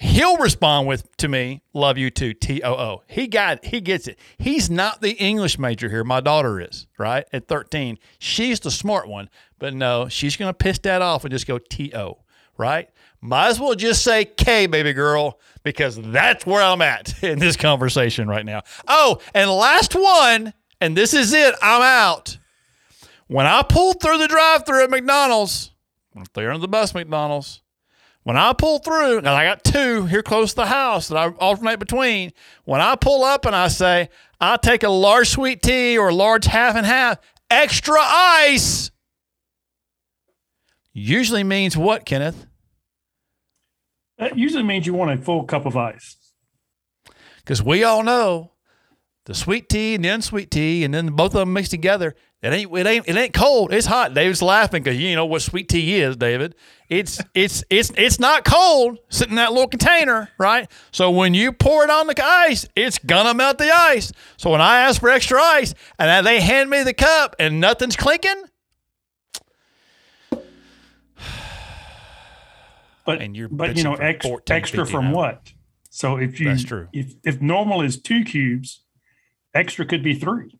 [0.00, 3.02] He'll respond with to me, love you too, T O O.
[3.08, 3.64] He got.
[3.64, 4.18] He gets it.
[4.38, 6.04] He's not the English major here.
[6.04, 7.26] My daughter is, right?
[7.32, 7.98] At 13.
[8.20, 9.28] She's the smart one.
[9.58, 12.18] But no, she's gonna piss that off and just go T O,
[12.56, 12.88] right?
[13.20, 17.56] Might as well just say K, baby girl, because that's where I'm at in this
[17.56, 18.62] conversation right now.
[18.86, 21.56] Oh, and last one, and this is it.
[21.60, 22.38] I'm out.
[23.26, 25.72] When I pulled through the drive-through at McDonald's,
[26.34, 27.62] they're in the bus McDonald's,
[28.24, 31.28] when I pull through, and I got two here close to the house that I
[31.28, 32.32] alternate between.
[32.64, 36.14] When I pull up and I say, I'll take a large sweet tea or a
[36.14, 37.18] large half and half,
[37.50, 38.90] extra ice,
[40.92, 42.46] usually means what, Kenneth?
[44.18, 46.16] That usually means you want a full cup of ice.
[47.36, 48.52] Because we all know
[49.28, 52.14] the sweet tea and the unsweet tea, and then both of them mixed together.
[52.40, 53.74] It ain't it ain't it ain't cold.
[53.74, 54.14] It's hot.
[54.14, 56.54] David's laughing because you know what sweet tea is, David.
[56.88, 60.66] It's it's it's it's not cold sitting in that little container, right?
[60.92, 64.12] So when you pour it on the ice, it's gonna melt the ice.
[64.38, 67.60] So when I ask for extra ice and then they hand me the cup and
[67.60, 68.44] nothing's clinking,
[73.04, 75.52] But and you're but you know ex, extra from what?
[75.90, 76.88] So if you That's true.
[76.94, 78.84] if if normal is two cubes,
[79.54, 80.58] extra could be three.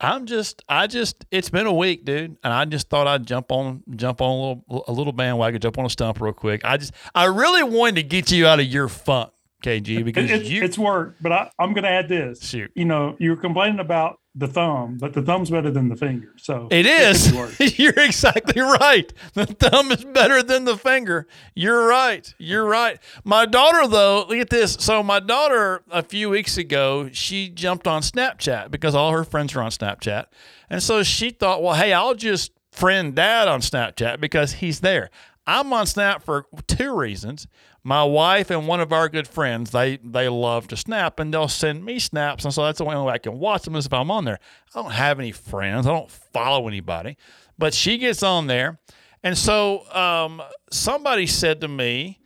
[0.00, 3.50] I'm just, I just, it's been a week, dude, and I just thought I'd jump
[3.50, 6.64] on, jump on a little, a little bandwagon, jump on a stump real quick.
[6.64, 9.32] I just, I really wanted to get you out of your funk,
[9.64, 12.48] KG, because It- it's, you, it's work, but I, I'm going to add this.
[12.48, 12.70] Shoot.
[12.76, 16.32] You know, you were complaining about the thumb, but the thumb's better than the finger.
[16.36, 17.32] So it is.
[17.78, 19.12] You're exactly right.
[19.34, 21.26] The thumb is better than the finger.
[21.54, 22.32] You're right.
[22.38, 23.00] You're right.
[23.24, 24.76] My daughter, though, look at this.
[24.78, 29.56] So my daughter, a few weeks ago, she jumped on Snapchat because all her friends
[29.56, 30.26] are on Snapchat,
[30.70, 35.10] and so she thought, well, hey, I'll just friend dad on Snapchat because he's there.
[35.48, 37.48] I'm on Snap for two reasons.
[37.88, 41.48] My wife and one of our good friends, they they love to snap and they'll
[41.48, 42.44] send me snaps.
[42.44, 44.38] And so that's the only way I can watch them is if I'm on there.
[44.74, 45.86] I don't have any friends.
[45.86, 47.16] I don't follow anybody.
[47.56, 48.78] But she gets on there.
[49.22, 52.18] And so um, somebody said to me,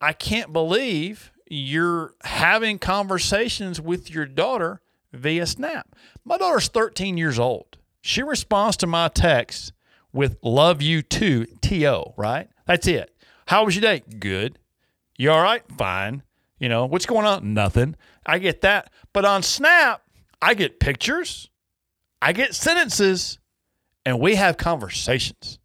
[0.00, 4.80] I can't believe you're having conversations with your daughter
[5.12, 5.96] via Snap.
[6.24, 7.76] My daughter's 13 years old.
[8.02, 9.72] She responds to my text
[10.12, 12.48] with love you too, T-O, right?
[12.66, 13.12] That's it.
[13.48, 14.04] How was your day?
[14.20, 14.60] Good.
[15.18, 15.62] You all right?
[15.76, 16.22] Fine.
[16.60, 17.52] You know, what's going on?
[17.52, 17.96] Nothing.
[18.24, 18.90] I get that.
[19.12, 20.02] But on Snap,
[20.40, 21.50] I get pictures,
[22.22, 23.38] I get sentences,
[24.06, 25.58] and we have conversations.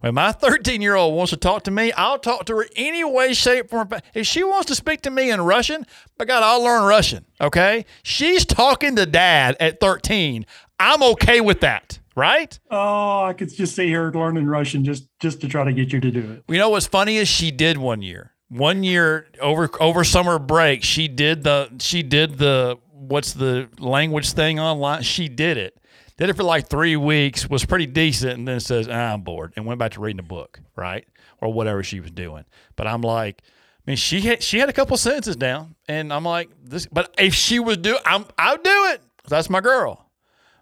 [0.00, 3.02] When my 13 year old wants to talk to me, I'll talk to her any
[3.02, 3.88] way, shape, form.
[4.14, 7.24] If she wants to speak to me in Russian, by God, I'll learn Russian.
[7.40, 7.84] Okay?
[8.02, 10.46] She's talking to dad at 13.
[10.78, 12.56] I'm okay with that, right?
[12.70, 16.00] Oh, I could just see her learning Russian just just to try to get you
[16.00, 16.44] to do it.
[16.48, 18.32] You know what's funny is she did one year.
[18.50, 24.32] One year over over summer break, she did the she did the what's the language
[24.32, 25.02] thing online.
[25.02, 25.76] She did it,
[26.16, 29.52] Did it for like three weeks, was pretty decent, and then says, ah, I'm bored,
[29.56, 31.06] and went back to reading a book, right?
[31.42, 32.44] Or whatever she was doing.
[32.74, 36.24] But I'm like, I mean, she had she had a couple sentences down, and I'm
[36.24, 36.86] like, this.
[36.86, 39.02] But if she was do, I'm I'll do it.
[39.28, 40.06] That's my girl.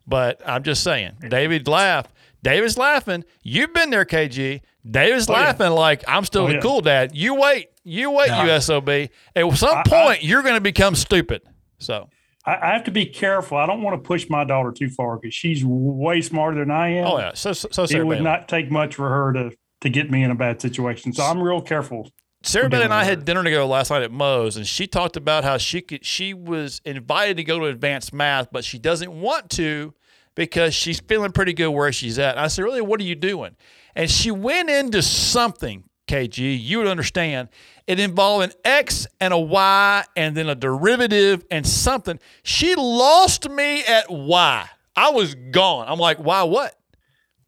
[0.09, 2.11] But I'm just saying, David laughed.
[2.43, 3.25] David's laughing.
[3.43, 4.61] You've been there, KG.
[4.89, 5.41] David's Oh, yeah.
[5.41, 6.61] laughing like I'm still Oh, the yeah.
[6.61, 7.15] cool dad.
[7.17, 8.89] You wait, you wait, you sob.
[8.89, 9.11] At
[9.57, 11.43] some I- point, you're going to become stupid.
[11.79, 12.09] So
[12.45, 13.57] I, I have to be careful.
[13.59, 16.89] I don't want to push my daughter too far because she's way smarter than I
[16.95, 17.07] am.
[17.07, 18.25] Oh yeah, so so, so it would Bailey.
[18.25, 21.13] not take much for her to to get me in a bad situation.
[21.13, 22.11] So I'm real careful.
[22.43, 25.43] Sarah Bailey and I had dinner together last night at Moe's, and she talked about
[25.45, 29.51] how she could she was invited to go to advanced math, but she doesn't want
[29.51, 29.95] to
[30.35, 32.39] because she's feeling pretty good where she's at.
[32.39, 33.57] I said, "Really, what are you doing?"
[33.95, 37.49] And she went into something, KG, you would understand.
[37.87, 42.19] It involved an X and a Y and then a derivative and something.
[42.43, 44.69] She lost me at Y.
[44.97, 45.87] I was gone.
[45.89, 46.75] I'm like, why what?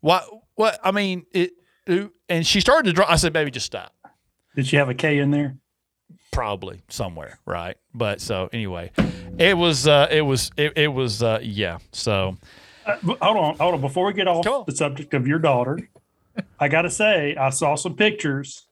[0.01, 0.23] Why
[0.55, 0.79] what?
[0.85, 1.53] I mean, it,
[2.29, 3.07] and she started to draw.
[3.09, 3.93] I said, baby, just stop.
[4.55, 5.57] Did she have a K in there?
[6.31, 7.77] probably somewhere, right?
[7.95, 8.93] But so anyway,
[9.39, 11.79] it was uh it was it, it was uh yeah.
[11.93, 12.37] So
[12.87, 13.81] Uh, hold on, hold on.
[13.81, 15.79] Before we get off the subject of your daughter,
[16.61, 18.67] I got to say I saw some pictures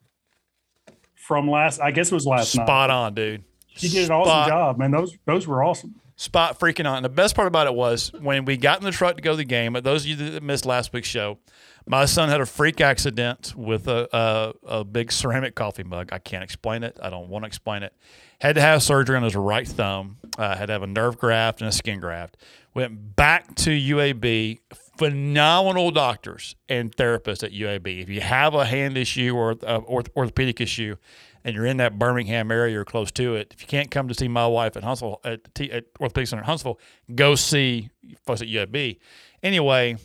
[1.15, 1.81] from last.
[1.81, 2.65] I guess it was last night.
[2.65, 3.45] spot on, dude.
[3.77, 4.91] She did an awesome job, man.
[4.91, 5.95] Those those were awesome.
[6.19, 6.97] Spot freaking on.
[6.97, 9.33] And the best part about it was when we got in the truck to go
[9.33, 9.75] to the game.
[9.75, 11.39] But those of you that missed last week's show,
[11.87, 16.09] my son had a freak accident with a, a a big ceramic coffee mug.
[16.13, 16.99] I can't explain it.
[17.03, 17.93] I don't want to explain it.
[18.41, 20.17] Had to have surgery on his right thumb.
[20.39, 22.39] Uh, had to have a nerve graft and a skin graft.
[22.73, 24.59] Went back to UAB.
[24.99, 28.03] Phenomenal doctors and therapists at UAB.
[28.03, 30.97] If you have a hand issue or uh, orth- orthopedic issue,
[31.45, 34.15] and you're in that Birmingham area or close to it, if you can't come to
[34.15, 36.81] see my wife at Huntsville at, T, at Orthopedic Center in Huntsville,
[37.15, 37.89] go see
[38.27, 38.99] folks at UAB.
[39.43, 39.97] Anyway,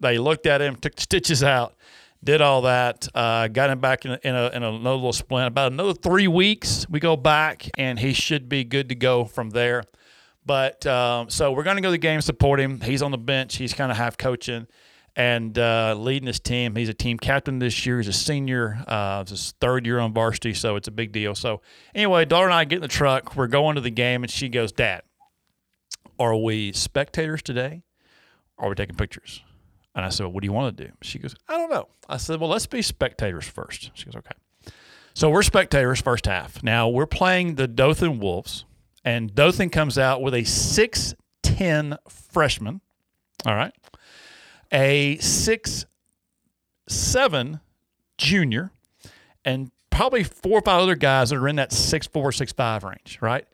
[0.00, 1.74] they looked at him, took the stitches out,
[2.24, 5.48] did all that, uh, got him back in, a, in, a, in another little splint.
[5.48, 9.50] About another three weeks, we go back, and he should be good to go from
[9.50, 9.82] there.
[10.48, 12.80] But um, so we're going to go to the game, support him.
[12.80, 13.56] He's on the bench.
[13.56, 14.66] He's kind of half coaching
[15.14, 16.74] and uh, leading his team.
[16.74, 17.98] He's a team captain this year.
[17.98, 18.82] He's a senior.
[18.88, 21.34] Uh, it's his third year on varsity, so it's a big deal.
[21.34, 21.60] So
[21.94, 23.36] anyway, daughter and I get in the truck.
[23.36, 25.02] We're going to the game, and she goes, "Dad,
[26.18, 27.82] are we spectators today,
[28.56, 29.42] or are we taking pictures?"
[29.94, 31.88] And I said, well, "What do you want to do?" She goes, "I don't know."
[32.08, 33.90] I said, "Well, let's be spectators first.
[33.92, 34.72] She goes, "Okay."
[35.12, 36.62] So we're spectators first half.
[36.62, 38.64] Now we're playing the Dothan Wolves,
[39.08, 42.82] and Dothan comes out with a six ten freshman.
[43.46, 43.72] All right,
[44.70, 45.86] a six
[46.86, 47.60] seven
[48.18, 48.70] junior,
[49.46, 52.84] and probably four or five other guys that are in that six four six five
[52.84, 53.18] range.
[53.22, 53.46] Right.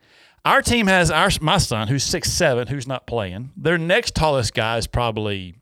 [0.43, 3.51] Our team has our my son who's six seven who's not playing.
[3.55, 5.55] Their next tallest guy is probably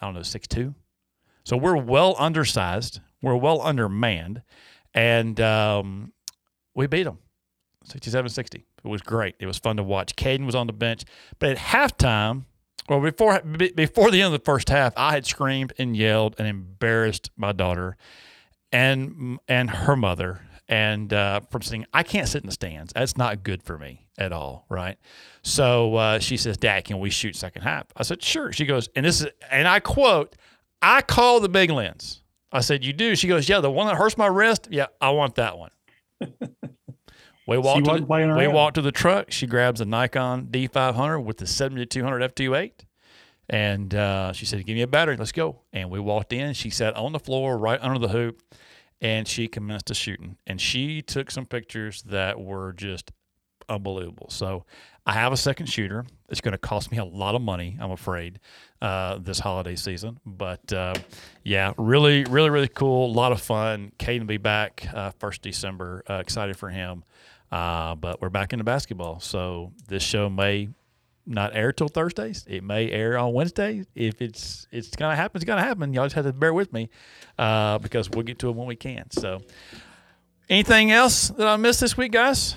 [0.00, 0.74] I don't know six two.
[1.44, 3.00] So we're well undersized.
[3.22, 4.42] We're well undermanned,
[4.94, 6.12] and um,
[6.74, 7.18] we beat them
[7.86, 8.64] 67-60.
[8.84, 9.36] It was great.
[9.38, 10.16] It was fun to watch.
[10.16, 11.04] Caden was on the bench,
[11.38, 12.44] but at halftime,
[12.88, 16.34] well before be- before the end of the first half, I had screamed and yelled
[16.38, 17.96] and embarrassed my daughter
[18.72, 22.92] and and her mother and uh, from saying I can't sit in the stands.
[22.92, 24.96] That's not good for me at all, right?
[25.42, 28.88] So uh, she says, "Dad, can we shoot second half?" I said, "Sure." She goes,
[28.94, 30.36] and this is and I quote,
[30.80, 33.96] "I call the big lens." I said, "You do?" She goes, "Yeah, the one that
[33.96, 34.68] hurts my wrist.
[34.70, 35.70] Yeah, I want that one."
[37.50, 39.32] We walked, to the, we walked to the truck.
[39.32, 42.70] She grabs a Nikon D500 with the 7200 f2.8.
[43.48, 45.16] And uh, she said, Give me a battery.
[45.16, 45.62] Let's go.
[45.72, 46.54] And we walked in.
[46.54, 48.40] She sat on the floor right under the hoop
[49.00, 50.36] and she commenced to shooting.
[50.46, 53.10] And she took some pictures that were just
[53.68, 54.28] unbelievable.
[54.30, 54.64] So
[55.04, 56.04] I have a second shooter.
[56.28, 58.38] It's going to cost me a lot of money, I'm afraid,
[58.80, 60.20] uh, this holiday season.
[60.24, 60.94] But uh,
[61.42, 63.10] yeah, really, really, really cool.
[63.10, 63.90] A lot of fun.
[63.98, 66.04] Caden will be back uh, first December.
[66.08, 67.02] Uh, excited for him.
[67.50, 69.20] Uh, but we're back into basketball.
[69.20, 70.68] So this show may
[71.26, 72.44] not air till Thursdays.
[72.48, 73.84] It may air on Wednesday.
[73.94, 75.92] If it's it's gonna happen, it's gonna happen.
[75.92, 76.90] Y'all just have to bear with me
[77.38, 79.10] uh, because we'll get to it when we can.
[79.10, 79.40] So,
[80.48, 82.56] anything else that I missed this week, guys?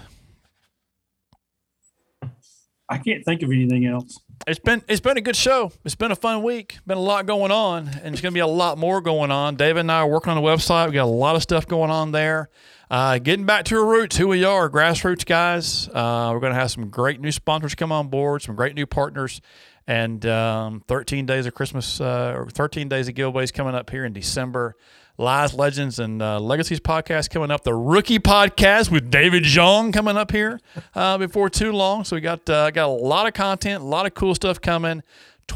[2.89, 4.19] I can't think of anything else.
[4.45, 5.71] It's been it's been a good show.
[5.85, 6.77] It's been a fun week.
[6.85, 9.55] Been a lot going on, and there's going to be a lot more going on.
[9.55, 10.87] David and I are working on the website.
[10.87, 12.49] We got a lot of stuff going on there.
[12.93, 15.87] Uh, getting back to our roots, who we are, grassroots guys.
[15.87, 18.85] Uh, we're going to have some great new sponsors come on board, some great new
[18.85, 19.41] partners,
[19.87, 24.05] and um, 13 days of Christmas uh, or 13 days of giveaways coming up here
[24.05, 24.75] in December.
[25.17, 27.63] Lies, Legends, and uh, Legacies podcast coming up.
[27.63, 30.59] The Rookie podcast with David Xiong coming up here
[30.93, 32.03] uh, before too long.
[32.03, 35.01] So we got uh, got a lot of content, a lot of cool stuff coming.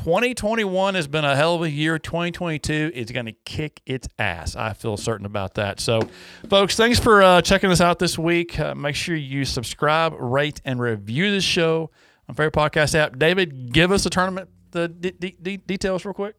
[0.03, 1.97] 2021 has been a hell of a year.
[1.97, 4.55] 2022 is going to kick its ass.
[4.55, 5.79] I feel certain about that.
[5.79, 6.01] So,
[6.49, 8.59] folks, thanks for uh, checking us out this week.
[8.59, 11.89] Uh, make sure you subscribe, rate, and review the show
[12.29, 13.17] on favorite podcast app.
[13.17, 16.35] David, give us the tournament the de- de- de- details real quick.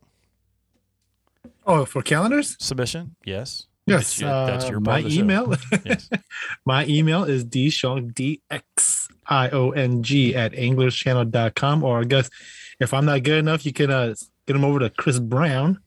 [1.66, 3.66] Oh, for calendars submission, yes.
[3.86, 5.54] Yes, that's your, that's your uh, my email.
[5.84, 6.08] yes.
[6.64, 11.82] my email is dxiong d x i o n g at anglerschannel.com.
[11.82, 12.30] Or I guess
[12.80, 14.14] if I'm not good enough, you can uh,
[14.46, 15.80] get them over to Chris Brown.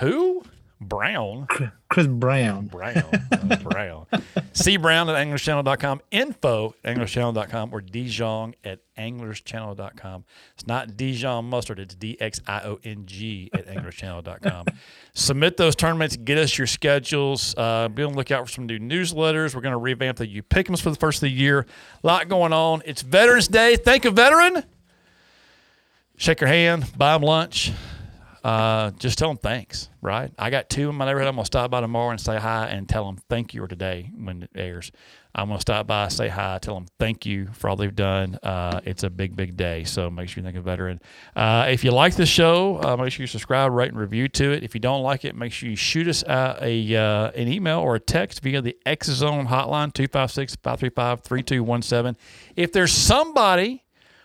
[0.00, 0.42] Who?
[0.82, 1.46] Brown.
[1.88, 2.66] Chris Brown.
[2.66, 3.04] Brown.
[3.32, 4.06] Oh, Brown.
[4.52, 10.24] C Brown at anglerschannel.com, info at anglerschannel.com, or Dijon at anglerschannel.com.
[10.54, 14.66] It's not Dijon mustard, it's D X I O N G at anglerschannel.com.
[15.14, 17.54] Submit those tournaments, get us your schedules.
[17.56, 19.54] Uh, be on the lookout for some new newsletters.
[19.54, 21.66] We're going to revamp the You Pick'ems for the first of the year.
[22.02, 22.82] A lot going on.
[22.84, 23.76] It's Veterans Day.
[23.76, 24.64] Thank a veteran.
[26.22, 27.72] Shake her hand, buy them lunch
[28.44, 30.32] uh, just tell them thanks, right?
[30.36, 31.28] I got two in my neighborhood.
[31.28, 33.68] I'm going to stop by tomorrow and say hi and tell them thank you or
[33.68, 34.90] today when it airs.
[35.34, 38.36] I'm going to stop by, say hi, tell them thank you for all they've done.
[38.42, 39.84] Uh, it's a big, big day.
[39.84, 41.00] So make sure you think of veteran.
[41.36, 44.50] Uh, if you like the show, uh, make sure you subscribe, rate, and review to
[44.50, 44.64] it.
[44.64, 47.94] If you don't like it, make sure you shoot us a uh, an email or
[47.94, 52.16] a text via the X Zone hotline, 256 535 3217.
[52.56, 53.84] If there's somebody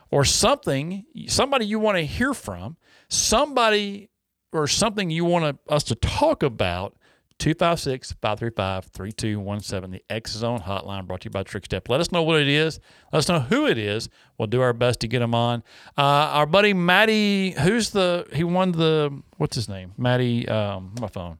[0.09, 2.77] or something, somebody you want to hear from,
[3.09, 4.09] somebody
[4.53, 6.95] or something you want us to talk about,
[7.39, 11.87] 256 535 3217, the X Zone hotline brought to you by Trick Step.
[11.87, 12.79] Let us know what it is.
[13.13, 14.09] Let us know who it is.
[14.37, 15.63] We'll do our best to get them on.
[15.97, 19.93] Uh, our buddy Matty, who's the, he won the, what's his name?
[19.97, 21.37] Matty, um, my phone.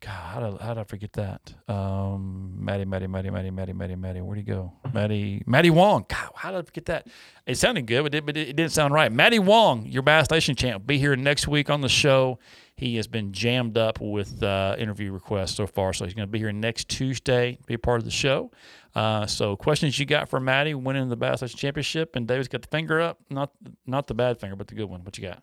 [0.00, 1.54] God, how did, how did I forget that?
[1.68, 4.20] Um, Matty, Matty, Matty, Matty, Matty, Matty, Matty.
[4.22, 4.72] Where'd he go?
[4.94, 6.06] Matty, Matty Wong.
[6.08, 7.06] God, how did I forget that?
[7.46, 9.12] It sounded good, but it, but it didn't sound right.
[9.12, 12.38] Matty Wong, your Bass Nation champ, be here next week on the show.
[12.76, 16.32] He has been jammed up with uh, interview requests so far, so he's going to
[16.32, 18.50] be here next Tuesday, be a part of the show.
[18.94, 22.62] Uh, so, questions you got for Matty winning the Bass Nation Championship, and David's got
[22.62, 23.50] the finger up, not
[23.86, 25.04] not the bad finger, but the good one.
[25.04, 25.42] What you got?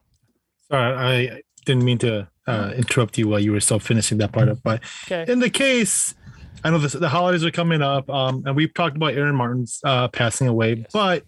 [0.72, 4.50] Sorry, I didn't mean to uh, interrupt you while you were still finishing that part
[4.50, 4.58] up.
[4.64, 5.32] But okay.
[5.32, 6.16] in the case,
[6.64, 9.80] I know this, the holidays are coming up, um, and we've talked about Aaron Martens
[9.84, 10.74] uh, passing away.
[10.76, 10.88] Yes.
[10.92, 11.24] But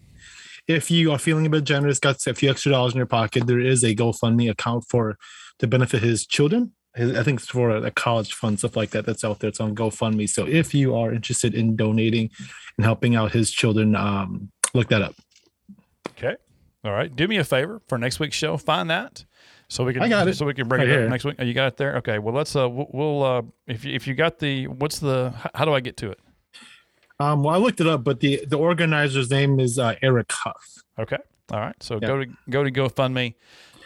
[0.68, 3.46] if you are feeling a bit generous, got a few extra dollars in your pocket,
[3.46, 5.18] there is a GoFundMe account for
[5.60, 6.72] to benefit his children.
[6.96, 9.06] I think it's for a college fund, stuff like that.
[9.06, 9.50] That's out there.
[9.50, 10.28] It's on GoFundMe.
[10.28, 12.32] So if you are interested in donating
[12.78, 15.16] and helping out his children, um, look that up.
[16.10, 16.36] Okay.
[16.84, 17.16] All right.
[17.16, 18.58] Do me a favor for next week's show.
[18.58, 19.24] Find that
[19.70, 20.04] so we can.
[20.04, 20.36] I got it.
[20.36, 21.36] So we can bring it up next week.
[21.40, 21.96] Oh, you got it there.
[21.98, 22.20] Okay.
[22.20, 22.54] Well, let's.
[22.56, 23.24] Uh, we'll.
[23.24, 25.34] Uh, if you, if you got the, what's the?
[25.56, 26.20] How do I get to it?
[27.22, 30.84] Um, well, I looked it up, but the the organizer's name is uh, Eric Huff.
[30.98, 31.18] Okay.
[31.52, 31.76] All right.
[31.82, 32.08] So Yeah.
[32.08, 33.34] go to go to GoFundMe,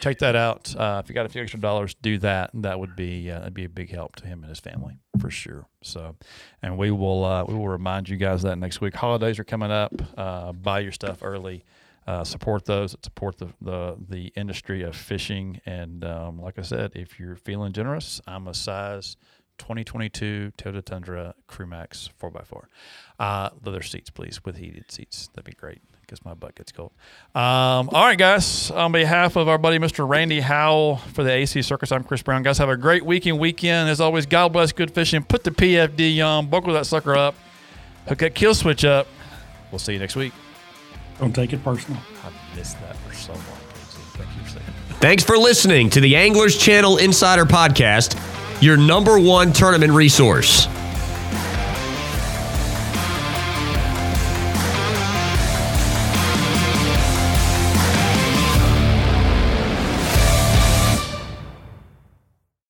[0.00, 0.74] check that out.
[0.76, 2.50] Uh, if you got a few extra dollars, do that.
[2.54, 5.30] That would be uh, that'd be a big help to him and his family for
[5.30, 5.66] sure.
[5.82, 6.14] So,
[6.62, 8.94] and we will uh, we will remind you guys that next week.
[8.94, 9.92] Holidays are coming up.
[10.16, 11.64] Uh, buy your stuff early.
[12.06, 15.60] Uh, support those support the, the the industry of fishing.
[15.64, 19.16] And um, like I said, if you're feeling generous, I'm a size
[19.58, 22.64] 2022 Toyota Tundra Crew Max 4x4.
[23.18, 25.28] Uh, leather seats, please, with heated seats.
[25.28, 26.92] That'd be great because my butt gets cold.
[27.34, 28.70] Um, all right, guys.
[28.70, 30.06] On behalf of our buddy Mr.
[30.06, 32.42] Randy Howell for the AC Circus, I'm Chris Brown.
[32.42, 33.38] Guys, have a great weekend.
[33.38, 34.26] Weekend as always.
[34.26, 35.22] God bless good fishing.
[35.22, 36.48] Put the PFD on.
[36.48, 37.34] Buckle that sucker up.
[38.08, 39.06] Hook that kill switch up.
[39.70, 40.32] We'll see you next week.
[41.18, 42.00] Don't take it personal.
[42.24, 43.42] I've missed that for so long.
[43.42, 44.66] Thank you for saying.
[44.88, 44.96] that.
[44.98, 48.18] Thanks for listening to the Anglers Channel Insider Podcast,
[48.62, 50.66] your number one tournament resource.